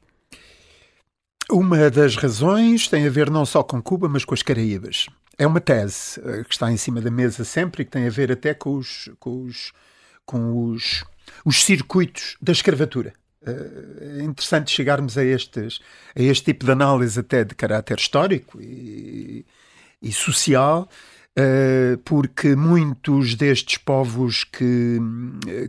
Uma 1.49 1.89
das 1.89 2.15
razões 2.15 2.87
tem 2.87 3.05
a 3.05 3.09
ver 3.09 3.29
não 3.29 3.45
só 3.45 3.61
com 3.61 3.81
Cuba, 3.81 4.07
mas 4.07 4.25
com 4.25 4.33
as 4.33 4.41
Caraíbas 4.41 5.07
é 5.37 5.47
uma 5.47 5.61
tese 5.61 6.19
uh, 6.19 6.43
que 6.45 6.53
está 6.53 6.71
em 6.71 6.77
cima 6.77 7.01
da 7.01 7.11
mesa 7.11 7.43
sempre 7.43 7.81
e 7.81 7.85
que 7.85 7.91
tem 7.91 8.07
a 8.07 8.09
ver 8.09 8.31
até 8.31 8.53
com 8.53 8.75
os, 8.75 9.09
com 9.19 9.43
os, 9.43 9.71
com 10.25 10.69
os, 10.69 11.03
os 11.45 11.63
circuitos 11.63 12.37
da 12.41 12.51
escravatura. 12.51 13.13
Uh, 13.41 14.19
é 14.19 14.23
interessante 14.23 14.71
chegarmos 14.71 15.17
a, 15.17 15.23
estes, 15.23 15.79
a 16.15 16.21
este 16.21 16.45
tipo 16.45 16.65
de 16.65 16.71
análise 16.71 17.19
até 17.19 17.43
de 17.43 17.55
caráter 17.55 17.97
histórico 17.97 18.61
e, 18.61 19.45
e 20.01 20.11
social, 20.11 20.87
uh, 21.37 21.97
porque 21.99 22.55
muitos 22.55 23.35
destes 23.35 23.77
povos 23.77 24.43
que, 24.43 24.99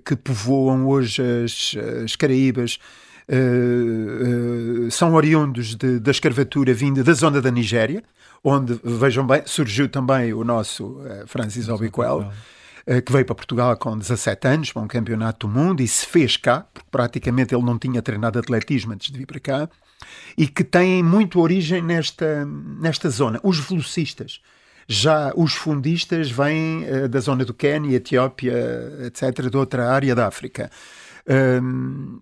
que 0.05 0.17
povoam 0.17 0.87
hoje 0.87 1.23
as, 1.23 1.75
as 2.05 2.17
Caraíbas 2.17 2.79
uh, 3.33 4.91
são 4.91 5.15
oriundos 5.15 5.75
de, 5.75 5.99
da 5.99 6.11
escravatura 6.11 6.75
vinda 6.75 7.03
da 7.03 7.13
zona 7.13 7.41
da 7.41 7.51
Nigéria, 7.51 8.03
onde, 8.45 8.79
vejam 8.85 9.27
bem, 9.27 9.43
surgiu 9.47 9.89
também 9.89 10.33
o 10.33 10.45
nosso 10.45 11.01
uh, 11.01 11.27
Francis 11.27 11.69
Obiquel, 11.69 12.31
que 13.07 13.13
veio 13.13 13.25
para 13.25 13.37
Portugal 13.37 13.77
com 13.77 13.97
17 13.97 14.49
anos, 14.49 14.73
para 14.73 14.83
um 14.83 14.89
campeonato 14.89 15.47
do 15.47 15.53
mundo, 15.53 15.81
e 15.85 15.87
se 15.87 16.05
fez 16.05 16.37
cá, 16.37 16.67
porque 16.75 16.89
praticamente 16.91 17.55
ele 17.55 17.63
não 17.63 17.79
tinha 17.79 18.03
treinado 18.03 18.41
atletismo 18.41 18.93
antes 18.93 19.09
de 19.09 19.19
vir 19.19 19.25
para 19.25 19.39
cá, 19.39 19.69
e 20.37 20.49
que 20.49 20.65
tem 20.65 21.01
muito 21.01 21.41
origem 21.41 21.81
nesta, 21.81 22.45
nesta 22.45 23.09
zona. 23.09 23.39
Os 23.45 23.61
velocistas. 23.61 24.41
Já 24.89 25.33
os 25.37 25.55
fundistas 25.55 26.29
vêm 26.29 26.85
uh, 26.85 27.09
da 27.09 27.21
zona 27.21 27.45
do 27.45 27.55
Quênia, 27.55 27.97
Etiópia, 27.97 28.53
etc., 29.07 29.49
de 29.49 29.57
outra 29.57 29.89
área 29.89 30.13
da 30.13 30.27
África. 30.27 30.69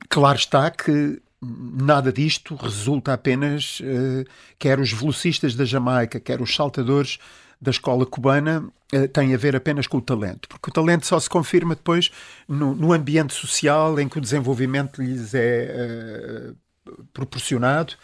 Claro 0.09 0.39
está 0.39 0.71
que 0.71 1.21
nada 1.43 2.13
disto 2.13 2.55
resulta 2.55 3.13
apenas, 3.15 3.81
uh, 3.81 4.25
quer 4.59 4.79
os 4.79 4.93
velocistas 4.93 5.55
da 5.55 5.65
Jamaica, 5.65 6.21
quer 6.21 6.41
os 6.41 6.55
saltadores 6.55 7.19
da 7.61 7.71
escola 7.71 8.05
cubana, 8.05 8.65
uh, 8.93 9.09
têm 9.09 9.35
a 9.35 9.39
ver 9.39 9.57
apenas 9.57 9.87
com 9.87 9.99
o 9.99 10.03
talento, 10.03 10.49
porque 10.49 10.69
o 10.69 10.73
talento 10.73 11.07
só 11.07 11.19
se 11.19 11.31
confirma 11.31 11.75
depois 11.75 12.11
no, 12.47 12.75
no 12.75 12.93
ambiente 12.93 13.33
social 13.33 13.99
em 13.99 14.09
que 14.09 14.19
o 14.19 14.21
desenvolvimento 14.21 15.03
lhes 15.03 15.33
é 15.35 16.53
uh, 16.53 17.05
proporcionado 17.13 17.95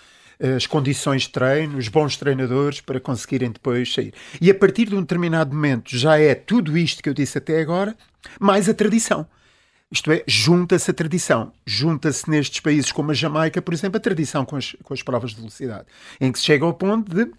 as 0.56 0.66
condições 0.66 1.22
de 1.22 1.30
treino, 1.30 1.78
os 1.78 1.88
bons 1.88 2.14
treinadores 2.18 2.82
para 2.82 3.00
conseguirem 3.00 3.50
depois 3.50 3.94
sair. 3.94 4.12
E 4.38 4.50
a 4.50 4.54
partir 4.54 4.85
de 4.85 4.94
um 4.94 5.00
determinado 5.00 5.54
momento 5.54 5.96
já 5.96 6.18
é 6.18 6.35
tudo 6.35 6.76
isto 6.76 7.02
que 7.02 7.09
eu 7.09 7.14
disse 7.14 7.38
até 7.38 7.59
agora, 7.59 7.96
mais 8.38 8.68
a 8.68 8.74
tradição. 8.74 9.26
Isto 9.90 10.11
é, 10.11 10.25
junta-se 10.27 10.90
a 10.90 10.94
tradição. 10.94 11.53
Junta-se 11.64 12.29
nestes 12.29 12.61
países 12.61 12.90
como 12.90 13.12
a 13.12 13.14
Jamaica, 13.14 13.62
por 13.62 13.72
exemplo, 13.72 13.99
a 13.99 14.01
tradição 14.01 14.44
com 14.44 14.57
as, 14.57 14.77
com 14.83 14.92
as 14.92 15.03
provas 15.03 15.31
de 15.31 15.37
velocidade, 15.37 15.87
em 16.20 16.33
que 16.33 16.38
se 16.38 16.44
chega 16.44 16.64
ao 16.64 16.75
ponto 16.75 17.14
de 17.14 17.31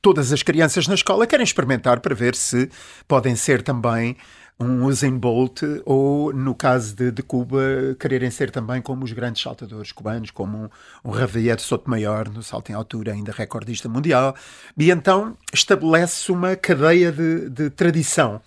todas 0.00 0.32
as 0.32 0.40
crianças 0.40 0.86
na 0.86 0.94
escola 0.94 1.26
querem 1.26 1.42
experimentar 1.42 1.98
para 1.98 2.14
ver 2.14 2.36
se 2.36 2.70
podem 3.08 3.34
ser 3.34 3.60
também 3.60 4.16
um 4.58 4.84
Usain 4.84 5.18
Bolt 5.18 5.62
ou, 5.84 6.32
no 6.32 6.54
caso 6.54 6.94
de, 6.94 7.10
de, 7.10 7.22
Cuba, 7.24 7.60
quererem 7.98 8.30
ser 8.30 8.50
também 8.50 8.80
como 8.80 9.04
os 9.04 9.12
grandes 9.12 9.42
saltadores 9.42 9.90
cubanos, 9.90 10.30
como 10.30 10.56
um, 11.04 11.10
um 11.10 11.12
Javier 11.12 11.60
Sotomayor 11.60 12.30
no 12.30 12.42
salto 12.42 12.70
em 12.70 12.74
altura, 12.74 13.12
ainda 13.12 13.32
recordista 13.32 13.88
mundial. 13.88 14.34
E 14.78 14.90
então 14.90 15.36
estabelece 15.52 16.30
uma 16.30 16.54
cadeia 16.54 17.10
de, 17.10 17.50
de 17.50 17.68
tradição 17.70 18.40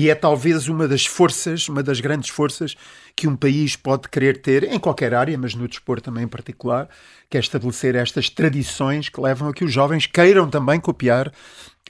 e 0.00 0.08
é 0.08 0.14
talvez 0.14 0.66
uma 0.66 0.88
das 0.88 1.04
forças, 1.04 1.68
uma 1.68 1.82
das 1.82 2.00
grandes 2.00 2.30
forças 2.30 2.74
que 3.14 3.28
um 3.28 3.36
país 3.36 3.76
pode 3.76 4.08
querer 4.08 4.40
ter, 4.40 4.64
em 4.64 4.78
qualquer 4.78 5.12
área, 5.12 5.36
mas 5.36 5.54
no 5.54 5.68
desporto 5.68 6.04
também 6.04 6.24
em 6.24 6.28
particular, 6.28 6.88
que 7.28 7.36
é 7.36 7.40
estabelecer 7.40 7.94
estas 7.94 8.30
tradições 8.30 9.10
que 9.10 9.20
levam 9.20 9.50
a 9.50 9.52
que 9.52 9.62
os 9.62 9.70
jovens 9.70 10.06
queiram 10.06 10.48
também 10.48 10.80
copiar 10.80 11.30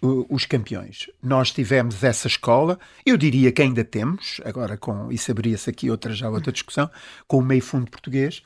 os 0.03 0.45
campeões. 0.45 1.09
Nós 1.23 1.53
tivemos 1.53 2.03
essa 2.03 2.27
escola, 2.27 2.81
eu 3.07 3.17
diria 3.17 3.53
que 3.53 3.63
ainda 3.63 3.85
temos, 3.85 4.41
agora 4.45 4.77
com, 4.77 5.13
isso 5.13 5.31
abriria-se 5.31 5.71
aqui 5.71 5.89
outra 5.89 6.13
já 6.13 6.29
outra 6.29 6.51
discussão, 6.51 6.91
com 7.29 7.39
o 7.39 7.43
meio 7.43 7.63
fundo 7.63 7.89
português, 7.89 8.43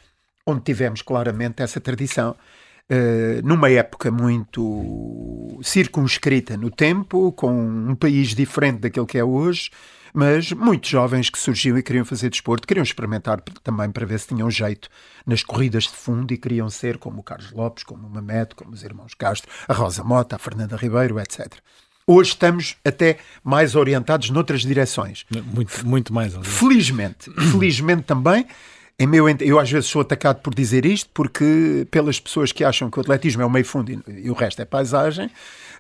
onde 0.47 0.61
tivemos 0.61 1.01
claramente 1.01 1.63
essa 1.63 1.81
tradição. 1.81 2.37
Uh, 2.91 3.41
numa 3.43 3.71
época 3.71 4.11
muito 4.11 5.59
circunscrita 5.63 6.57
no 6.57 6.71
tempo, 6.71 7.33
com 7.33 7.51
um 7.51 7.95
país 7.95 8.35
diferente 8.35 8.81
daquele 8.81 9.07
que 9.07 9.17
é 9.17 9.25
hoje, 9.25 9.71
mas 10.13 10.53
muitos 10.53 10.91
jovens 10.91 11.31
que 11.31 11.39
surgiam 11.39 11.77
e 11.79 11.83
queriam 11.83 12.05
fazer 12.05 12.29
desporto, 12.31 12.69
queriam 12.69 12.85
experimentar 12.85 13.41
também 13.63 13.91
para 13.91 14.07
ver 14.07 14.21
se 14.21 14.29
tinham 14.29 14.51
jeito 14.51 14.89
nas 15.27 15.43
corridas 15.43 15.85
de 15.85 15.95
fundo 15.97 16.33
e 16.33 16.37
queriam 16.37 16.69
ser 16.69 16.99
como 16.99 17.21
o 17.21 17.23
Carlos 17.23 17.51
Lopes, 17.53 17.83
como 17.83 18.07
o 18.07 18.11
Mamed, 18.11 18.55
como 18.55 18.73
os 18.73 18.85
irmãos 18.85 19.15
Castro, 19.15 19.51
a 19.67 19.73
Rosa 19.73 20.05
Mota, 20.05 20.37
a 20.37 20.39
Fernanda 20.39 20.77
Ribeiro, 20.77 21.19
etc. 21.19 21.55
Hoje 22.07 22.31
estamos 22.31 22.77
até 22.85 23.17
mais 23.43 23.75
orientados 23.75 24.29
noutras 24.29 24.61
direções. 24.61 25.25
Muito, 25.53 25.87
muito 25.87 26.13
mais. 26.13 26.35
Aliás. 26.35 26.55
Felizmente. 26.55 27.31
Felizmente 27.51 28.03
também 28.03 28.47
em 28.99 29.07
meu, 29.07 29.29
eu 29.41 29.59
às 29.59 29.71
vezes 29.71 29.89
sou 29.89 30.03
atacado 30.03 30.41
por 30.41 30.55
dizer 30.55 30.87
isto, 30.87 31.11
porque 31.13 31.87
pelas 31.91 32.21
pessoas 32.21 32.53
que 32.53 32.63
acham 32.63 32.89
que 32.89 32.99
o 32.99 33.01
atletismo 33.01 33.43
é 33.43 33.45
o 33.45 33.51
meio 33.51 33.65
fundo 33.65 33.91
e, 33.91 34.31
o 34.31 34.35
resto 34.35 34.63
é 34.63 34.65
paisagem, 34.65 35.31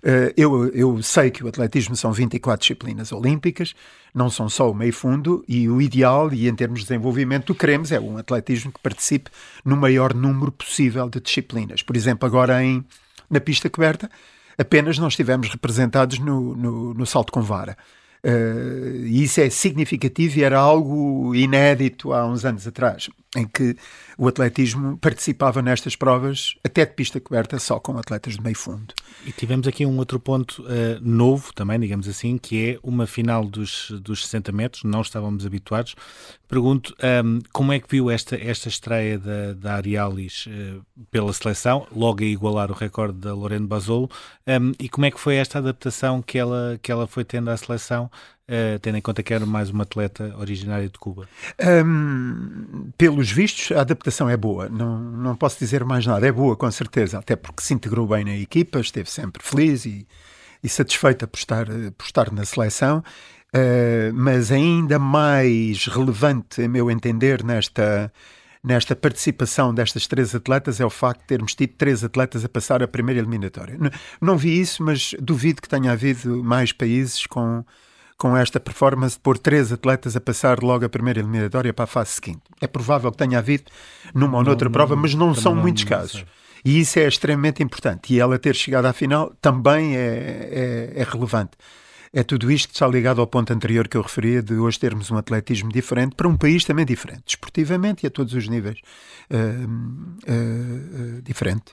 eh, 0.02 0.34
eu, 0.36 0.66
eu 0.74 1.00
sei 1.00 1.30
que 1.30 1.44
o 1.44 1.48
atletismo 1.48 1.94
são 1.94 2.12
24 2.12 2.60
disciplinas 2.60 3.12
olímpicas, 3.12 3.72
não 4.12 4.28
são 4.28 4.48
só 4.48 4.68
o 4.68 4.74
meio 4.74 4.92
fundo, 4.92 5.44
e 5.46 5.68
o 5.68 5.80
ideal, 5.80 6.32
e 6.32 6.48
em 6.48 6.54
termos 6.54 6.80
de 6.80 6.86
desenvolvimento, 6.86 7.50
o 7.50 7.54
que 7.54 7.60
queremos 7.60 7.92
é 7.92 8.00
um 8.00 8.18
atletismo 8.18 8.72
que 8.72 8.80
participe 8.80 9.30
no 9.64 9.76
maior 9.76 10.12
número 10.12 10.50
possível 10.50 11.08
de 11.08 11.20
disciplinas. 11.20 11.82
Por 11.82 11.96
exemplo, 11.96 12.26
agora 12.26 12.64
em, 12.64 12.84
na 13.30 13.40
pista 13.40 13.70
coberta, 13.70 14.10
apenas 14.58 14.98
nós 14.98 15.12
estivemos 15.12 15.48
representados 15.48 16.18
no, 16.18 16.56
no, 16.56 16.94
no 16.94 17.06
salto 17.06 17.32
com 17.32 17.40
vara. 17.40 17.76
Uh, 18.24 19.04
e 19.04 19.22
isso 19.22 19.38
é 19.38 19.50
significativo 19.50 20.38
e 20.38 20.44
era 20.44 20.58
algo 20.58 21.34
inédito 21.34 22.14
há 22.14 22.26
uns 22.26 22.42
anos 22.46 22.66
atrás, 22.66 23.10
em 23.36 23.46
que 23.46 23.76
o 24.16 24.28
atletismo 24.28 24.96
participava 24.98 25.60
nestas 25.60 25.96
provas, 25.96 26.54
até 26.64 26.84
de 26.84 26.92
pista 26.92 27.20
coberta, 27.20 27.58
só 27.58 27.80
com 27.80 27.96
atletas 27.98 28.34
de 28.34 28.42
meio 28.42 28.56
fundo. 28.56 28.94
E 29.26 29.32
tivemos 29.32 29.66
aqui 29.66 29.84
um 29.84 29.96
outro 29.98 30.20
ponto 30.20 30.62
uh, 30.62 31.00
novo 31.00 31.52
também, 31.52 31.78
digamos 31.80 32.08
assim, 32.08 32.38
que 32.38 32.70
é 32.70 32.78
uma 32.82 33.06
final 33.06 33.44
dos, 33.44 33.90
dos 34.02 34.24
60 34.24 34.52
metros, 34.52 34.84
não 34.84 35.00
estávamos 35.00 35.44
habituados. 35.44 35.94
Pergunto 36.46 36.94
um, 37.02 37.06
ehm, 37.06 37.38
como 37.52 37.72
é 37.72 37.80
que 37.80 37.88
viu 37.90 38.10
esta, 38.10 38.36
esta 38.36 38.68
estreia 38.68 39.18
da, 39.18 39.54
da 39.54 39.74
Arialis 39.74 40.46
uh, 40.46 40.84
pela 41.10 41.32
seleção, 41.32 41.86
logo 41.94 42.22
a 42.22 42.26
igualar 42.26 42.70
o 42.70 42.74
recorde 42.74 43.18
da 43.18 43.34
Lorena 43.34 43.66
Basolo, 43.66 44.08
um, 44.46 44.50
ehm, 44.52 44.72
e 44.78 44.88
como 44.88 45.06
é 45.06 45.10
que 45.10 45.18
foi 45.18 45.36
esta 45.36 45.58
adaptação 45.58 46.22
que 46.22 46.38
ela, 46.38 46.78
que 46.82 46.92
ela 46.92 47.06
foi 47.06 47.24
tendo 47.24 47.50
à 47.50 47.56
seleção 47.56 48.10
Uh, 48.46 48.78
tendo 48.78 48.98
em 48.98 49.00
conta 49.00 49.22
que 49.22 49.32
era 49.32 49.46
mais 49.46 49.70
uma 49.70 49.84
atleta 49.84 50.34
originária 50.38 50.86
de 50.86 50.98
Cuba? 50.98 51.26
Um, 51.58 52.90
pelos 52.98 53.30
vistos, 53.30 53.74
a 53.74 53.80
adaptação 53.80 54.28
é 54.28 54.36
boa. 54.36 54.68
Não, 54.68 54.98
não 54.98 55.34
posso 55.34 55.58
dizer 55.58 55.82
mais 55.82 56.04
nada. 56.04 56.26
É 56.26 56.32
boa, 56.32 56.54
com 56.54 56.70
certeza, 56.70 57.18
até 57.18 57.36
porque 57.36 57.62
se 57.62 57.72
integrou 57.72 58.06
bem 58.06 58.22
na 58.22 58.36
equipa, 58.36 58.80
esteve 58.80 59.10
sempre 59.10 59.42
feliz 59.42 59.86
e, 59.86 60.06
e 60.62 60.68
satisfeita 60.68 61.26
por 61.26 61.38
estar, 61.38 61.66
por 61.96 62.04
estar 62.04 62.30
na 62.30 62.44
seleção. 62.44 63.02
Uh, 63.54 64.12
mas 64.12 64.52
ainda 64.52 64.98
mais 64.98 65.86
relevante, 65.86 66.60
a 66.60 66.68
meu 66.68 66.90
entender, 66.90 67.42
nesta, 67.42 68.12
nesta 68.62 68.94
participação 68.94 69.72
destas 69.72 70.06
três 70.06 70.34
atletas 70.34 70.80
é 70.80 70.84
o 70.84 70.90
facto 70.90 71.20
de 71.20 71.26
termos 71.28 71.54
tido 71.54 71.72
três 71.78 72.04
atletas 72.04 72.44
a 72.44 72.48
passar 72.48 72.82
a 72.82 72.88
primeira 72.88 73.20
eliminatória. 73.20 73.78
Não 74.20 74.36
vi 74.36 74.60
isso, 74.60 74.82
mas 74.82 75.14
duvido 75.18 75.62
que 75.62 75.68
tenha 75.68 75.92
havido 75.92 76.44
mais 76.44 76.72
países 76.72 77.26
com 77.26 77.64
com 78.16 78.36
esta 78.36 78.60
performance 78.60 79.16
de 79.16 79.20
pôr 79.20 79.38
três 79.38 79.72
atletas 79.72 80.16
a 80.16 80.20
passar 80.20 80.62
logo 80.62 80.84
a 80.84 80.88
primeira 80.88 81.20
eliminatória 81.20 81.72
para 81.72 81.84
a 81.84 81.88
fase 81.88 82.10
seguinte. 82.10 82.42
É 82.60 82.66
provável 82.66 83.10
que 83.10 83.18
tenha 83.18 83.38
havido 83.38 83.64
numa 84.14 84.38
ou 84.38 84.44
noutra 84.44 84.66
não, 84.68 84.72
prova, 84.72 84.96
mas 84.96 85.14
não 85.14 85.34
são 85.34 85.54
não, 85.54 85.62
muitos 85.62 85.84
casos. 85.84 86.24
E 86.64 86.80
isso 86.80 86.98
é 86.98 87.06
extremamente 87.06 87.62
importante. 87.62 88.14
E 88.14 88.20
ela 88.20 88.38
ter 88.38 88.54
chegado 88.54 88.86
à 88.86 88.92
final 88.92 89.34
também 89.40 89.96
é, 89.96 90.92
é, 90.96 91.00
é 91.00 91.04
relevante. 91.04 91.52
É 92.12 92.22
tudo 92.22 92.50
isto 92.50 92.68
que 92.68 92.74
está 92.74 92.86
ligado 92.86 93.20
ao 93.20 93.26
ponto 93.26 93.52
anterior 93.52 93.88
que 93.88 93.96
eu 93.96 94.02
referia 94.02 94.40
de 94.40 94.54
hoje 94.54 94.78
termos 94.78 95.10
um 95.10 95.16
atletismo 95.16 95.70
diferente 95.70 96.14
para 96.14 96.28
um 96.28 96.36
país 96.36 96.64
também 96.64 96.86
diferente, 96.86 97.24
desportivamente 97.26 98.04
e 98.04 98.06
a 98.06 98.10
todos 98.10 98.32
os 98.34 98.48
níveis 98.48 98.78
uh, 99.30 99.36
uh, 100.30 101.18
uh, 101.18 101.22
diferente. 101.22 101.72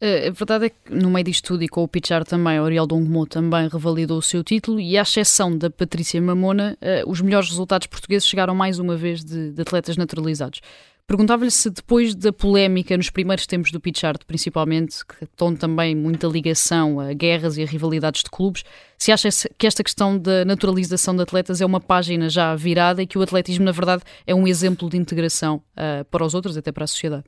A 0.00 0.30
verdade 0.30 0.66
é 0.66 0.68
que 0.68 0.94
no 0.94 1.10
meio 1.10 1.24
disto 1.24 1.46
tudo 1.46 1.64
e 1.64 1.68
com 1.68 1.82
o 1.82 1.88
Pichar 1.88 2.24
também, 2.24 2.58
a 2.58 2.62
Oriel 2.62 2.86
Dongmo 2.86 3.26
também 3.26 3.68
revalidou 3.68 4.18
o 4.18 4.22
seu 4.22 4.44
título 4.44 4.78
e 4.78 4.98
à 4.98 5.02
exceção 5.02 5.56
da 5.56 5.70
Patrícia 5.70 6.20
Mamona, 6.20 6.76
os 7.06 7.20
melhores 7.20 7.48
resultados 7.48 7.86
portugueses 7.86 8.28
chegaram 8.28 8.54
mais 8.54 8.78
uma 8.78 8.96
vez 8.96 9.24
de, 9.24 9.52
de 9.52 9.62
atletas 9.62 9.96
naturalizados. 9.96 10.60
Perguntava-lhe 11.06 11.52
se 11.52 11.70
depois 11.70 12.16
da 12.16 12.32
polémica 12.32 12.96
nos 12.96 13.10
primeiros 13.10 13.46
tempos 13.46 13.70
do 13.70 13.78
Pichard, 13.78 14.18
principalmente, 14.26 15.06
que 15.06 15.22
estão 15.22 15.54
também 15.54 15.94
muita 15.94 16.26
ligação 16.26 16.98
a 16.98 17.12
guerras 17.12 17.56
e 17.56 17.62
a 17.62 17.66
rivalidades 17.66 18.24
de 18.24 18.30
clubes, 18.30 18.64
se 18.98 19.12
acha 19.12 19.28
que 19.56 19.68
esta 19.68 19.84
questão 19.84 20.18
da 20.18 20.44
naturalização 20.44 21.14
de 21.14 21.22
atletas 21.22 21.60
é 21.60 21.66
uma 21.66 21.80
página 21.80 22.28
já 22.28 22.56
virada 22.56 23.02
e 23.02 23.06
que 23.06 23.16
o 23.16 23.22
atletismo, 23.22 23.64
na 23.64 23.70
verdade, 23.70 24.02
é 24.26 24.34
um 24.34 24.48
exemplo 24.48 24.90
de 24.90 24.96
integração 24.96 25.62
uh, 25.76 26.04
para 26.06 26.24
os 26.24 26.34
outros, 26.34 26.56
até 26.56 26.72
para 26.72 26.82
a 26.82 26.88
sociedade. 26.88 27.24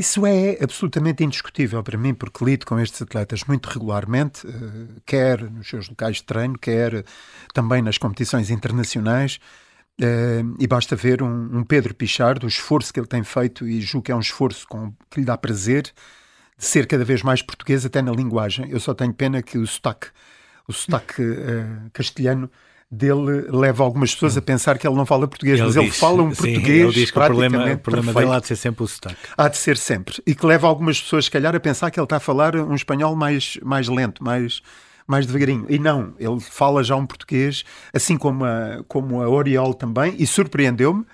Isso 0.00 0.24
é 0.24 0.56
absolutamente 0.62 1.22
indiscutível 1.22 1.82
para 1.82 1.98
mim, 1.98 2.14
porque 2.14 2.42
lido 2.42 2.64
com 2.64 2.80
estes 2.80 3.02
atletas 3.02 3.44
muito 3.44 3.66
regularmente, 3.66 4.46
eh, 4.46 5.00
quer 5.04 5.42
nos 5.42 5.68
seus 5.68 5.90
locais 5.90 6.16
de 6.16 6.24
treino, 6.24 6.58
quer 6.58 7.04
também 7.52 7.82
nas 7.82 7.98
competições 7.98 8.48
internacionais. 8.48 9.38
Uh, 10.00 10.56
e 10.58 10.66
basta 10.66 10.96
ver 10.96 11.22
um, 11.22 11.62
Pedro 11.62 11.94
Pichard, 11.94 12.46
o 12.46 12.48
esforço 12.48 12.90
que 12.90 12.98
ele 12.98 13.06
tem 13.06 13.22
feito, 13.22 13.68
e 13.68 13.82
julgo 13.82 14.06
que 14.06 14.10
é 14.10 14.16
um 14.16 14.20
esforço 14.20 14.66
que 15.10 15.20
lhe 15.20 15.26
dá 15.26 15.36
prazer 15.36 15.82
de 15.82 16.64
ser 16.64 16.86
cada 16.86 17.04
vez 17.04 17.22
mais 17.22 17.42
português, 17.42 17.84
até 17.84 18.00
na 18.00 18.10
linguagem. 18.10 18.70
Eu 18.70 18.80
só 18.80 18.94
tenho 18.94 19.12
pena 19.12 19.42
que 19.42 19.58
o 19.58 19.66
sotaque, 19.66 20.06
o 20.66 20.72
sotaque 20.72 21.22
castelhano 21.92 22.50
dele 22.90 23.46
leva 23.48 23.84
algumas 23.84 24.12
pessoas 24.12 24.36
a 24.36 24.42
pensar 24.42 24.76
que 24.76 24.86
ele 24.86 24.96
não 24.96 25.06
fala 25.06 25.28
português, 25.28 25.58
ele 25.58 25.66
mas 25.66 25.74
diz, 25.74 25.82
ele 25.82 25.92
fala 25.92 26.22
um 26.22 26.34
sim, 26.34 26.42
português. 26.42 26.84
Ele 26.84 26.92
diz 26.92 27.10
que 27.10 27.18
o 27.18 27.24
problema, 27.24 27.72
o 27.72 27.78
problema 27.78 28.12
dele 28.12 28.32
há 28.32 28.40
de 28.40 28.46
ser 28.48 28.56
sempre 28.56 28.82
o 28.82 28.86
sotaque. 28.88 29.16
Há 29.36 29.48
de 29.48 29.56
ser 29.56 29.76
sempre. 29.76 30.20
E 30.26 30.34
que 30.34 30.44
leva 30.44 30.66
algumas 30.66 31.00
pessoas, 31.00 31.26
se 31.26 31.30
calhar, 31.30 31.54
a 31.54 31.60
pensar 31.60 31.90
que 31.90 32.00
ele 32.00 32.04
está 32.04 32.16
a 32.16 32.20
falar 32.20 32.56
um 32.56 32.74
espanhol 32.74 33.14
mais, 33.14 33.58
mais 33.62 33.88
lento, 33.88 34.24
mais 34.24 34.60
mais 35.06 35.26
devagarinho. 35.26 35.66
E 35.68 35.76
não, 35.76 36.14
ele 36.20 36.38
fala 36.38 36.84
já 36.84 36.94
um 36.94 37.04
português, 37.04 37.64
assim 37.92 38.16
como 38.16 38.44
a, 38.44 38.84
como 38.86 39.20
a 39.20 39.28
Oriol 39.28 39.74
também, 39.74 40.14
e 40.16 40.24
surpreendeu-me 40.24 41.04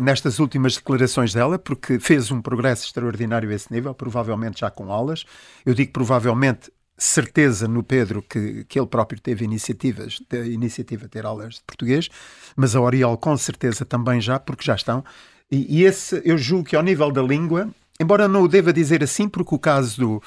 nestas 0.00 0.38
últimas 0.38 0.76
declarações 0.76 1.34
dela, 1.34 1.58
porque 1.58 1.98
fez 1.98 2.30
um 2.30 2.40
progresso 2.40 2.86
extraordinário 2.86 3.50
a 3.50 3.54
esse 3.54 3.70
nível, 3.72 3.92
provavelmente 3.92 4.60
já 4.60 4.70
com 4.70 4.92
aulas. 4.92 5.24
Eu 5.66 5.74
digo 5.74 5.92
provavelmente, 5.92 6.70
certeza 6.96 7.68
no 7.68 7.82
Pedro 7.82 8.22
que, 8.22 8.64
que 8.64 8.78
ele 8.78 8.86
próprio 8.86 9.20
teve 9.20 9.44
iniciativas, 9.44 10.20
de, 10.30 10.50
iniciativa 10.50 11.04
de 11.04 11.10
ter 11.10 11.26
aulas 11.26 11.56
de 11.56 11.62
português, 11.66 12.08
mas 12.56 12.74
a 12.74 12.80
Oriol 12.80 13.18
com 13.18 13.36
certeza 13.36 13.84
também 13.84 14.20
já, 14.20 14.38
porque 14.38 14.64
já 14.64 14.74
estão. 14.74 15.04
E, 15.50 15.78
e 15.80 15.84
esse, 15.84 16.20
eu 16.24 16.38
julgo 16.38 16.64
que 16.64 16.76
ao 16.76 16.82
nível 16.82 17.12
da 17.12 17.22
língua, 17.22 17.68
embora 18.00 18.26
não 18.26 18.42
o 18.42 18.48
deva 18.48 18.72
dizer 18.72 19.02
assim, 19.02 19.28
porque 19.28 19.54
o 19.54 19.58
caso 19.58 20.00
do 20.00 20.22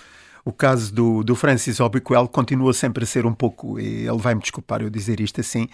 o 0.46 0.54
caso 0.54 0.94
do, 0.94 1.24
do 1.24 1.36
Francis 1.36 1.80
Obiquel 1.80 2.28
continua 2.28 2.74
sempre 2.74 3.04
a 3.04 3.08
ser 3.08 3.26
um 3.26 3.34
pouco, 3.34 3.80
e 3.80 4.08
ele 4.08 4.18
vai-me 4.18 4.42
desculpar 4.42 4.82
eu 4.82 4.90
dizer 4.90 5.20
isto 5.20 5.42
assim, 5.42 5.68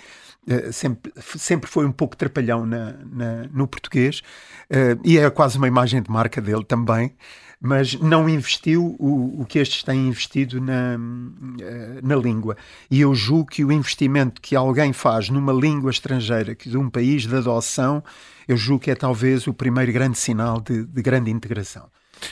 uh, 0.47 0.73
sempre, 0.73 1.13
sempre 1.37 1.69
foi 1.69 1.85
um 1.85 1.91
pouco 1.91 2.17
trapalhão 2.17 2.65
na, 2.65 2.93
na 3.09 3.43
no 3.53 3.67
português, 3.67 4.21
uh, 4.69 4.99
e 5.03 5.17
é 5.17 5.29
quase 5.29 5.57
uma 5.57 5.67
imagem 5.67 6.01
de 6.01 6.11
marca 6.11 6.41
dele 6.41 6.63
também, 6.63 7.15
mas 7.59 7.99
não 7.99 8.27
investiu 8.29 8.95
o, 8.99 9.41
o 9.41 9.45
que 9.45 9.59
estes 9.59 9.83
têm 9.83 10.07
investido 10.07 10.61
na, 10.61 10.97
uh, 10.97 12.07
na 12.07 12.15
língua. 12.15 12.55
E 12.89 13.01
eu 13.01 13.13
julgo 13.15 13.49
que 13.49 13.63
o 13.63 13.71
investimento 13.71 14.41
que 14.41 14.55
alguém 14.55 14.93
faz 14.93 15.29
numa 15.29 15.53
língua 15.53 15.91
estrangeira, 15.91 16.55
que 16.55 16.69
de 16.69 16.77
um 16.77 16.89
país 16.89 17.25
de 17.25 17.35
adoção, 17.35 18.03
eu 18.47 18.57
julgo 18.57 18.83
que 18.83 18.91
é 18.91 18.95
talvez 18.95 19.47
o 19.47 19.53
primeiro 19.53 19.91
grande 19.91 20.17
sinal 20.17 20.61
de, 20.61 20.85
de 20.85 21.01
grande 21.01 21.31
integração. 21.31 21.89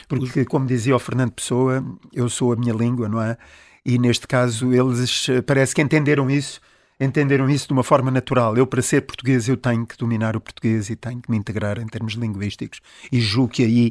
Porque, 0.08 0.44
como 0.44 0.66
dizia 0.66 0.96
o 0.96 0.98
Fernando 0.98 1.32
Pessoa, 1.32 1.84
eu 2.12 2.28
sou 2.28 2.52
a 2.52 2.56
minha 2.56 2.72
língua, 2.72 3.08
não 3.08 3.20
é? 3.20 3.36
E 3.84 3.98
neste 3.98 4.26
caso 4.26 4.72
eles 4.72 5.28
eh, 5.28 5.42
parece 5.42 5.74
que 5.74 5.82
entenderam 5.82 6.30
isso, 6.30 6.60
entenderam 6.98 7.50
isso 7.50 7.66
de 7.66 7.74
uma 7.74 7.82
forma 7.82 8.10
natural. 8.10 8.56
Eu, 8.56 8.66
para 8.66 8.80
ser 8.80 9.02
português, 9.02 9.46
eu 9.46 9.56
tenho 9.56 9.86
que 9.86 9.96
dominar 9.96 10.36
o 10.36 10.40
português 10.40 10.88
e 10.88 10.96
tenho 10.96 11.20
que 11.20 11.30
me 11.30 11.36
integrar 11.36 11.78
em 11.78 11.86
termos 11.86 12.14
linguísticos. 12.14 12.80
E 13.12 13.20
julgo 13.20 13.52
que 13.52 13.62
aí 13.62 13.90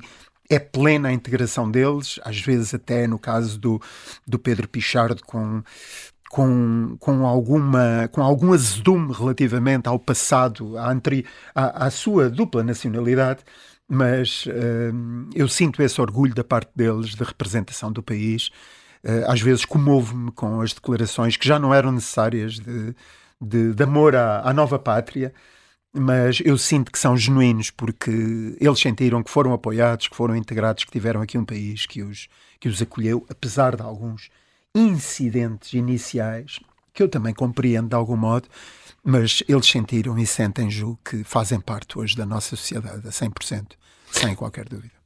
é 0.49 0.59
plena 0.59 1.09
a 1.09 1.13
integração 1.13 1.69
deles, 1.69 2.19
às 2.23 2.39
vezes 2.39 2.73
até 2.73 3.07
no 3.07 3.17
caso 3.17 3.59
do, 3.59 3.81
do 4.27 4.37
Pedro 4.37 4.67
Pichardo 4.67 5.23
com, 5.25 5.63
com, 6.29 6.97
com, 6.99 7.25
alguma, 7.25 8.09
com 8.11 8.21
algum 8.21 8.53
azedume 8.53 9.13
relativamente 9.13 9.87
ao 9.87 9.99
passado, 9.99 10.77
à, 10.77 10.91
à, 11.53 11.85
à 11.85 11.89
sua 11.91 12.29
dupla 12.29 12.63
nacionalidade, 12.63 13.43
mas 13.87 14.45
uh, 14.47 15.29
eu 15.35 15.47
sinto 15.47 15.81
esse 15.83 16.01
orgulho 16.01 16.33
da 16.33 16.43
parte 16.43 16.71
deles 16.75 17.13
de 17.15 17.23
representação 17.23 17.91
do 17.91 18.01
país. 18.01 18.49
Uh, 19.03 19.27
às 19.27 19.41
vezes 19.41 19.65
comovo-me 19.65 20.31
com 20.31 20.61
as 20.61 20.73
declarações 20.73 21.37
que 21.37 21.47
já 21.47 21.59
não 21.59 21.73
eram 21.73 21.91
necessárias 21.91 22.53
de, 22.53 22.95
de, 23.39 23.73
de 23.73 23.83
amor 23.83 24.15
à, 24.15 24.41
à, 24.41 24.53
nova 24.53 24.79
pátria, 24.79 25.33
mas 25.93 26.39
eu 26.43 26.57
sinto 26.57 26.91
que 26.91 26.97
são 26.97 27.15
genuínos 27.15 27.69
porque 27.69 28.57
eles 28.59 28.79
sentiram 28.79 29.21
que 29.21 29.29
foram 29.29 29.53
apoiados, 29.53 30.07
que 30.07 30.15
foram 30.15 30.35
integrados, 30.35 30.83
que 30.83 30.91
tiveram 30.91 31.21
aqui 31.21 31.37
um 31.37 31.45
país 31.45 31.85
que 31.85 32.01
os, 32.01 32.27
que 32.59 32.67
os 32.67 32.81
acolheu, 32.81 33.25
apesar 33.29 33.75
de 33.75 33.83
alguns 33.83 34.29
incidentes 34.73 35.73
iniciais 35.73 36.59
que 36.93 37.01
eu 37.01 37.09
também 37.09 37.33
compreendo 37.33 37.89
de 37.89 37.95
algum 37.95 38.15
modo, 38.15 38.47
mas 39.03 39.43
eles 39.47 39.67
sentiram 39.67 40.17
e 40.17 40.25
sentem, 40.25 40.69
julgo, 40.69 40.99
que 41.03 41.23
fazem 41.23 41.59
parte 41.59 41.97
hoje 41.97 42.15
da 42.15 42.25
nossa 42.25 42.55
sociedade 42.55 43.07
a 43.07 43.11
100%, 43.11 43.71
sem 44.11 44.35
qualquer 44.35 44.69
dúvida. 44.69 45.02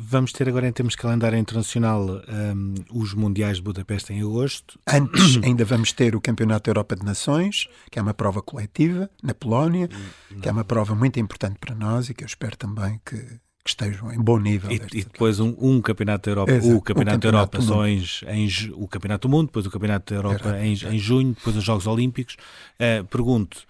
Vamos 0.00 0.32
ter 0.32 0.48
agora, 0.48 0.66
em 0.66 0.72
termos 0.72 0.94
de 0.94 0.98
calendário 0.98 1.38
internacional, 1.38 2.04
um, 2.04 2.74
os 2.90 3.14
Mundiais 3.14 3.58
de 3.58 3.62
Budapeste 3.62 4.12
em 4.12 4.20
agosto. 4.20 4.78
Antes, 4.86 5.38
ainda 5.44 5.64
vamos 5.64 5.92
ter 5.92 6.16
o 6.16 6.20
Campeonato 6.20 6.64
da 6.64 6.70
Europa 6.70 6.96
de 6.96 7.04
Nações, 7.04 7.68
que 7.90 7.98
é 7.98 8.02
uma 8.02 8.12
prova 8.12 8.42
coletiva, 8.42 9.08
na 9.22 9.32
Polónia, 9.32 9.88
Não. 10.30 10.40
que 10.40 10.48
é 10.48 10.52
uma 10.52 10.64
prova 10.64 10.94
muito 10.94 11.20
importante 11.20 11.56
para 11.60 11.74
nós 11.74 12.08
e 12.08 12.14
que 12.14 12.24
eu 12.24 12.26
espero 12.26 12.56
também 12.56 13.00
que, 13.04 13.16
que 13.16 13.70
estejam 13.70 14.12
em 14.12 14.20
bom 14.20 14.40
nível. 14.40 14.72
E, 14.72 14.74
e 14.74 15.04
depois 15.04 15.38
um, 15.38 15.54
um, 15.60 15.80
Campeonato 15.80 16.24
da 16.24 16.32
Europa, 16.32 16.52
Exato, 16.52 16.76
o 16.76 16.82
Campeonato, 16.82 17.18
da 17.18 17.28
Europa 17.28 17.60
só 17.60 17.86
em, 17.86 18.02
em, 18.26 18.48
o 18.74 18.88
Campeonato 18.88 19.28
do 19.28 19.30
Mundo, 19.30 19.46
depois 19.46 19.66
o 19.66 19.70
Campeonato 19.70 20.12
da 20.12 20.18
Europa 20.18 20.58
em, 20.58 20.72
em, 20.72 20.98
junho, 20.98 21.32
depois 21.32 21.56
os 21.56 21.62
Jogos 21.62 21.86
Olímpicos. 21.86 22.36
Uh, 22.74 23.04
pergunto, 23.04 23.64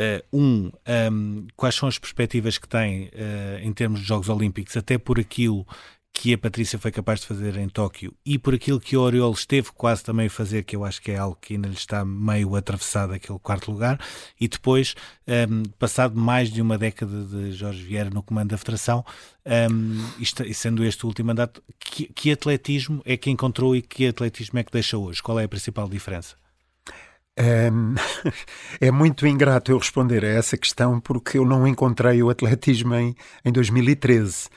uh, 0.00 0.22
um, 0.32 0.70
um, 1.12 1.46
quais 1.56 1.74
são 1.74 1.88
as 1.88 1.98
perspectivas 1.98 2.58
que 2.58 2.68
tem 2.68 3.06
uh, 3.06 3.58
em 3.62 3.72
termos 3.72 4.00
de 4.00 4.06
Jogos 4.06 4.28
Olímpicos, 4.28 4.76
até 4.76 4.98
por 4.98 5.18
aquilo 5.18 5.66
que 6.14 6.34
a 6.34 6.38
Patrícia 6.38 6.78
foi 6.78 6.92
capaz 6.92 7.20
de 7.20 7.26
fazer 7.26 7.56
em 7.56 7.68
Tóquio 7.68 8.14
e 8.24 8.38
por 8.38 8.54
aquilo 8.54 8.78
que 8.78 8.96
o 8.96 9.00
Oriol 9.00 9.32
esteve 9.32 9.70
quase 9.72 10.04
também 10.04 10.26
a 10.26 10.30
fazer, 10.30 10.62
que 10.62 10.76
eu 10.76 10.84
acho 10.84 11.00
que 11.00 11.10
é 11.10 11.16
algo 11.16 11.38
que 11.40 11.54
ainda 11.54 11.68
lhe 11.68 11.74
está 11.74 12.04
meio 12.04 12.54
atravessado 12.54 13.14
aquele 13.14 13.38
quarto 13.38 13.72
lugar, 13.72 13.98
e 14.38 14.46
depois, 14.46 14.94
um, 15.26 15.62
passado 15.78 16.14
mais 16.18 16.50
de 16.50 16.60
uma 16.60 16.76
década 16.76 17.24
de 17.24 17.52
Jorge 17.52 17.82
Vieira 17.82 18.10
no 18.10 18.22
comando 18.22 18.50
da 18.50 18.58
Federação, 18.58 19.04
um, 19.70 20.06
e 20.18 20.54
sendo 20.54 20.84
este 20.84 21.04
o 21.04 21.08
último 21.08 21.28
mandato, 21.28 21.62
que, 21.80 22.06
que 22.12 22.30
atletismo 22.30 23.00
é 23.04 23.16
que 23.16 23.30
encontrou 23.30 23.74
e 23.74 23.80
que 23.80 24.06
atletismo 24.06 24.58
é 24.58 24.64
que 24.64 24.72
deixa 24.72 24.98
hoje? 24.98 25.22
Qual 25.22 25.40
é 25.40 25.44
a 25.44 25.48
principal 25.48 25.88
diferença? 25.88 26.41
É, 28.80 28.90
muito 28.90 29.26
ingrato 29.26 29.70
eu 29.70 29.78
responder 29.78 30.24
a 30.24 30.28
essa 30.28 30.56
questão 30.56 31.00
porque 31.00 31.38
eu 31.38 31.44
não 31.44 31.66
encontrei 31.66 32.22
o 32.22 32.30
atletismo 32.30 32.94
em, 32.94 33.14
em 33.44 33.52
2013. 33.52 34.48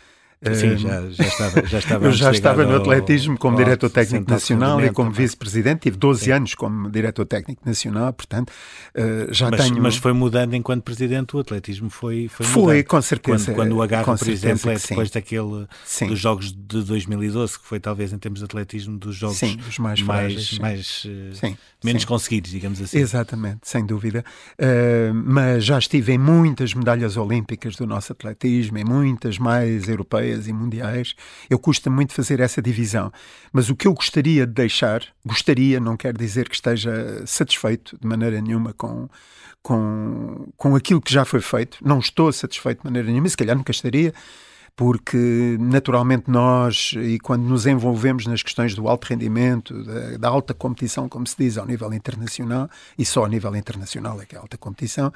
Sim, 0.54 0.78
já, 0.78 1.10
já 1.10 1.24
estava, 1.24 1.66
já 1.66 1.80
estava 1.80 2.06
Eu 2.06 2.12
já 2.12 2.32
estava 2.32 2.66
no 2.66 2.76
atletismo 2.76 3.38
como 3.38 3.58
diretor 3.58 3.90
técnico 3.90 4.30
nacional 4.30 4.84
e 4.84 4.92
como 4.92 5.12
vice-presidente. 5.12 5.82
Tive 5.82 5.98
12 5.98 6.26
Sim. 6.26 6.32
anos 6.32 6.56
como 6.56 6.90
diretor 6.90 7.26
técnico 7.26 7.62
nacional, 7.66 8.14
portanto, 8.14 8.50
uh, 8.50 9.34
já 9.34 9.50
mas, 9.50 9.62
tenho. 9.62 9.82
Mas 9.82 9.98
foi 9.98 10.14
mudando 10.14 10.54
enquanto 10.54 10.84
presidente, 10.84 11.36
o 11.36 11.40
atletismo 11.40 11.90
foi 11.90 12.28
Foi, 12.28 12.46
foi 12.46 12.84
com 12.84 13.02
certeza. 13.02 13.46
Quando, 13.46 13.56
quando 13.56 13.72
o 13.74 13.82
agarro, 13.82 14.18
por 14.18 14.28
exemplo, 14.28 14.70
é 14.70 14.76
depois 14.76 15.10
daquele 15.10 15.68
sim. 15.86 16.08
dos 16.08 16.20
Jogos 16.20 16.52
de 16.52 16.84
2012, 16.84 17.60
que 17.60 17.66
foi 17.66 17.80
talvez 17.80 18.14
em 18.14 18.18
termos 18.18 18.40
de 18.40 18.46
atletismo 18.46 18.98
dos 18.98 19.16
Jogos 19.16 19.38
sim, 19.38 19.58
os 19.68 19.80
mais, 19.80 20.02
mais, 20.02 20.60
mais 20.60 21.08
sim. 21.34 21.58
menos 21.84 22.06
conseguidos, 22.06 22.52
digamos 22.52 22.82
assim. 22.82 22.98
Exatamente, 22.98 23.62
sem 23.64 23.86
dúvida. 23.86 24.24
Uh, 24.60 25.14
mas 25.14 25.64
já 25.64 25.78
estive 25.78 26.14
em 26.14 26.18
muitas 26.18 26.74
medalhas 26.74 27.18
olímpicas 27.18 27.76
do 27.76 27.86
nosso 27.86 28.12
atletismo, 28.12 28.78
em 28.78 28.84
muitas 28.84 29.38
mais 29.38 29.88
europeias 29.88 30.35
europeias 30.36 30.48
e 30.48 30.54
mundiais, 30.54 31.16
eu 31.50 31.58
custa 31.58 31.90
muito 31.90 32.14
fazer 32.14 32.40
essa 32.40 32.62
divisão. 32.62 33.12
Mas 33.52 33.70
o 33.70 33.76
que 33.76 33.88
eu 33.88 33.94
gostaria 33.94 34.46
de 34.46 34.54
deixar, 34.54 35.04
gostaria, 35.26 35.80
não 35.80 35.96
quer 35.98 36.16
dizer 36.16 36.50
que 36.50 36.56
esteja 36.56 37.24
satisfeito 37.26 37.98
de 38.00 38.08
maneira 38.08 38.42
nenhuma 38.42 38.74
com, 38.74 39.08
com, 39.62 40.48
com 40.58 40.76
aquilo 40.76 41.02
que 41.02 41.14
já 41.14 41.26
foi 41.26 41.42
feito. 41.42 41.78
Não 41.84 42.00
estou 42.00 42.32
satisfeito 42.32 42.80
de 42.80 42.86
maneira 42.86 43.08
nenhuma, 43.10 43.30
se 43.30 43.38
calhar 43.38 43.56
nunca 43.56 43.72
estaria 43.72 44.14
porque 44.76 45.56
naturalmente 45.58 46.30
nós, 46.30 46.94
e 46.98 47.18
quando 47.18 47.44
nos 47.44 47.66
envolvemos 47.66 48.26
nas 48.26 48.44
questões 48.44 48.76
do 48.76 48.90
alto 48.90 49.06
rendimento, 49.06 49.74
da, 49.84 50.18
da, 50.18 50.28
alta 50.28 50.54
competição, 50.54 51.08
como 51.08 51.26
se 51.26 51.36
diz, 51.38 51.58
ao 51.58 51.66
nível 51.66 51.94
internacional, 51.94 52.70
e 52.98 53.06
só 53.06 53.22
ao 53.22 53.28
nível 53.28 53.56
internacional 53.56 54.22
é 54.22 54.26
que 54.26 54.36
é 54.36 54.38
alta 54.38 54.58
competição, 54.58 55.14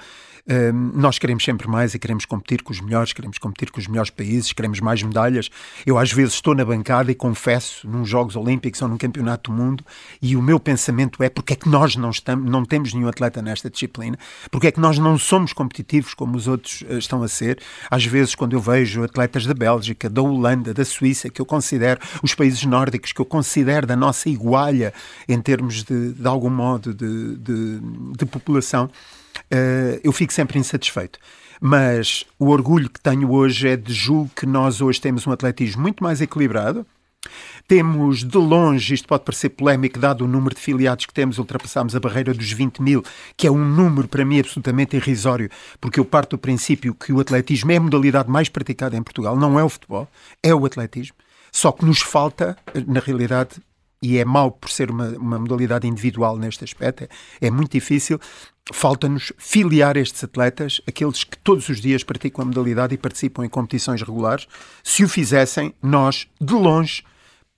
um, 0.48 0.92
nós 0.96 1.20
queremos 1.20 1.44
sempre 1.44 1.68
mais 1.68 1.94
e 1.94 2.00
queremos 2.00 2.24
competir 2.24 2.64
com 2.64 2.72
os 2.72 2.80
melhores, 2.80 3.12
queremos 3.12 3.38
competir 3.38 3.70
com 3.70 3.82
os 3.82 3.88
melhores 3.88 4.10
países, 4.10 4.54
queremos 4.54 4.80
mais 4.80 5.04
medalhas. 5.04 5.50
Eu 5.86 5.98
às 5.98 6.12
vezes 6.12 6.36
estou 6.36 6.56
na 6.56 6.64
bancada 6.64 7.12
e 7.12 7.16
confesso, 7.16 7.86
num 7.86 8.06
Jogos 8.06 8.38
Olímpicos 8.38 8.82
ou 8.82 8.88
num 8.88 8.98
Campeonato 8.98 9.52
do 9.52 9.58
Mundo, 9.58 9.84
e 10.22 10.38
o 10.38 10.42
meu 10.42 10.60
pensamento 10.60 11.22
é 11.22 11.30
porque 11.30 11.52
é 11.52 11.56
que 11.58 11.68
nós 11.68 11.98
não, 11.98 12.12
estamos, 12.12 12.50
não 12.50 12.64
temos 12.64 12.94
nenhum 12.94 13.10
atleta 13.10 13.42
nesta 13.42 13.70
disciplina, 13.70 14.18
porque 14.50 14.68
é 14.68 14.72
que 14.72 14.80
nós 14.80 14.98
não 14.98 15.18
somos 15.18 15.52
competitivos 15.52 16.14
como 16.14 16.38
os 16.38 16.48
outros 16.48 16.82
uh, 16.84 16.98
estão 16.98 17.22
a 17.24 17.28
ser. 17.28 17.60
Às 17.92 18.06
vezes, 18.06 18.36
quando 18.36 18.54
eu 18.54 18.62
vejo 18.62 19.04
atletas 19.04 19.49
da 19.50 19.54
Bélgica, 19.54 20.10
da 20.10 20.22
Holanda, 20.22 20.74
da 20.74 20.86
Suíça, 20.86 21.30
que 21.30 21.42
eu 21.42 21.46
considero 21.46 22.00
os 22.24 22.34
países 22.34 22.64
nórdicos, 22.64 23.12
que 23.12 23.20
eu 23.20 23.26
considero 23.26 23.86
da 23.86 23.96
nossa 23.96 24.30
igualha 24.30 24.94
em 25.28 25.42
termos 25.42 25.84
de, 25.84 26.14
de 26.14 26.28
algum 26.28 26.50
modo, 26.50 26.94
de, 26.94 27.36
de, 27.38 27.80
de 28.18 28.26
população, 28.26 28.86
uh, 28.86 30.00
eu 30.04 30.12
fico 30.12 30.32
sempre 30.32 30.60
insatisfeito. 30.60 31.20
Mas 31.60 32.26
o 32.38 32.48
orgulho 32.48 32.90
que 32.90 33.02
tenho 33.02 33.32
hoje 33.32 33.68
é 33.68 33.76
de 33.76 33.94
julgo 33.94 34.32
que 34.34 34.46
nós 34.46 34.80
hoje 34.80 35.02
temos 35.02 35.28
um 35.28 35.32
atletismo 35.32 35.82
muito 35.82 36.02
mais 36.02 36.22
equilibrado, 36.22 36.86
temos 37.68 38.24
de 38.24 38.38
longe, 38.38 38.94
isto 38.94 39.08
pode 39.08 39.24
parecer 39.24 39.50
polémico, 39.50 40.00
dado 40.00 40.26
o 40.26 40.28
número 40.28 40.56
de 40.56 40.62
filiados 40.62 41.06
que 41.06 41.14
temos, 41.14 41.38
ultrapassámos 41.38 41.96
a 41.96 42.00
barreira 42.00 42.34
dos 42.34 42.52
20 42.52 42.82
mil, 42.82 43.04
que 43.38 43.46
é 43.46 43.52
um 43.52 43.64
número 43.64 44.08
para 44.08 44.26
mim 44.26 44.40
absolutamente 44.40 44.96
irrisório, 44.96 45.50
porque 45.80 46.00
eu 46.00 46.06
parto 46.06 46.36
do 46.36 46.40
princípio 46.40 46.96
que 46.96 47.14
o 47.14 47.20
atletismo 47.20 47.72
é 47.72 47.78
a 47.78 47.82
modalidade 47.82 48.30
mais 48.30 48.50
praticada 48.50 48.98
em 48.98 49.04
Portugal, 49.04 49.36
não 49.36 49.60
é 49.60 49.64
o 49.64 49.70
futebol, 49.70 50.08
é 50.42 50.54
o 50.54 50.66
atletismo. 50.66 51.16
Só 51.52 51.72
que 51.72 51.86
nos 51.86 52.02
falta, 52.02 52.58
na 52.88 53.00
realidade, 53.00 53.62
e 54.02 54.18
é 54.18 54.26
mau 54.26 54.52
por 54.52 54.70
ser 54.70 54.90
uma, 54.90 55.10
uma 55.10 55.40
modalidade 55.40 55.88
individual 55.88 56.38
neste 56.38 56.64
aspecto, 56.64 57.04
é, 57.04 57.10
é 57.48 57.52
muito 57.52 57.72
difícil, 57.72 58.20
falta-nos 58.72 59.34
filiar 59.38 59.98
estes 59.98 60.24
atletas, 60.24 60.82
aqueles 60.88 61.24
que 61.24 61.38
todos 61.38 61.70
os 61.70 61.80
dias 61.80 62.04
praticam 62.04 62.44
a 62.44 62.46
modalidade 62.46 62.94
e 62.94 62.98
participam 62.98 63.46
em 63.46 63.50
competições 63.50 64.02
regulares. 64.02 64.48
Se 64.84 65.04
o 65.04 65.10
fizessem, 65.10 65.74
nós, 65.82 66.28
de 66.40 66.54
longe, 66.54 67.04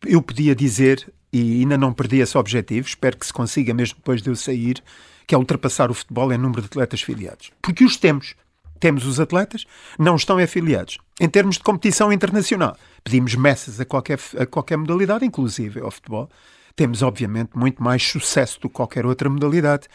eu 0.06 0.22
podia 0.22 0.56
dizer, 0.56 1.12
e 1.32 1.62
ainda 1.62 1.78
não 1.78 1.94
perdi 1.94 2.20
esse 2.20 2.38
objetivo, 2.38 2.88
espero 2.88 3.18
que 3.18 3.26
se 3.26 3.34
consiga 3.34 3.74
mesmo 3.74 3.96
depois 3.96 4.22
de 4.22 4.30
eu 4.30 4.36
sair, 4.36 4.82
que 5.28 5.36
é 5.36 5.38
ultrapassar 5.38 5.92
o 5.92 5.94
futebol 5.94 6.32
em 6.34 6.38
número 6.38 6.62
de 6.62 6.68
atletas 6.68 7.02
filiados. 7.02 7.52
Porque 7.62 7.84
os 7.84 7.98
temos. 7.98 8.36
Temos 8.80 9.06
os 9.06 9.20
atletas, 9.20 9.66
não 10.00 10.16
estão 10.16 10.40
afiliados. 10.40 10.98
Em 11.20 11.30
termos 11.30 11.58
de 11.58 11.64
competição 11.64 12.12
internacional, 12.12 12.76
pedimos 13.04 13.36
meças 13.36 13.80
a 13.80 13.86
qualquer, 13.86 14.20
a 14.40 14.46
qualquer 14.46 14.76
modalidade, 14.76 15.24
inclusive 15.24 15.80
ao 15.80 15.92
futebol. 15.92 16.28
Temos, 16.76 17.02
obviamente, 17.02 17.52
muito 17.56 17.82
mais 17.82 18.04
sucesso 18.04 18.60
do 18.60 18.70
que 18.70 18.76
qualquer 18.76 19.06
outra 19.06 19.30
modalidade 19.30 19.88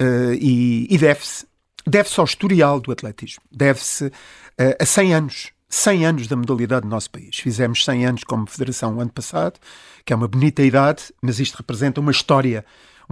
uh, 0.00 0.34
e, 0.34 0.86
e 0.90 0.98
deve-se 0.98 1.46
deve-se 1.84 2.20
ao 2.20 2.24
historial 2.24 2.80
do 2.80 2.92
atletismo, 2.92 3.42
deve-se 3.50 4.06
uh, 4.06 4.12
a 4.78 4.86
100 4.86 5.14
anos 5.14 5.52
100 5.72 6.04
anos 6.04 6.26
da 6.28 6.36
modalidade 6.36 6.84
no 6.84 6.90
nosso 6.90 7.10
país. 7.10 7.34
Fizemos 7.38 7.82
100 7.82 8.04
anos 8.04 8.24
como 8.24 8.46
federação 8.46 8.94
o 8.94 9.00
ano 9.00 9.10
passado, 9.10 9.58
que 10.04 10.12
é 10.12 10.16
uma 10.16 10.28
bonita 10.28 10.62
idade, 10.62 11.04
mas 11.22 11.40
isto 11.40 11.56
representa 11.56 11.98
uma 11.98 12.10
história, 12.10 12.62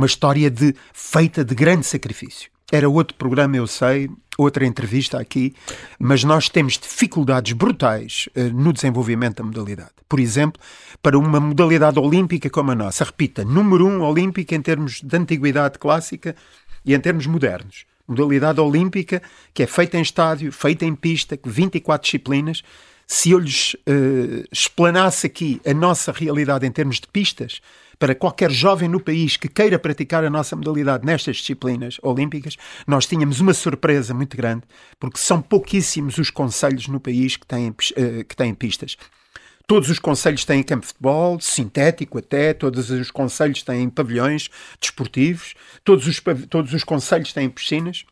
uma 0.00 0.06
história 0.06 0.50
de 0.50 0.74
feita 0.94 1.44
de 1.44 1.54
grande 1.54 1.86
sacrifício. 1.86 2.50
Era 2.72 2.88
outro 2.88 3.14
programa, 3.18 3.56
eu 3.56 3.66
sei, 3.66 4.08
outra 4.38 4.64
entrevista 4.64 5.20
aqui, 5.20 5.52
mas 5.98 6.24
nós 6.24 6.48
temos 6.48 6.78
dificuldades 6.78 7.52
brutais 7.52 8.26
uh, 8.34 8.44
no 8.54 8.72
desenvolvimento 8.72 9.36
da 9.36 9.44
modalidade. 9.44 9.90
Por 10.08 10.18
exemplo, 10.18 10.58
para 11.02 11.18
uma 11.18 11.38
modalidade 11.38 11.98
olímpica 11.98 12.48
como 12.48 12.70
a 12.70 12.74
nossa, 12.74 13.04
repita, 13.04 13.44
número 13.44 13.86
um 13.86 14.00
olímpica 14.00 14.54
em 14.54 14.62
termos 14.62 15.02
de 15.02 15.16
antiguidade 15.16 15.78
clássica 15.78 16.34
e 16.82 16.94
em 16.94 17.00
termos 17.00 17.26
modernos 17.26 17.84
modalidade 18.08 18.60
olímpica, 18.60 19.22
que 19.54 19.62
é 19.62 19.66
feita 19.68 19.96
em 19.96 20.02
estádio, 20.02 20.50
feita 20.50 20.84
em 20.84 20.96
pista, 20.96 21.38
24 21.44 22.04
disciplinas. 22.04 22.64
Se 23.12 23.32
eu 23.32 23.40
lhes 23.40 23.74
uh, 23.74 24.46
explanasse 24.52 25.26
aqui 25.26 25.60
a 25.66 25.74
nossa 25.74 26.12
realidade 26.12 26.64
em 26.64 26.70
termos 26.70 27.00
de 27.00 27.08
pistas, 27.08 27.60
para 27.98 28.14
qualquer 28.14 28.52
jovem 28.52 28.88
no 28.88 29.00
país 29.00 29.36
que 29.36 29.48
queira 29.48 29.80
praticar 29.80 30.24
a 30.24 30.30
nossa 30.30 30.54
modalidade 30.54 31.04
nestas 31.04 31.38
disciplinas 31.38 31.96
olímpicas, 32.04 32.56
nós 32.86 33.06
tínhamos 33.06 33.40
uma 33.40 33.52
surpresa 33.52 34.14
muito 34.14 34.36
grande, 34.36 34.62
porque 35.00 35.18
são 35.18 35.42
pouquíssimos 35.42 36.18
os 36.18 36.30
conselhos 36.30 36.86
no 36.86 37.00
país 37.00 37.36
que 37.36 37.44
têm, 37.44 37.70
uh, 37.70 38.24
que 38.28 38.36
têm 38.36 38.54
pistas. 38.54 38.96
Todos 39.66 39.90
os 39.90 39.98
conselhos 39.98 40.44
têm 40.44 40.62
campo 40.62 40.82
de 40.82 40.92
futebol, 40.92 41.40
sintético 41.40 42.16
até, 42.16 42.54
todos 42.54 42.90
os 42.90 43.10
conselhos 43.10 43.64
têm 43.64 43.90
pavilhões 43.90 44.48
desportivos, 44.80 45.54
todos 45.82 46.06
os, 46.06 46.22
todos 46.48 46.72
os 46.72 46.84
conselhos 46.84 47.32
têm 47.32 47.50
piscinas. 47.50 48.04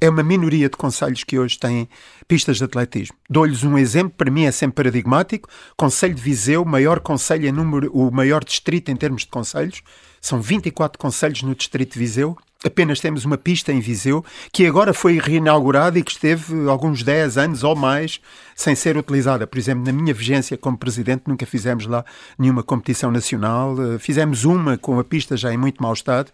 É 0.00 0.08
uma 0.08 0.22
minoria 0.22 0.68
de 0.68 0.76
conselhos 0.76 1.24
que 1.24 1.38
hoje 1.38 1.58
têm 1.58 1.88
pistas 2.26 2.56
de 2.56 2.64
atletismo. 2.64 3.14
Dou-lhes 3.28 3.64
um 3.64 3.76
exemplo, 3.76 4.14
para 4.16 4.30
mim 4.30 4.44
é 4.44 4.50
sempre 4.50 4.76
paradigmático. 4.76 5.48
Conselho 5.76 6.14
de 6.14 6.22
Viseu, 6.22 6.64
maior 6.64 7.00
conselho 7.00 7.46
em 7.46 7.52
número, 7.52 7.90
o 7.92 8.10
maior 8.10 8.42
distrito 8.42 8.90
em 8.90 8.96
termos 8.96 9.22
de 9.22 9.28
conselhos. 9.28 9.82
São 10.20 10.40
24 10.40 10.98
conselhos 10.98 11.42
no 11.42 11.54
distrito 11.54 11.92
de 11.92 11.98
Viseu 11.98 12.36
apenas 12.64 13.00
temos 13.00 13.24
uma 13.24 13.38
pista 13.38 13.72
em 13.72 13.80
Viseu, 13.80 14.24
que 14.52 14.66
agora 14.66 14.92
foi 14.92 15.18
reinaugurada 15.18 15.98
e 15.98 16.02
que 16.02 16.10
esteve 16.10 16.68
alguns 16.68 17.02
10 17.02 17.38
anos 17.38 17.64
ou 17.64 17.74
mais 17.74 18.20
sem 18.54 18.74
ser 18.74 18.96
utilizada. 18.96 19.46
Por 19.46 19.58
exemplo, 19.58 19.84
na 19.84 19.92
minha 19.92 20.12
vigência 20.12 20.56
como 20.58 20.76
presidente, 20.76 21.22
nunca 21.26 21.46
fizemos 21.46 21.86
lá 21.86 22.04
nenhuma 22.38 22.62
competição 22.62 23.10
nacional. 23.10 23.74
Eh, 23.94 23.98
fizemos 23.98 24.44
uma 24.44 24.76
com 24.76 24.98
a 24.98 25.04
pista 25.04 25.36
já 25.36 25.52
em 25.52 25.56
muito 25.56 25.82
mau 25.82 25.92
estado 25.92 26.30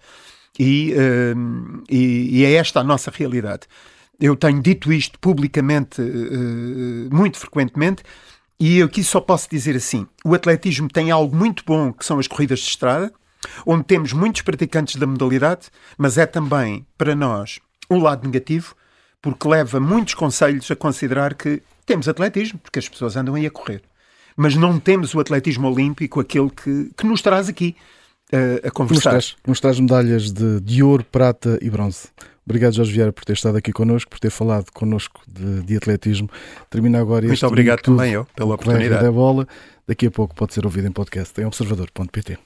e, 0.59 0.95
uh, 0.95 1.83
e, 1.91 2.41
e 2.41 2.45
é 2.45 2.53
esta 2.55 2.81
a 2.81 2.85
nossa 2.85 3.11
realidade. 3.11 3.63
Eu 4.19 4.35
tenho 4.35 4.63
dito 4.63 4.93
isto 4.93 5.19
publicamente 5.19 6.01
uh, 6.01 7.15
muito 7.15 7.39
frequentemente. 7.39 8.03
E 8.59 8.79
eu 8.79 8.87
aqui 8.87 9.05
só 9.05 9.21
posso 9.21 9.51
dizer 9.51 9.77
assim: 9.77 10.07
o 10.25 10.35
atletismo 10.35 10.89
tem 10.89 11.11
algo 11.11 11.37
muito 11.37 11.63
bom 11.67 11.93
que 11.93 12.05
são 12.05 12.19
as 12.19 12.27
corridas 12.27 12.61
de 12.61 12.69
estrada, 12.69 13.13
onde 13.67 13.85
temos 13.85 14.13
muitos 14.13 14.43
praticantes 14.43 14.97
da 14.97 15.07
modalidade, 15.07 15.69
mas 15.99 16.17
é 16.17 16.25
também, 16.25 16.87
para 16.97 17.15
nós, 17.15 17.61
um 17.91 17.99
lado 17.99 18.27
negativo, 18.27 18.75
porque 19.21 19.47
leva 19.47 19.79
muitos 19.79 20.15
conselhos 20.15 20.71
a 20.71 20.77
considerar 20.77 21.35
que 21.35 21.63
temos 21.85 22.09
atletismo, 22.09 22.59
porque 22.59 22.79
as 22.79 22.89
pessoas 22.89 23.17
andam 23.17 23.35
aí 23.35 23.47
a 23.47 23.51
correr. 23.51 23.83
Mas 24.37 24.55
não 24.55 24.81
temos 24.81 25.15
o 25.15 25.21
atletismo 25.21 25.71
olímpico, 25.71 26.21
aquele 26.21 26.51
que, 26.51 26.91
que 26.97 27.07
nos 27.07 27.23
traz 27.23 27.49
aqui 27.49 27.77
uh, 28.33 28.67
a 28.67 28.71
conversar. 28.71 29.15
Nos 29.15 29.25
traz, 29.25 29.37
nos 29.47 29.61
traz 29.61 29.81
medalhas 29.81 30.33
de, 30.33 30.61
de 30.61 30.83
ouro, 30.83 31.05
prata 31.05 31.59
e 31.61 31.71
bronze. 31.71 32.09
Obrigado, 32.45 32.75
Jorge 32.75 32.93
Vieira, 32.93 33.13
por 33.13 33.25
ter 33.25 33.33
estado 33.33 33.57
aqui 33.57 33.73
connosco, 33.73 34.09
por 34.09 34.21
ter 34.21 34.31
falado 34.31 34.67
connosco 34.73 35.21
de, 35.27 35.63
de 35.63 35.77
atletismo. 35.77 36.31
Termina 36.71 37.01
agora 37.01 37.27
este. 37.27 37.43
Muito 37.43 37.47
obrigado 37.47 37.81
também 37.81 38.13
eu 38.13 38.25
pela 38.37 38.55
oportunidade. 38.55 39.03
Da 39.03 39.11
bola. 39.11 39.49
Daqui 39.87 40.07
a 40.07 40.11
pouco 40.11 40.35
pode 40.35 40.55
ser 40.55 40.65
ouvido 40.65 40.87
em 40.87 40.93
podcast 40.93 41.41
em 41.41 41.45
observador.pt. 41.45 42.39